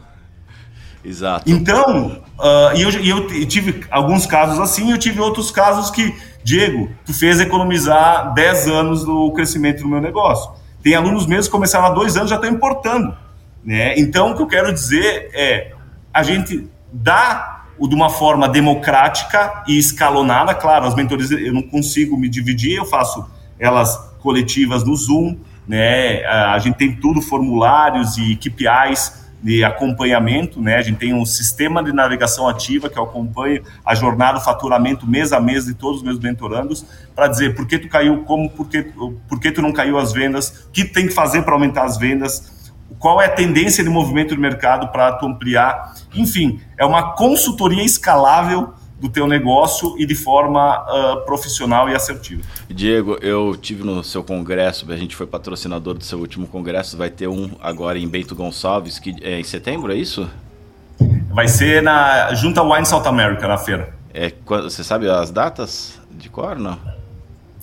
Exato. 1.05 1.49
Então, 1.49 2.21
uh, 2.39 2.77
e 2.77 2.83
eu, 2.83 2.91
eu 3.05 3.47
tive 3.47 3.85
alguns 3.91 4.27
casos 4.27 4.59
assim, 4.59 4.91
eu 4.91 4.99
tive 4.99 5.21
outros 5.21 5.51
casos 5.51 5.91
que, 5.91 6.15
Diego, 6.43 6.91
tu 7.07 7.15
fez 7.15 7.41
economizar 7.41 8.35
10 8.35 8.69
anos 8.69 9.05
do 9.05 9.33
crescimento 9.33 9.83
do 9.83 9.89
meu 9.89 10.01
negócio. 10.01 10.51
Tem 10.83 10.95
alunos 10.95 11.27
meus 11.27 11.47
que 11.47 11.53
começaram 11.53 11.87
há 11.87 11.91
dois 11.91 12.17
anos 12.17 12.29
já 12.29 12.37
estão 12.37 12.51
importando. 12.51 13.17
Né? 13.65 13.99
Então, 13.99 14.33
o 14.33 14.37
que 14.37 14.43
eu 14.43 14.47
quero 14.47 14.73
dizer 14.73 15.31
é, 15.33 15.73
a 16.13 16.23
gente 16.23 16.69
dá 16.93 17.65
de 17.81 17.95
uma 17.95 18.11
forma 18.11 18.49
democrática 18.49 19.63
e 19.69 19.79
escalonada. 19.79 20.55
Claro, 20.55 20.87
as 20.87 20.95
mentorias 20.95 21.31
eu 21.31 21.53
não 21.53 21.63
consigo 21.63 22.17
me 22.17 22.29
dividir, 22.29 22.77
eu 22.77 22.85
faço 22.85 23.25
elas 23.59 23.97
coletivas 24.21 24.85
no 24.85 24.97
Zoom, 24.97 25.37
né? 25.67 26.25
A 26.25 26.59
gente 26.59 26.77
tem 26.77 26.97
tudo 26.97 27.23
formulários 27.23 28.17
e 28.19 28.35
KPIs 28.37 29.29
de 29.41 29.63
acompanhamento, 29.63 30.61
né? 30.61 30.77
A 30.77 30.83
gente 30.83 30.99
tem 30.99 31.15
um 31.15 31.25
sistema 31.25 31.83
de 31.83 31.93
navegação 31.93 32.49
ativa 32.49 32.89
que 32.89 32.99
eu 32.99 33.05
acompanho 33.05 33.63
a 33.85 33.95
jornada, 33.95 34.39
o 34.39 34.41
faturamento 34.41 35.07
mês 35.07 35.33
a 35.33 35.41
mês 35.41 35.67
de 35.67 35.75
todos 35.75 35.99
os 35.99 36.03
meus 36.03 36.19
mentorandos 36.19 36.85
para 37.15 37.29
dizer 37.29 37.55
por 37.55 37.67
que 37.67 37.79
tu 37.79 37.89
caiu, 37.89 38.25
como, 38.25 38.51
por 38.51 38.69
que, 38.69 38.83
por 39.29 39.39
que 39.39 39.53
tu 39.53 39.63
não 39.63 39.73
caiu 39.73 39.97
as 39.97 40.13
vendas, 40.13 40.67
o 40.67 40.71
que 40.73 40.85
tem 40.85 41.07
que 41.07 41.15
fazer 41.15 41.43
para 41.43 41.53
aumentar 41.53 41.85
as 41.85 41.97
vendas 41.97 42.58
qual 42.99 43.21
é 43.21 43.27
a 43.27 43.31
tendência 43.31 43.83
de 43.85 43.91
movimento 43.91 44.35
do 44.35 44.41
mercado 44.41 44.89
para 44.89 45.13
tu 45.13 45.27
ampliar. 45.27 45.95
Enfim, 46.15 46.61
é 46.77 46.85
uma 46.85 47.15
consultoria 47.15 47.85
escalável 47.85 48.73
do 49.01 49.09
teu 49.09 49.27
negócio 49.27 49.95
e 49.99 50.05
de 50.05 50.15
forma 50.15 50.81
uh, 50.83 51.25
profissional 51.25 51.89
e 51.89 51.95
assertiva. 51.95 52.43
Diego, 52.69 53.17
eu 53.23 53.57
tive 53.57 53.85
no 53.85 54.03
seu 54.03 54.25
congresso, 54.25 54.91
a 54.91 54.97
gente 54.97 55.15
foi 55.15 55.27
patrocinador 55.27 55.95
do 55.95 56.05
seu 56.05 56.19
último 56.19 56.47
congresso, 56.47 56.97
vai 56.97 57.09
ter 57.09 57.29
um 57.29 57.51
agora 57.61 57.99
em 57.99 58.09
Bento 58.09 58.35
Gonçalves, 58.35 58.99
que 58.99 59.15
é 59.23 59.39
em 59.39 59.45
setembro, 59.45 59.93
é 59.93 59.97
isso? 59.97 60.29
Vai 61.31 61.47
ser 61.47 61.83
na 61.83 62.35
junto 62.35 62.59
ao 62.59 62.73
Wine 62.73 62.87
South 62.87 63.07
America, 63.07 63.47
na 63.47 63.57
feira. 63.57 63.95
É, 64.13 64.33
você 64.45 64.83
sabe 64.83 65.09
as 65.09 65.31
datas 65.31 66.01
de 66.11 66.29
cor, 66.29 66.59
não? 66.59 66.77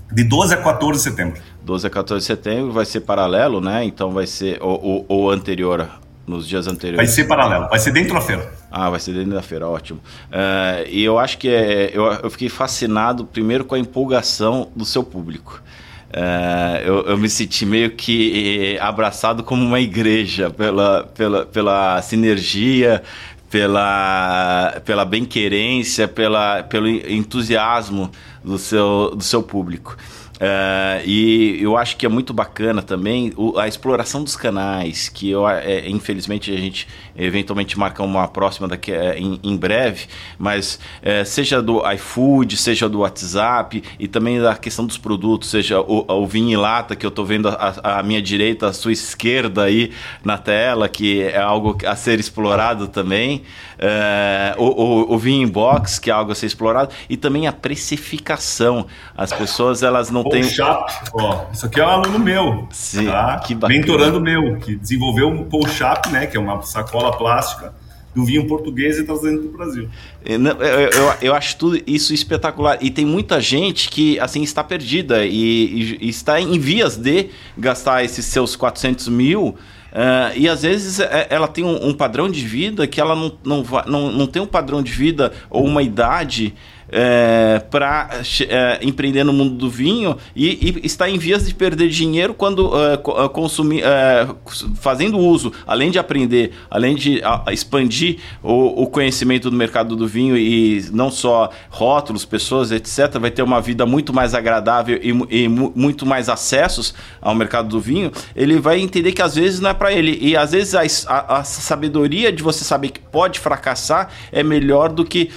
De 0.10 0.24
12 0.24 0.54
a 0.54 0.58
14 0.58 0.98
de 0.98 1.04
setembro. 1.04 1.42
12 1.66 1.88
a 1.88 1.90
14 1.90 2.22
de 2.22 2.28
setembro 2.28 2.72
vai 2.72 2.86
ser 2.86 3.02
paralelo, 3.02 3.60
né? 3.60 3.84
Então 3.84 4.12
vai 4.12 4.28
ser 4.28 4.62
o, 4.62 5.04
o, 5.10 5.24
o 5.24 5.30
anterior, 5.32 5.90
nos 6.28 6.48
dias 6.48 6.68
anteriores. 6.68 6.98
Vai 6.98 7.08
ser 7.08 7.28
paralelo, 7.28 7.68
vai 7.70 7.80
ser 7.80 7.92
dentro 7.92 8.14
da 8.14 8.22
feira. 8.22 8.54
Ah, 8.72 8.90
vai 8.90 9.00
ser 9.00 9.14
dentro 9.14 9.32
da 9.32 9.42
feira, 9.42 9.68
ótimo. 9.68 10.00
Uh, 10.30 10.88
e 10.88 11.04
eu 11.04 11.18
acho 11.18 11.38
que 11.38 11.50
é, 11.50 11.92
eu, 11.94 12.04
eu 12.06 12.30
fiquei 12.30 12.50
fascinado 12.50 13.26
primeiro 13.26 13.66
com 13.66 13.76
a 13.76 13.80
empolgação 13.80 14.70
do 14.76 14.86
seu 14.86 15.04
público. 15.04 15.62
Uh, 16.10 16.78
eu, 16.86 17.06
eu, 17.08 17.18
me 17.18 17.28
senti 17.28 17.66
meio 17.66 17.92
que 17.92 18.78
abraçado 18.80 19.44
como 19.44 19.66
uma 19.66 19.80
igreja 19.80 20.50
pela, 20.50 21.04
pela, 21.04 21.46
pela 21.46 22.02
sinergia, 22.02 23.04
pela, 23.50 24.82
pela 24.86 25.04
bem-querência, 25.04 26.08
pela, 26.08 26.64
pelo 26.64 26.88
entusiasmo 26.88 28.12
do 28.44 28.58
seu, 28.58 29.14
do 29.16 29.24
seu 29.24 29.44
público. 29.44 29.98
Uh, 30.36 31.02
e 31.06 31.62
eu 31.62 31.78
acho 31.78 31.96
que 31.96 32.06
é 32.06 32.10
muito 32.10 32.34
bacana 32.34 32.82
também 32.82 33.32
o, 33.38 33.58
a 33.58 33.70
exploração 33.70 34.22
dos 34.22 34.36
canais, 34.36 35.08
que 35.08 35.30
eu, 35.30 35.48
é, 35.48 35.88
infelizmente 35.88 36.52
a 36.54 36.58
gente 36.58 36.88
eventualmente 37.16 37.80
marca 37.80 38.04
uma 38.04 38.28
próxima 38.28 38.68
daqui 38.68 38.92
é, 38.92 39.18
em, 39.18 39.40
em, 39.42 39.56
breve, 39.56 40.08
mas 40.38 40.78
é, 41.02 41.24
seja 41.24 41.62
do 41.62 41.82
iFood, 41.94 42.58
seja 42.58 42.90
do 42.90 43.00
WhatsApp 43.00 43.82
e 43.98 44.08
também 44.10 44.42
da 44.42 44.56
questão 44.56 44.86
dos 44.86 44.98
produtos, 44.98 45.50
seja 45.50 45.80
o, 45.80 46.06
o 46.06 46.28
vinho 46.28 46.52
em 46.52 46.58
lata, 46.58 46.98
que 46.98 47.06
eu 47.06 47.10
estou 47.10 47.26
vendo 47.26 47.48
à 47.48 48.04
minha 48.04 48.22
direita, 48.22 48.68
à 48.68 48.74
sua 48.74 48.92
esquerda 48.92 49.64
aí 49.64 49.94
na 50.22 50.38
tela, 50.38 50.90
que 50.90 51.22
é 51.22 51.40
algo 51.40 51.78
a 51.86 51.96
ser 51.96 52.20
explorado 52.20 52.90
também, 52.90 53.44
é, 53.80 54.54
o, 54.58 54.66
o, 54.66 55.14
o 55.14 55.18
vinho 55.18 55.48
em 55.48 55.50
box, 55.50 55.98
que 55.98 56.10
é 56.10 56.14
algo 56.14 56.34
a 56.34 56.36
ser 56.36 56.48
explorado, 56.48 56.94
e 57.10 57.16
também 57.16 57.48
a 57.48 57.54
precificação. 57.54 58.86
As 59.16 59.32
pessoas, 59.32 59.82
elas 59.82 60.10
não 60.12 60.25
têm... 60.30 60.44
Chap, 60.44 60.92
ó, 61.14 61.46
isso 61.52 61.66
aqui 61.66 61.80
é 61.80 61.86
um 61.86 61.90
aluno 61.90 62.20
meu, 62.20 62.68
Sim, 62.72 63.06
tá? 63.06 63.40
que 63.40 63.56
bacana. 63.56 63.80
mentorando 63.80 64.22
meu, 64.22 64.58
que 64.58 64.76
desenvolveu 64.76 65.28
um 65.30 65.46
Paul 65.46 65.68
Chap, 65.68 66.10
né, 66.10 66.26
que 66.26 66.38
é 66.38 66.40
uma 66.40 66.62
sacola 66.62 67.16
plástica, 67.18 67.74
do 68.16 68.24
vinho 68.24 68.48
português 68.48 68.98
e 68.98 69.04
trazendo 69.04 69.42
para 69.42 69.50
o 69.50 69.52
Brasil. 69.52 69.90
Eu, 70.24 70.42
eu, 70.42 71.14
eu, 71.22 71.34
acho 71.34 71.58
tudo 71.58 71.78
isso 71.86 72.14
espetacular. 72.14 72.78
E 72.80 72.90
tem 72.90 73.06
muita 73.06 73.42
gente 73.42 73.90
que 73.90 74.18
assim 74.22 74.42
está 74.42 74.64
perdida 74.64 75.26
e, 75.26 75.98
e, 76.00 76.10
está 76.10 76.40
em 76.40 76.58
vias 76.58 76.96
de 76.96 77.28
gastar 77.58 78.06
esses 78.06 78.26
seus 78.26 78.56
400 78.56 79.10
mil. 79.10 79.56
Uh, 79.92 80.32
e 80.36 80.50
às 80.50 80.64
vezes 80.64 81.00
é, 81.00 81.28
ela 81.30 81.48
tem 81.48 81.64
um, 81.64 81.90
um, 81.90 81.94
padrão 81.94 82.30
de 82.30 82.46
vida 82.46 82.86
que 82.86 83.00
ela 83.00 83.16
não, 83.16 83.32
não, 83.46 83.64
não, 83.86 84.12
não 84.12 84.28
tem 84.28 84.42
um 84.42 84.48
padrão 84.48 84.84
de 84.84 84.92
vida 84.92 85.32
ou 85.50 85.64
uma 85.64 85.82
idade 85.82 86.54
é, 86.90 87.62
para 87.70 88.10
é, 88.48 88.80
empreender 88.82 89.24
no 89.24 89.34
mundo 89.34 89.56
do 89.56 89.70
vinho 89.70 90.18
e, 90.36 90.80
e, 90.84 90.86
está 90.86 91.10
em 91.10 91.18
vias 91.18 91.48
de 91.48 91.54
perder 91.54 91.90
dinheiro 91.90 92.34
quando 92.34 92.72
é, 92.76 92.94
é 92.94 93.30
consumir, 93.30 93.84
é, 93.84 94.28
fazendo 94.76 95.18
uso, 95.18 95.52
além 95.66 95.92
de 95.92 96.00
aprender, 96.00 96.52
além 96.70 96.96
de 96.96 97.22
a, 97.24 97.52
expandir 97.52 98.20
o, 98.44 98.84
o, 98.84 98.88
conhecimento 98.88 99.50
do 99.50 99.56
mercado 99.56 99.96
do 99.96 100.08
vinho 100.08 100.38
e 100.38 100.86
não 100.92 101.10
só 101.10 101.50
rótulos, 101.70 102.26
pessoas, 102.26 102.72
etc., 102.72 103.18
vai 103.20 103.32
ter 103.32 103.42
uma 103.42 103.62
vida 103.62 103.86
muito 103.86 104.14
mais 104.14 104.34
agradável 104.34 105.00
e, 105.02 105.44
e 105.44 105.48
muito 105.48 106.06
mais 106.06 106.30
acessos 106.30 106.94
ao 107.22 107.34
mercado 107.36 107.70
do 107.70 107.80
vinho, 107.80 108.12
ele 108.36 108.60
vai 108.60 108.80
entender 108.80 109.12
que 109.12 109.22
às 109.22 109.36
vezes 109.36 109.60
não 109.60 109.70
é 109.70 109.74
para 109.74 109.92
ele. 109.92 110.18
E 110.22 110.38
às 110.38 110.52
vezes 110.52 110.76
a, 110.76 110.82
a, 111.12 111.40
a, 111.40 111.44
sabedoria 111.44 112.32
de 112.32 112.44
você 112.44 112.64
saber 112.64 112.90
que 112.90 113.00
pode 113.00 113.40
fracassar 113.40 114.10
é 114.32 114.44
melhor 114.44 114.90
do 114.90 115.04
que 115.04 115.30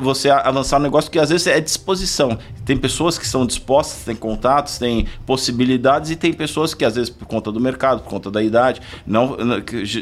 você 0.00 0.30
avançar 0.54 0.78
no 0.78 0.84
negócio, 0.84 1.10
que 1.10 1.18
às 1.18 1.30
vezes 1.30 1.46
é 1.46 1.60
disposição. 1.60 2.38
Tem 2.64 2.76
pessoas 2.76 3.18
que 3.18 3.26
são 3.26 3.44
dispostas, 3.46 4.04
têm 4.04 4.16
contatos, 4.16 4.78
têm 4.78 5.06
possibilidades, 5.26 6.10
e 6.10 6.16
tem 6.16 6.32
pessoas 6.32 6.74
que, 6.74 6.84
às 6.84 6.94
vezes, 6.94 7.10
por 7.10 7.26
conta 7.26 7.50
do 7.52 7.60
mercado, 7.60 8.02
por 8.02 8.10
conta 8.10 8.30
da 8.30 8.42
idade, 8.42 8.80
não 9.06 9.36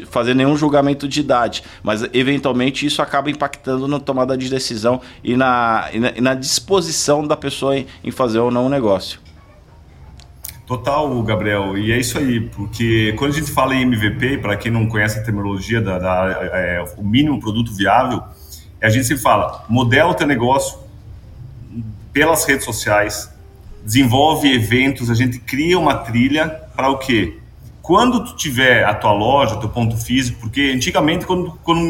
fazer 0.09 0.33
nenhum 0.33 0.55
julgamento 0.55 1.07
de 1.07 1.19
idade. 1.19 1.63
Mas, 1.81 2.03
eventualmente, 2.13 2.85
isso 2.85 3.01
acaba 3.01 3.29
impactando 3.29 3.87
na 3.87 3.99
tomada 3.99 4.37
de 4.37 4.49
decisão 4.49 5.01
e 5.23 5.35
na, 5.35 5.89
e 5.91 5.99
na, 5.99 6.11
e 6.15 6.21
na 6.21 6.33
disposição 6.33 7.25
da 7.25 7.35
pessoa 7.35 7.77
em, 7.77 7.87
em 8.03 8.11
fazer 8.11 8.39
ou 8.39 8.51
não 8.51 8.67
um 8.67 8.69
negócio. 8.69 9.23
Total, 10.65 11.21
Gabriel, 11.23 11.77
e 11.77 11.91
é 11.91 11.99
isso 11.99 12.17
aí, 12.17 12.39
porque 12.39 13.13
quando 13.17 13.31
a 13.31 13.35
gente 13.35 13.51
fala 13.51 13.75
em 13.75 13.81
MVP, 13.81 14.37
para 14.37 14.55
quem 14.55 14.71
não 14.71 14.87
conhece 14.87 15.19
a 15.19 15.23
terminologia 15.23 15.81
da, 15.81 15.99
da 15.99 16.25
é, 16.53 16.83
o 16.97 17.03
mínimo 17.03 17.37
produto 17.37 17.73
viável, 17.75 18.23
a 18.85 18.89
gente 18.89 19.05
se 19.05 19.17
fala, 19.17 19.63
modela 19.69 20.13
teu 20.13 20.27
negócio 20.27 20.77
pelas 22.11 22.45
redes 22.45 22.65
sociais, 22.65 23.33
desenvolve 23.83 24.53
eventos, 24.53 25.09
a 25.09 25.15
gente 25.15 25.39
cria 25.39 25.79
uma 25.79 25.95
trilha 25.95 26.47
para 26.75 26.89
o 26.89 26.97
quê? 26.97 27.39
Quando 27.81 28.23
tu 28.23 28.35
tiver 28.35 28.85
a 28.85 28.93
tua 28.93 29.11
loja, 29.11 29.57
teu 29.57 29.69
ponto 29.69 29.97
físico, 29.97 30.39
porque 30.39 30.71
antigamente 30.73 31.25
quando, 31.25 31.59
quando 31.63 31.81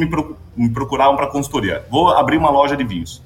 me 0.55 0.69
procuravam 0.69 1.15
para 1.15 1.27
consultoria, 1.27 1.85
vou 1.89 2.09
abrir 2.09 2.37
uma 2.37 2.49
loja 2.49 2.75
de 2.75 2.83
vinhos. 2.83 3.21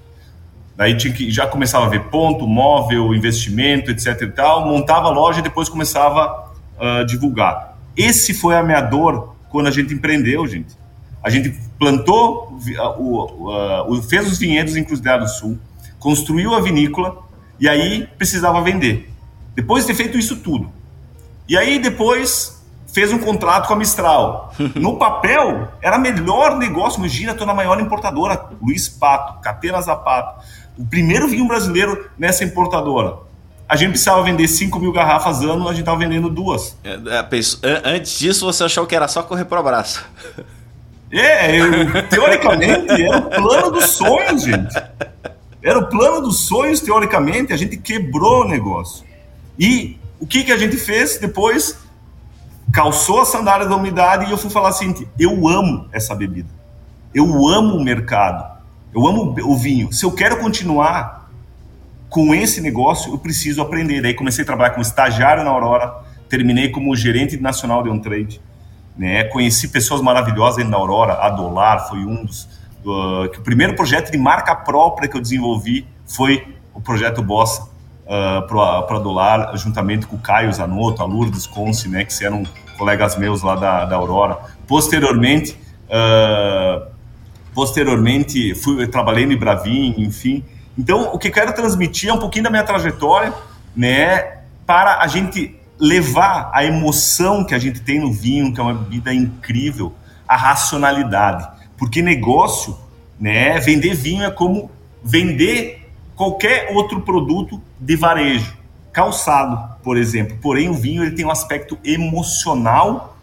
Daí 0.76 0.96
tinha 0.96 1.14
que, 1.14 1.32
já 1.32 1.48
começava 1.48 1.86
a 1.86 1.90
ver 1.90 2.06
ponto, 2.06 2.46
móvel, 2.46 3.14
investimento, 3.14 3.90
etc 3.90 4.22
e 4.22 4.28
tal, 4.28 4.66
montava 4.66 5.08
a 5.08 5.12
loja 5.12 5.40
e 5.40 5.42
depois 5.42 5.68
começava 5.70 6.52
a 6.80 7.02
uh, 7.02 7.06
divulgar. 7.06 7.78
Esse 7.96 8.34
foi 8.34 8.56
a 8.56 8.64
minha 8.64 8.80
dor 8.80 9.36
quando 9.50 9.68
a 9.68 9.72
gente 9.72 9.94
empreendeu, 9.94 10.46
gente. 10.46 10.78
A 11.24 11.30
gente 11.30 11.67
plantou, 11.78 12.60
o, 12.98 13.94
o, 13.94 14.02
fez 14.02 14.32
os 14.32 14.38
vinhedos 14.38 14.76
em 14.76 14.84
Cruzeiro 14.84 15.24
do 15.24 15.30
Sul, 15.30 15.60
construiu 16.00 16.54
a 16.56 16.62
vinícola 16.62 17.24
e 17.60 17.68
aí 17.68 18.08
precisava 18.18 18.62
vender. 18.62 19.12
Depois 19.56 19.86
de 19.86 19.94
ter 19.94 19.96
feito 19.96 20.18
isso 20.18 20.38
tudo. 20.38 20.72
E 21.48 21.58
aí 21.58 21.80
depois 21.80 22.62
fez 22.94 23.12
um 23.12 23.20
contrato 23.20 23.68
com 23.68 23.74
a 23.74 23.78
Mistral. 23.78 24.54
No 24.76 24.98
papel, 24.98 25.68
era 25.82 25.98
melhor 25.98 26.58
negócio. 26.58 27.00
Imagina, 27.00 27.32
estou 27.32 27.48
na 27.48 27.54
maior 27.54 27.80
importadora, 27.80 28.50
Luiz 28.62 28.88
Pato, 28.88 29.42
Catena 29.42 29.82
Zapato. 29.82 30.44
O 30.78 30.86
primeiro 30.86 31.28
vinho 31.28 31.48
brasileiro 31.48 32.10
nessa 32.18 32.44
importadora. 32.44 33.16
A 33.70 33.76
gente 33.76 33.90
precisava 33.90 34.24
vender 34.24 34.48
5 34.48 34.80
mil 34.80 34.94
garrafas 34.94 35.42
ano, 35.42 35.68
a 35.68 35.72
gente 35.72 35.82
estava 35.82 35.98
vendendo 35.98 36.30
duas. 36.30 36.78
É, 36.84 36.92
é, 36.94 37.82
antes 37.84 38.18
disso, 38.18 38.46
você 38.46 38.64
achou 38.64 38.86
que 38.86 38.96
era 38.96 39.08
só 39.08 39.22
correr 39.22 39.46
para 39.46 39.58
o 39.58 39.60
abraço. 39.60 40.06
É, 41.12 41.60
eu, 41.60 42.08
teoricamente, 42.10 43.02
era 43.02 43.18
o 43.18 43.30
plano 43.30 43.72
dos 43.72 43.92
sonhos, 43.92 44.44
gente. 44.44 44.76
Era 45.64 45.80
o 45.80 45.88
plano 45.88 46.22
dos 46.22 46.48
sonhos, 46.48 46.82
teoricamente, 46.82 47.54
a 47.54 47.58
gente 47.58 47.78
quebrou 47.78 48.44
o 48.44 48.48
negócio. 48.48 49.06
E 49.58 49.98
o 50.20 50.28
que, 50.28 50.44
que 50.44 50.52
a 50.52 50.58
gente 50.58 50.78
fez 50.78 51.18
depois? 51.18 51.78
Calçou 52.74 53.22
a 53.22 53.26
sandália 53.26 53.66
da 53.66 53.76
umidade 53.76 54.26
e 54.26 54.32
eu 54.32 54.38
fui 54.38 54.50
falar 54.50 54.70
assim: 54.70 54.94
eu 55.18 55.48
amo 55.48 55.88
essa 55.92 56.14
bebida. 56.14 56.50
Eu 57.14 57.48
amo 57.48 57.76
o 57.76 57.84
mercado. 57.84 58.58
Eu 58.94 59.08
amo 59.08 59.36
o 59.44 59.58
vinho. 59.58 59.92
Se 59.94 60.06
eu 60.06 60.12
quero 60.12 60.38
continuar 60.38 61.30
com 62.10 62.36
esse 62.36 62.62
negócio, 62.62 63.14
eu 63.14 63.18
preciso 63.18 63.62
aprender. 63.62 64.02
Daí 64.02 64.14
comecei 64.14 64.44
a 64.44 64.46
trabalhar 64.46 64.72
como 64.72 64.82
estagiário 64.82 65.44
na 65.44 65.50
Aurora, 65.50 66.04
terminei 66.30 66.70
como 66.70 66.96
gerente 66.96 67.38
nacional 67.38 67.84
de 67.84 67.90
on 67.90 68.00
trade 68.00 68.42
né? 68.98 69.26
Conheci 69.26 69.68
pessoas 69.68 70.02
maravilhosas 70.02 70.68
na 70.68 70.78
Aurora, 70.78 71.14
a 71.22 71.30
Dolar 71.30 71.88
foi 71.88 72.00
um 72.00 72.26
dos. 72.26 72.48
Uh, 72.86 73.28
que 73.30 73.40
o 73.40 73.42
primeiro 73.42 73.76
projeto 73.76 74.12
de 74.12 74.18
marca 74.18 74.56
própria 74.56 75.10
que 75.10 75.18
eu 75.18 75.22
desenvolvi 75.22 75.86
foi 76.06 76.56
o 76.74 76.80
projeto 76.80 77.22
Bossa 77.22 77.64
uh, 77.64 78.48
para 78.48 78.98
a 78.98 79.00
Dolar, 79.00 79.58
juntamente 79.58 80.08
com 80.08 80.16
o 80.16 80.20
Caio 80.20 80.54
Zanotto, 80.54 81.02
a 81.02 81.06
Lourdes 81.06 81.46
Conce, 81.46 81.90
né, 81.90 82.06
que 82.06 82.24
eram 82.24 82.44
colegas 82.78 83.18
meus 83.18 83.42
lá 83.42 83.56
da, 83.56 83.86
da 83.86 83.96
Aurora. 83.96 84.38
Posteriormente, 84.68 85.60
uh, 85.90 86.88
posteriormente 87.54 88.56
fui, 88.56 88.88
trabalhei 88.88 89.26
no 89.26 89.38
Bravin, 89.38 89.96
enfim. 89.98 90.46
Então, 90.78 91.14
o 91.14 91.18
que 91.18 91.30
quero 91.30 91.54
transmitir 91.54 92.10
é 92.10 92.14
um 92.14 92.20
pouquinho 92.20 92.46
da 92.46 92.50
minha 92.50 92.64
trajetória, 92.64 93.34
né, 93.76 94.38
para 94.66 95.00
a 95.02 95.08
gente 95.08 95.60
levar 95.80 96.50
a 96.54 96.64
emoção 96.64 97.44
que 97.44 97.54
a 97.54 97.60
gente 97.60 97.82
tem 97.82 98.00
no 98.00 98.12
vinho, 98.12 98.54
que 98.54 98.60
é 98.60 98.64
uma 98.64 98.74
bebida 98.74 99.14
incrível, 99.14 99.94
a 100.28 100.36
racionalidade. 100.36 101.48
Porque 101.78 102.02
negócio, 102.02 102.78
né, 103.20 103.60
vender 103.60 103.94
vinho 103.94 104.24
é 104.24 104.32
como 104.32 104.72
vender 105.04 105.92
qualquer 106.16 106.72
outro 106.76 107.02
produto 107.02 107.62
de 107.80 107.96
varejo. 107.96 108.58
Calçado, 108.92 109.78
por 109.84 109.96
exemplo. 109.96 110.38
Porém, 110.42 110.70
o 110.70 110.74
vinho 110.74 111.04
ele 111.04 111.16
tem 111.16 111.26
um 111.26 111.32
aspecto 111.32 111.78
emocional 111.84 113.16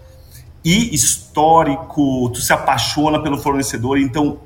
e 0.64 0.94
histórico. 0.94 2.30
Tu 2.30 2.40
se 2.40 2.52
apaixona 2.52 3.20
pelo 3.20 3.36
fornecedor. 3.38 3.98
Então, 3.98 4.38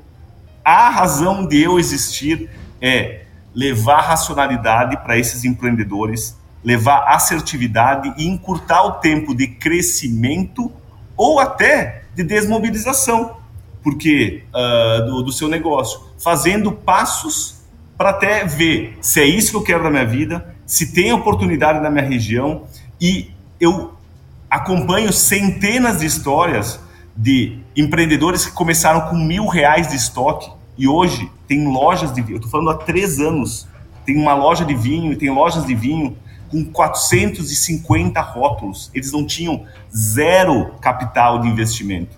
a 0.65 0.89
razão 0.89 1.45
de 1.45 1.61
eu 1.61 1.77
existir 1.77 2.49
é 2.81 3.25
levar 3.53 4.01
racionalidade 4.01 4.97
para 4.97 5.17
esses 5.17 5.45
empreendedores 5.45 6.38
levar 6.63 7.05
assertividade 7.07 8.13
e 8.17 8.27
encurtar 8.27 8.83
o 8.83 8.91
tempo 8.93 9.33
de 9.33 9.47
crescimento 9.47 10.71
ou 11.15 11.39
até 11.39 12.03
de 12.15 12.23
desmobilização, 12.23 13.37
porque 13.81 14.43
uh, 14.53 15.05
do, 15.05 15.23
do 15.23 15.31
seu 15.31 15.47
negócio, 15.47 16.01
fazendo 16.17 16.71
passos 16.71 17.61
para 17.97 18.11
até 18.11 18.45
ver 18.45 18.97
se 19.01 19.19
é 19.21 19.25
isso 19.25 19.51
que 19.51 19.57
eu 19.57 19.63
quero 19.63 19.83
na 19.83 19.89
minha 19.89 20.05
vida, 20.05 20.55
se 20.65 20.93
tem 20.93 21.11
oportunidade 21.11 21.79
na 21.81 21.89
minha 21.89 22.05
região 22.05 22.63
e 22.99 23.31
eu 23.59 23.93
acompanho 24.49 25.11
centenas 25.11 25.99
de 25.99 26.05
histórias 26.05 26.79
de 27.15 27.59
empreendedores 27.75 28.45
que 28.45 28.51
começaram 28.51 29.09
com 29.09 29.15
mil 29.17 29.47
reais 29.47 29.89
de 29.89 29.95
estoque 29.95 30.49
e 30.77 30.87
hoje 30.87 31.29
tem 31.47 31.67
lojas 31.67 32.13
de 32.13 32.21
vinho. 32.21 32.35
Eu 32.35 32.37
estou 32.37 32.51
falando 32.51 32.69
há 32.69 32.77
três 32.77 33.19
anos. 33.19 33.67
Tem 34.05 34.15
uma 34.15 34.33
loja 34.33 34.63
de 34.63 34.73
vinho, 34.73 35.17
tem 35.17 35.29
lojas 35.29 35.65
de 35.65 35.75
vinho 35.75 36.15
com 36.49 36.65
450 36.65 38.19
rótulos. 38.21 38.89
Eles 38.93 39.11
não 39.11 39.25
tinham 39.25 39.65
zero 39.95 40.73
capital 40.81 41.39
de 41.39 41.47
investimento. 41.47 42.17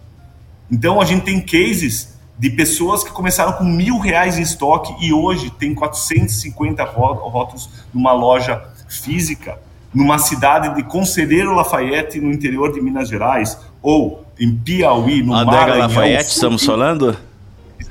Então 0.72 1.02
a 1.02 1.06
gente 1.06 1.24
tem 1.24 1.42
cases 1.42 2.18
de 2.40 2.50
pessoas 2.50 3.04
que 3.04 3.12
começaram 3.12 3.54
com 3.54 3.64
mil 3.64 4.00
reais 4.00 4.38
em 4.38 4.42
estoque 4.42 4.96
e 5.00 5.14
hoje 5.14 5.52
tem 5.52 5.76
450 5.76 6.84
rótulos 6.84 7.70
numa 7.94 8.14
loja 8.14 8.64
física, 8.88 9.60
numa 9.94 10.18
cidade 10.18 10.74
de 10.76 10.84
Conselheiro 10.84 11.54
Lafayette, 11.54 12.20
no 12.20 12.32
interior 12.32 12.74
de 12.74 12.82
Minas 12.82 13.10
Gerais, 13.10 13.60
ou 13.82 14.26
em 14.40 14.56
Piauí, 14.56 15.22
no 15.22 15.36
Adega 15.36 15.52
Maranhão. 15.52 15.88
Lafayette, 15.88 16.32
estamos 16.32 16.66
falando? 16.66 17.18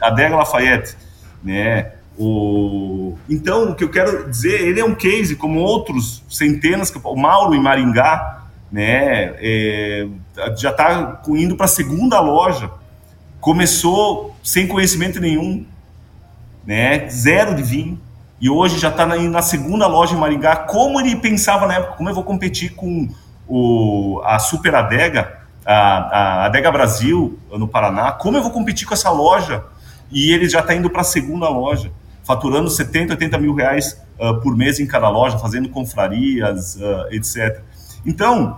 Adega 0.01 0.37
Lafayette, 0.37 0.97
né? 1.45 1.93
O... 2.19 3.17
Então, 3.29 3.71
o 3.71 3.75
que 3.75 3.85
eu 3.85 3.89
quero 3.89 4.29
dizer, 4.29 4.61
ele 4.61 4.81
é 4.81 4.85
um 4.85 4.95
case, 4.95 5.37
como 5.37 5.61
outros 5.61 6.23
centenas, 6.29 6.93
o 7.03 7.17
Mauro 7.17 7.55
em 7.55 7.61
Maringá, 7.61 8.45
né, 8.71 9.35
é, 9.39 10.07
já 10.57 10.71
está 10.71 11.21
indo 11.29 11.57
para 11.57 11.65
a 11.65 11.69
segunda 11.69 12.21
loja, 12.21 12.71
começou 13.41 14.37
sem 14.43 14.67
conhecimento 14.67 15.21
nenhum, 15.21 15.65
né, 16.65 17.09
zero 17.09 17.55
de 17.55 17.63
vinho, 17.63 18.01
E 18.41 18.49
hoje 18.49 18.79
já 18.79 18.89
está 18.89 19.05
na, 19.05 19.17
na, 19.17 19.43
segunda 19.43 19.87
loja 19.87 20.15
em 20.15 20.19
Maringá. 20.19 20.57
Como 20.57 20.99
ele 20.99 21.15
pensava 21.17 21.67
na 21.67 21.75
época, 21.75 21.97
como 21.97 22.09
eu 22.09 22.15
vou 22.15 22.25
competir 22.25 22.75
com 22.75 23.07
o, 23.47 24.23
a 24.25 24.39
Super 24.39 24.75
Adega, 24.75 25.41
a, 25.67 25.75
a 25.75 26.45
Adega 26.47 26.73
Brasil, 26.73 27.39
no 27.51 27.69
Paraná, 27.69 28.13
como 28.13 28.39
eu 28.39 28.43
vou 28.43 28.51
competir 28.51 28.87
com 28.87 28.95
essa 28.95 29.11
loja? 29.11 29.63
E 30.11 30.33
ele 30.33 30.49
já 30.49 30.61
está 30.61 30.75
indo 30.75 30.89
para 30.89 31.03
a 31.03 31.05
segunda 31.05 31.49
loja, 31.51 31.93
faturando 32.31 32.71
70, 32.71 33.15
80 33.15 33.39
mil 33.39 33.53
reais 33.53 34.01
uh, 34.17 34.41
por 34.41 34.57
mês 34.57 34.79
em 34.79 34.87
cada 34.87 35.09
loja, 35.09 35.37
fazendo 35.37 35.69
confrarias, 35.69 36.77
uh, 36.77 37.13
etc. 37.13 37.61
Então, 38.07 38.57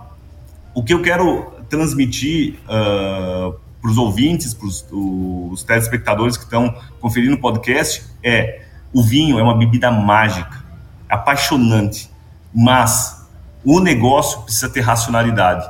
o 0.75 0.83
que 0.83 0.93
eu 0.93 1.01
quero 1.01 1.51
transmitir 1.67 2.53
uh, 2.65 3.55
para 3.81 3.89
os 3.89 3.97
ouvintes, 3.97 4.53
para 4.53 4.67
os 4.67 5.63
telespectadores 5.63 6.37
que 6.37 6.43
estão 6.43 6.75
conferindo 6.99 7.33
o 7.33 7.39
podcast 7.39 8.05
é 8.23 8.61
o 8.93 9.01
vinho 9.01 9.39
é 9.39 9.41
uma 9.41 9.57
bebida 9.57 9.89
mágica, 9.89 10.63
apaixonante, 11.09 12.11
mas 12.53 13.25
o 13.65 13.79
negócio 13.79 14.41
precisa 14.41 14.69
ter 14.69 14.81
racionalidade. 14.81 15.67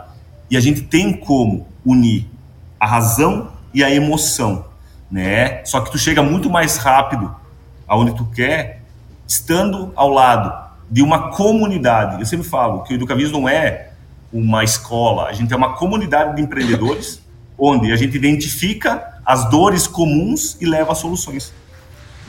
E 0.51 0.57
a 0.57 0.59
gente 0.59 0.81
tem 0.81 1.13
como 1.13 1.65
unir 1.85 2.27
a 2.77 2.85
razão 2.85 3.53
e 3.73 3.81
a 3.81 3.89
emoção, 3.89 4.65
né? 5.09 5.63
Só 5.63 5.79
que 5.79 5.89
tu 5.89 5.97
chega 5.97 6.21
muito 6.21 6.49
mais 6.49 6.75
rápido 6.75 7.33
aonde 7.87 8.15
tu 8.15 8.25
quer, 8.25 8.81
estando 9.27 9.91
ao 9.95 10.09
lado 10.09 10.53
de 10.89 11.01
uma 11.01 11.31
comunidade. 11.31 12.19
Eu 12.19 12.25
sempre 12.25 12.47
falo 12.47 12.83
que 12.83 12.93
o 12.93 12.95
Educavis 12.95 13.31
não 13.31 13.47
é 13.47 13.89
uma 14.31 14.63
escola, 14.63 15.25
a 15.25 15.33
gente 15.33 15.53
é 15.53 15.55
uma 15.55 15.73
comunidade 15.73 16.35
de 16.35 16.41
empreendedores 16.41 17.21
onde 17.57 17.91
a 17.91 17.95
gente 17.95 18.17
identifica 18.17 19.19
as 19.25 19.49
dores 19.49 19.87
comuns 19.87 20.57
e 20.59 20.65
leva 20.65 20.95
soluções 20.95 21.53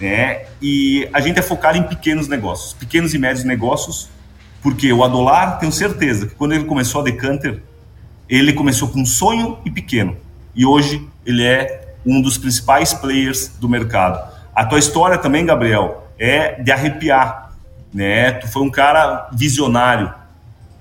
né? 0.00 0.46
E 0.60 1.08
a 1.12 1.20
gente 1.20 1.38
é 1.38 1.42
focado 1.42 1.78
em 1.78 1.82
pequenos 1.82 2.28
negócios, 2.28 2.72
pequenos 2.72 3.14
e 3.14 3.18
médios 3.18 3.44
negócios, 3.44 4.08
porque 4.62 4.92
o 4.92 5.04
Adolar, 5.04 5.58
tenho 5.58 5.72
certeza 5.72 6.26
que 6.26 6.34
quando 6.34 6.52
ele 6.52 6.64
começou 6.64 7.00
a 7.00 7.04
Decanter, 7.04 7.62
ele 8.28 8.52
começou 8.52 8.88
com 8.88 9.00
um 9.00 9.06
sonho 9.06 9.58
e 9.64 9.70
pequeno. 9.70 10.16
E 10.54 10.64
hoje 10.64 11.06
ele 11.26 11.42
é 11.42 11.94
um 12.04 12.20
dos 12.20 12.38
principais 12.38 12.94
players 12.94 13.48
do 13.60 13.68
mercado. 13.68 14.32
A 14.54 14.64
tua 14.64 14.78
história 14.78 15.18
também, 15.18 15.44
Gabriel, 15.44 16.08
é 16.18 16.62
de 16.62 16.70
arrepiar, 16.70 17.52
né? 17.92 18.32
Tu 18.32 18.48
foi 18.48 18.62
um 18.62 18.70
cara 18.70 19.28
visionário. 19.32 20.12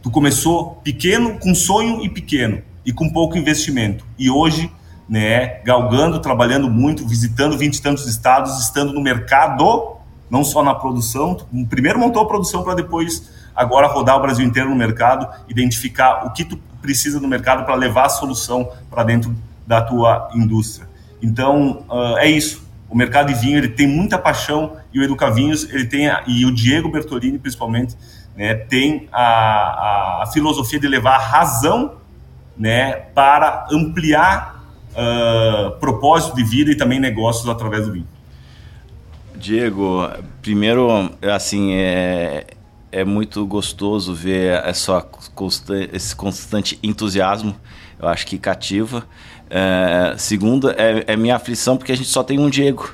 Tu 0.01 0.11
começou 0.11 0.82
pequeno, 0.84 1.39
com 1.39 1.55
sonho 1.55 2.03
e 2.03 2.09
pequeno, 2.09 2.61
e 2.86 2.91
com 2.91 3.09
pouco 3.09 3.38
investimento. 3.38 4.05
E 4.17 4.30
hoje 4.30 4.71
né, 5.07 5.61
galgando, 5.63 6.19
trabalhando 6.19 6.69
muito, 6.69 7.07
visitando 7.07 7.57
vinte 7.57 7.78
e 7.78 7.82
tantos 7.82 8.07
estados, 8.07 8.59
estando 8.59 8.93
no 8.93 9.01
mercado, 9.01 9.97
não 10.30 10.43
só 10.43 10.63
na 10.63 10.74
produção. 10.74 11.38
Primeiro 11.69 11.99
montou 11.99 12.21
a 12.21 12.28
produção 12.28 12.63
para 12.63 12.74
depois 12.74 13.30
agora 13.55 13.88
rodar 13.88 14.17
o 14.17 14.21
Brasil 14.21 14.45
inteiro 14.45 14.69
no 14.69 14.76
mercado, 14.76 15.28
identificar 15.47 16.26
o 16.26 16.32
que 16.32 16.43
tu 16.43 16.57
precisa 16.82 17.19
no 17.19 17.28
mercado 17.28 17.65
para 17.65 17.76
levar 17.76 18.05
a 18.05 18.09
solução 18.09 18.69
para 18.89 19.03
dentro 19.03 19.36
da 19.67 19.82
tua 19.82 20.30
indústria. 20.34 20.88
Então 21.21 21.86
uh, 21.89 22.17
é 22.17 22.28
isso. 22.28 22.62
O 22.93 22.95
mercado 22.95 23.33
de 23.33 23.33
vinho 23.33 23.57
ele 23.57 23.69
tem 23.69 23.87
muita 23.87 24.19
paixão 24.19 24.77
e 24.93 24.99
o 24.99 25.03
Educavinhos 25.03 25.67
ele 25.73 25.87
tem 25.87 26.07
a, 26.07 26.23
e 26.27 26.45
o 26.45 26.53
Diego 26.53 26.91
Bertolini 26.91 27.39
principalmente 27.39 27.97
né, 28.37 28.53
tem 28.53 29.09
a, 29.11 29.23
a, 29.23 30.23
a 30.23 30.27
filosofia 30.27 30.79
de 30.79 30.87
levar 30.87 31.15
a 31.15 31.17
razão 31.17 31.95
né, 32.55 32.91
para 32.93 33.65
ampliar 33.71 34.63
uh, 34.91 35.71
propósito 35.79 36.35
de 36.35 36.43
vida 36.43 36.69
e 36.69 36.75
também 36.75 36.99
negócios 36.99 37.49
através 37.49 37.87
do 37.87 37.93
vinho. 37.93 38.07
Diego, 39.35 40.07
primeiro, 40.43 41.09
assim, 41.33 41.73
é, 41.73 42.45
é 42.91 43.03
muito 43.03 43.43
gostoso 43.47 44.13
ver 44.13 44.63
essa 44.65 45.01
constante, 45.33 45.89
esse 45.91 46.15
constante 46.15 46.77
entusiasmo, 46.83 47.55
eu 47.99 48.07
acho 48.07 48.27
que 48.27 48.37
cativa. 48.37 49.03
É, 49.55 50.15
segundo, 50.17 50.71
é, 50.71 51.03
é 51.05 51.15
minha 51.15 51.35
aflição 51.35 51.77
porque 51.77 51.91
a 51.91 51.95
gente 51.95 52.09
só 52.09 52.23
tem 52.23 52.39
um 52.39 52.49
Diego. 52.49 52.91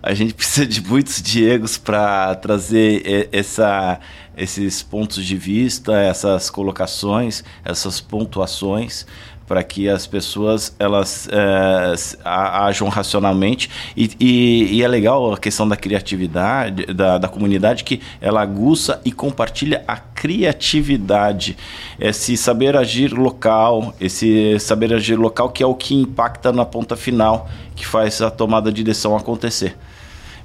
A 0.00 0.14
gente 0.14 0.32
precisa 0.34 0.64
de 0.64 0.80
muitos 0.80 1.20
Diegos 1.20 1.76
para 1.76 2.36
trazer 2.36 3.28
essa, 3.32 3.98
esses 4.36 4.84
pontos 4.84 5.26
de 5.26 5.36
vista, 5.36 5.92
essas 6.00 6.48
colocações, 6.48 7.42
essas 7.64 8.00
pontuações 8.00 9.04
para 9.50 9.64
que 9.64 9.88
as 9.88 10.06
pessoas 10.06 10.72
elas 10.78 11.28
é, 11.32 11.92
ajam 12.24 12.88
racionalmente. 12.88 13.68
E, 13.96 14.08
e, 14.20 14.76
e, 14.76 14.82
é 14.84 14.86
legal 14.86 15.32
a 15.32 15.36
questão 15.36 15.66
da 15.66 15.76
criatividade 15.76 16.86
da, 16.86 17.18
da 17.18 17.26
comunidade 17.26 17.82
que 17.82 18.00
ela 18.20 18.40
aguça 18.42 19.00
e 19.04 19.10
compartilha 19.10 19.82
a 19.88 19.96
criatividade. 19.96 21.56
Esse 21.98 22.36
saber 22.36 22.76
agir 22.76 23.12
local 23.12 23.92
esse 24.00 24.56
saber 24.60 24.94
agir 24.94 25.16
local 25.16 25.50
que 25.50 25.64
é 25.64 25.66
o 25.66 25.74
que 25.74 25.96
impacta 25.96 26.52
na 26.52 26.64
ponta 26.64 26.94
final 26.94 27.50
que 27.74 27.84
faz 27.84 28.22
a 28.22 28.30
tomada 28.30 28.70
de 28.70 28.84
decisão 28.84 29.16
acontecer. 29.16 29.76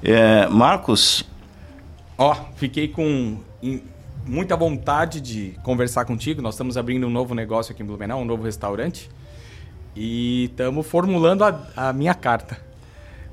É, 0.02 0.48
Marcos? 0.48 1.24
Ó 2.18 2.34
fiquei 2.56 2.88
com 2.88 3.38
muita 4.26 4.56
vontade 4.56 5.20
de 5.20 5.54
conversar 5.62 6.04
contigo. 6.04 6.42
Nós 6.42 6.54
estamos 6.54 6.76
abrindo 6.76 7.06
um 7.06 7.10
novo 7.10 7.34
negócio 7.34 7.72
aqui 7.72 7.82
em 7.82 7.86
Blumenau, 7.86 8.20
um 8.20 8.24
novo 8.24 8.42
restaurante. 8.42 9.08
E 9.94 10.44
estamos 10.50 10.86
formulando 10.86 11.44
a, 11.44 11.60
a, 11.76 11.92
minha 11.92 12.14
carta. 12.14 12.58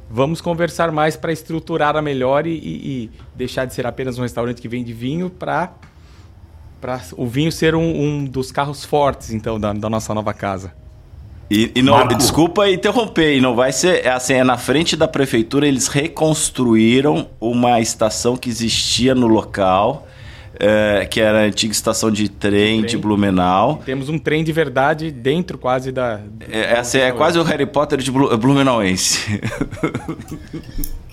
Vamos 0.10 0.40
conversar 0.40 0.92
mais 0.92 1.18
para 1.18 1.34
estruturar 1.34 1.96
a 1.96 2.02
melhor 2.02 2.46
e, 2.46 2.52
e, 2.52 2.58
e, 2.60 3.12
deixar 3.36 3.66
de 3.66 3.74
ser 3.74 3.88
apenas 3.88 4.18
um 4.18 4.22
restaurante 4.22 4.62
que 4.62 4.68
vende 4.68 4.94
vinho 4.94 5.30
para 5.30 5.74
o 7.16 7.26
vinho 7.26 7.52
ser 7.52 7.76
um, 7.76 7.82
um, 7.82 8.26
dos 8.26 8.52
carros 8.52 8.84
fortes, 8.84 9.32
então, 9.32 9.58
da, 9.58 9.72
da 9.72 9.90
nossa 9.90 10.14
nova 10.14 10.34
casa. 10.34 10.74
E, 11.50 11.72
e 11.76 11.82
não, 11.82 12.06
desculpa 12.08 12.70
interromper, 12.70 13.38
e 13.38 13.42
não 13.42 13.56
vai 13.56 13.72
ser 13.72 14.06
é 14.06 14.10
assim, 14.10 14.34
é 14.34 14.44
na 14.44 14.58
frente 14.58 14.96
da 14.96 15.08
prefeitura 15.08 15.68
eles 15.68 15.88
reconstruíram 15.88 17.30
uma 17.40 17.80
estação 17.80 18.36
que 18.36 18.50
existia 18.50 19.16
no 19.16 19.28
local 19.28 20.08
é, 20.60 21.06
que 21.06 21.20
era 21.20 21.40
a 21.40 21.44
antiga 21.44 21.72
estação 21.72 22.12
de 22.12 22.30
trem, 22.30 22.80
trem, 22.80 22.86
de 22.86 22.98
Blumenau. 22.98 23.82
Temos 23.86 24.10
um 24.10 24.18
trem 24.20 24.44
de 24.44 24.52
verdade 24.52 25.12
dentro 25.12 25.58
quase 25.58 25.92
da. 25.92 26.20
É, 26.50 26.74
essa 26.74 26.98
é 26.98 27.12
quase 27.12 27.40
o 27.40 27.44
Harry 27.44 27.66
Potter 27.66 28.00
de 28.00 28.12
Blu 28.12 28.38
Blumenauense. 28.38 29.42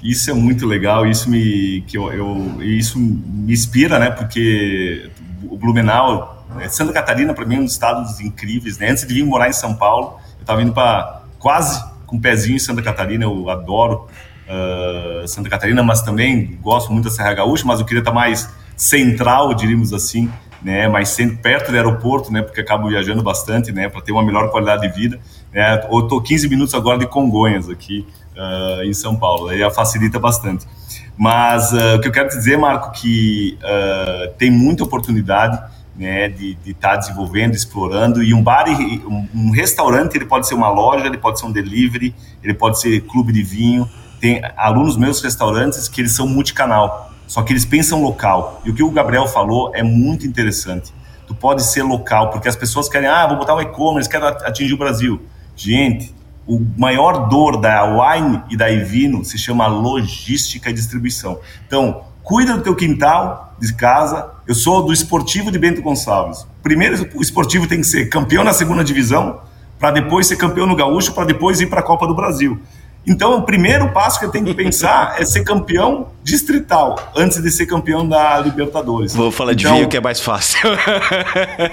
Isso 0.03 0.30
é 0.30 0.32
muito 0.32 0.66
legal, 0.66 1.07
isso 1.07 1.28
me, 1.28 1.84
que 1.86 1.99
eu, 1.99 2.11
eu, 2.11 2.62
isso 2.62 2.99
me 2.99 3.53
inspira, 3.53 3.99
né? 3.99 4.11
Porque 4.11 5.11
o 5.45 5.59
Blumenau, 5.59 6.47
né, 6.57 6.68
Santa 6.68 6.93
Catarina, 6.93 7.34
para 7.34 7.45
mim, 7.45 7.57
é 7.57 7.59
um 7.59 7.64
dos 7.64 7.72
estados 7.72 8.18
incríveis. 8.18 8.78
Né? 8.78 8.91
Antes 8.91 9.07
de 9.07 9.12
vir 9.12 9.24
morar 9.24 9.51
em 9.51 9.53
São 9.53 9.74
Paulo, 9.74 10.18
eu 10.38 10.41
estava 10.41 10.62
indo 10.62 10.72
para 10.72 11.22
quase 11.38 11.84
com 12.07 12.16
um 12.16 12.20
pezinho 12.20 12.57
em 12.57 12.59
Santa 12.59 12.80
Catarina, 12.82 13.24
eu 13.24 13.51
adoro 13.51 14.09
uh, 14.49 15.28
Santa 15.28 15.49
Catarina, 15.49 15.82
mas 15.82 16.01
também 16.01 16.59
gosto 16.62 16.93
muito 16.93 17.05
da 17.05 17.11
Serra 17.11 17.34
Gaúcha, 17.34 17.64
mas 17.66 17.78
eu 17.78 17.86
queria 17.86 18.01
estar 18.01 18.11
tá 18.11 18.14
mais 18.14 18.49
central, 18.81 19.53
diríamos 19.53 19.93
assim, 19.93 20.31
né, 20.62 20.89
sempre 21.05 21.37
perto 21.37 21.70
do 21.70 21.76
aeroporto, 21.76 22.33
né, 22.33 22.41
porque 22.41 22.62
acabo 22.62 22.89
viajando 22.89 23.22
bastante, 23.22 23.70
né, 23.70 23.91
para 23.91 24.01
ter 24.01 24.11
uma 24.11 24.22
melhor 24.22 24.51
qualidade 24.51 24.81
de 24.81 24.99
vida. 24.99 25.20
Né, 25.53 25.87
eu 25.93 26.01
estou 26.01 26.18
15 26.18 26.49
minutos 26.49 26.74
agora 26.74 26.99
de 26.99 27.07
Congonhas 27.07 27.68
aqui 27.68 28.07
uh, 28.35 28.83
em 28.83 28.95
São 28.95 29.16
Paulo, 29.16 29.49
aí 29.49 29.70
facilita 29.70 30.18
bastante. 30.18 30.66
Mas 31.14 31.72
uh, 31.72 31.97
o 31.97 32.01
que 32.01 32.09
eu 32.09 32.12
quero 32.12 32.28
dizer, 32.28 32.57
Marco, 32.57 32.93
que 32.93 33.59
uh, 33.61 34.33
tem 34.39 34.51
muita 34.51 34.83
oportunidade 34.83 35.62
né, 35.95 36.31
de 36.31 36.57
estar 36.64 36.93
tá 36.93 36.97
desenvolvendo, 36.97 37.55
explorando, 37.55 38.22
e 38.22 38.33
um 38.33 38.43
bar, 38.43 38.64
um, 38.66 39.28
um 39.35 39.51
restaurante, 39.51 40.14
ele 40.14 40.24
pode 40.24 40.49
ser 40.49 40.55
uma 40.55 40.70
loja, 40.70 41.05
ele 41.05 41.18
pode 41.18 41.39
ser 41.39 41.45
um 41.45 41.53
delivery, 41.53 42.14
ele 42.43 42.55
pode 42.55 42.81
ser 42.81 43.03
clube 43.03 43.31
de 43.31 43.43
vinho. 43.43 43.87
Tem 44.18 44.41
alunos 44.57 44.97
meus 44.97 45.20
restaurantes 45.20 45.87
que 45.87 46.01
eles 46.01 46.12
são 46.12 46.26
multicanal. 46.26 47.10
Só 47.31 47.43
que 47.43 47.53
eles 47.53 47.64
pensam 47.64 48.03
local. 48.03 48.61
E 48.64 48.70
o 48.70 48.74
que 48.74 48.83
o 48.83 48.91
Gabriel 48.91 49.24
falou 49.24 49.70
é 49.72 49.85
muito 49.85 50.26
interessante. 50.26 50.93
Tu 51.28 51.33
pode 51.33 51.62
ser 51.62 51.85
local, 51.85 52.28
porque 52.31 52.49
as 52.49 52.57
pessoas 52.57 52.89
querem, 52.89 53.09
ah, 53.09 53.24
vou 53.24 53.37
botar 53.37 53.55
um 53.55 53.61
e-commerce, 53.61 54.11
quero 54.11 54.26
atingir 54.26 54.74
o 54.74 54.76
Brasil. 54.76 55.22
Gente, 55.55 56.12
o 56.45 56.61
maior 56.76 57.28
dor 57.28 57.61
da 57.61 57.85
Wine 57.85 58.43
e 58.51 58.57
da 58.57 58.68
Evino 58.68 59.24
se 59.24 59.39
chama 59.39 59.68
logística 59.68 60.70
e 60.70 60.72
distribuição. 60.72 61.39
Então, 61.68 62.03
cuida 62.24 62.57
do 62.57 62.64
teu 62.64 62.74
quintal 62.74 63.55
de 63.61 63.72
casa. 63.74 64.28
Eu 64.45 64.57
sou 64.57 64.85
do 64.85 64.93
esportivo 64.93 65.53
de 65.53 65.59
Bento 65.61 65.81
Gonçalves. 65.81 66.45
Primeiro, 66.64 67.09
o 67.14 67.22
esportivo 67.22 67.68
tem 67.68 67.81
que 67.81 67.87
ser 67.87 68.09
campeão 68.09 68.43
na 68.43 68.53
segunda 68.53 68.83
divisão, 68.83 69.39
para 69.78 69.93
depois 69.93 70.26
ser 70.26 70.35
campeão 70.35 70.66
no 70.66 70.74
Gaúcho, 70.74 71.12
para 71.12 71.26
depois 71.26 71.61
ir 71.61 71.66
para 71.66 71.78
a 71.78 71.85
Copa 71.85 72.09
do 72.09 72.14
Brasil. 72.14 72.61
Então, 73.07 73.38
o 73.38 73.42
primeiro 73.42 73.90
passo 73.92 74.18
que 74.18 74.26
eu 74.26 74.30
tenho 74.30 74.44
que 74.44 74.55
pensar 74.55 75.20
é 75.20 75.24
ser 75.24 75.42
campeão 75.42 76.09
distrital, 76.22 76.96
antes 77.16 77.42
de 77.42 77.51
ser 77.51 77.66
campeão 77.66 78.07
da 78.07 78.38
Libertadores. 78.38 79.14
Vou 79.14 79.30
falar 79.32 79.55
de 79.55 79.64
então, 79.64 79.76
vinho 79.76 79.88
que 79.88 79.96
é 79.96 80.01
mais 80.01 80.20
fácil. 80.20 80.61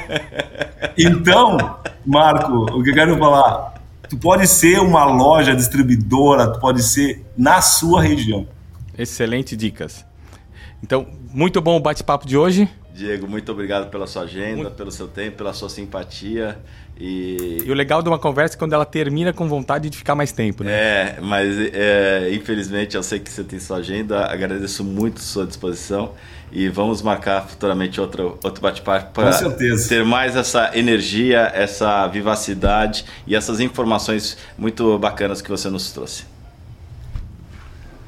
então, 0.98 1.58
Marco, 2.06 2.78
o 2.78 2.82
que 2.82 2.92
eu 2.92 2.94
quero 2.94 3.18
falar, 3.18 3.74
tu 4.10 4.18
pode 4.18 4.48
ser 4.48 4.80
uma 4.80 5.04
loja 5.04 5.54
distribuidora, 5.54 6.54
tu 6.54 6.60
pode 6.60 6.82
ser 6.82 7.26
na 7.38 7.62
sua 7.62 8.02
região. 8.02 8.48
Excelente 8.98 9.56
dicas. 9.56 10.06
Então, 10.82 11.08
muito 11.34 11.60
bom 11.62 11.76
o 11.76 11.80
bate-papo 11.80 12.26
de 12.26 12.38
hoje. 12.38 12.70
Diego, 12.98 13.28
muito 13.28 13.52
obrigado 13.52 13.92
pela 13.92 14.08
sua 14.08 14.24
agenda, 14.24 14.64
muito... 14.64 14.72
pelo 14.72 14.92
seu 14.92 15.08
tempo, 15.08 15.38
pela 15.38 15.54
sua 15.54 15.70
simpatia. 15.70 16.58
E... 17.00 17.60
e... 17.64 17.72
o 17.72 17.76
legal 17.76 18.02
de 18.02 18.10
uma 18.10 18.18
conversa 18.18 18.56
é 18.56 18.58
quando 18.58 18.74
ela 18.74 18.86
termina 18.86 19.32
com 19.32 19.48
vontade 19.48 19.88
de 19.88 19.96
ficar 19.96 20.16
mais 20.16 20.32
tempo, 20.32 20.64
né? 20.64 20.72
É, 20.72 21.18
mas 21.22 21.56
é, 21.74 22.32
infelizmente 22.34 22.96
eu 22.96 23.04
sei 23.04 23.20
que 23.20 23.30
você 23.30 23.44
tem 23.44 23.60
sua 23.60 23.78
agenda, 23.78 24.26
agradeço 24.26 24.84
muito 24.84 25.20
sua 25.20 25.46
disposição 25.46 26.14
e 26.52 26.68
vamos 26.70 27.04
marcar 27.04 27.48
futuramente 27.48 28.02
outro, 28.02 28.40
outro 28.44 28.64
bate-papo 28.64 29.12
para 29.14 29.32
ter 29.88 30.04
mais 30.04 30.36
essa 30.36 30.72
energia, 30.74 31.52
essa 31.54 32.08
vivacidade 32.08 33.06
e 33.28 33.36
essas 33.36 33.60
informações 33.60 34.40
muito 34.58 34.98
bacanas 34.98 35.40
que 35.40 35.52
você 35.52 35.70
nos 35.70 35.92
trouxe. 35.92 36.26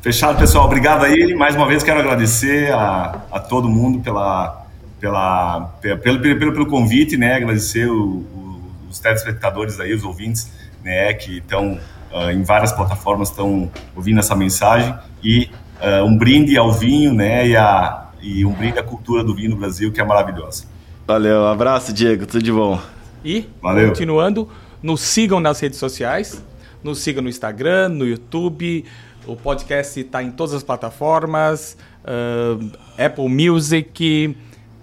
Fechado, 0.01 0.39
pessoal. 0.39 0.65
Obrigado 0.65 1.03
aí. 1.03 1.35
Mais 1.35 1.55
uma 1.55 1.67
vez 1.67 1.83
quero 1.83 1.99
agradecer 1.99 2.73
a, 2.73 3.21
a 3.29 3.39
todo 3.39 3.67
mundo 3.67 3.99
pela, 3.99 4.58
pela, 4.99 5.61
pelo, 5.81 6.19
pelo, 6.21 6.53
pelo 6.53 6.65
convite, 6.65 7.17
né? 7.17 7.35
Agradecer 7.35 7.87
o, 7.87 8.17
o, 8.17 8.61
os 8.89 8.99
telespectadores 8.99 9.79
aí, 9.79 9.93
os 9.93 10.03
ouvintes, 10.03 10.51
né? 10.83 11.13
Que 11.13 11.37
estão 11.37 11.79
uh, 12.11 12.29
em 12.31 12.43
várias 12.43 12.71
plataformas 12.71 13.29
estão 13.29 13.71
ouvindo 13.95 14.19
essa 14.19 14.35
mensagem 14.35 14.93
e 15.23 15.49
uh, 15.81 16.03
um 16.03 16.17
brinde 16.17 16.57
ao 16.57 16.71
vinho, 16.71 17.13
né? 17.13 17.47
E, 17.47 17.55
a, 17.55 18.09
e 18.21 18.45
um 18.45 18.51
brinde 18.51 18.79
à 18.79 18.83
cultura 18.83 19.23
do 19.23 19.33
vinho 19.35 19.51
no 19.51 19.57
Brasil, 19.57 19.91
que 19.91 20.01
é 20.01 20.03
maravilhosa. 20.03 20.65
Valeu, 21.07 21.47
abraço, 21.47 21.91
Diego. 21.91 22.25
Tudo 22.25 22.43
de 22.43 22.51
bom. 22.51 22.79
E, 23.23 23.49
Valeu. 23.61 23.89
continuando, 23.89 24.47
nos 24.81 25.01
sigam 25.01 25.39
nas 25.39 25.59
redes 25.59 25.79
sociais, 25.79 26.43
nos 26.83 26.99
sigam 26.99 27.23
no 27.23 27.29
Instagram, 27.29 27.89
no 27.89 28.05
YouTube 28.05 28.85
o 29.29 29.35
podcast 29.35 29.99
está 29.99 30.23
em 30.23 30.31
todas 30.31 30.55
as 30.55 30.63
plataformas, 30.63 31.77
uh, 32.03 32.71
Apple 32.97 33.29
Music. 33.29 34.35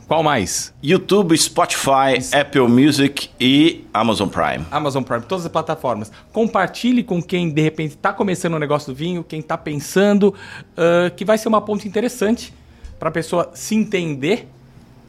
Qual 0.07 0.23
mais? 0.23 0.73
YouTube, 0.81 1.37
Spotify, 1.37 2.19
Apple 2.33 2.69
Music 2.69 3.29
e 3.41 3.85
Amazon 3.93 4.29
Prime. 4.29 4.65
Amazon 4.71 5.03
Prime, 5.03 5.23
todas 5.23 5.45
as 5.45 5.51
plataformas. 5.51 6.13
Compartilhe 6.33 7.03
com 7.03 7.21
quem 7.21 7.51
de 7.51 7.61
repente 7.61 7.97
está 7.97 8.13
começando 8.13 8.53
o 8.53 8.57
um 8.57 8.61
negócio 8.61 8.93
do 8.93 8.97
vinho, 8.97 9.25
quem 9.25 9.41
está 9.41 9.59
pensando, 9.59 10.29
uh, 10.29 11.13
que 11.17 11.25
vai 11.25 11.37
ser 11.37 11.49
uma 11.49 11.61
ponte 11.61 11.89
interessante 11.89 12.55
para 13.01 13.09
a 13.09 13.13
pessoa 13.13 13.51
se 13.53 13.75
entender 13.75 14.49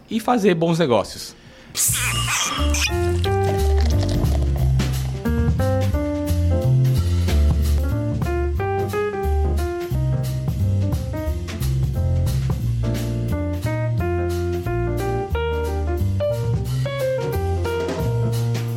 e 0.09 0.19
fazer 0.19 0.55
bons 0.55 0.79
negócios. 0.79 1.35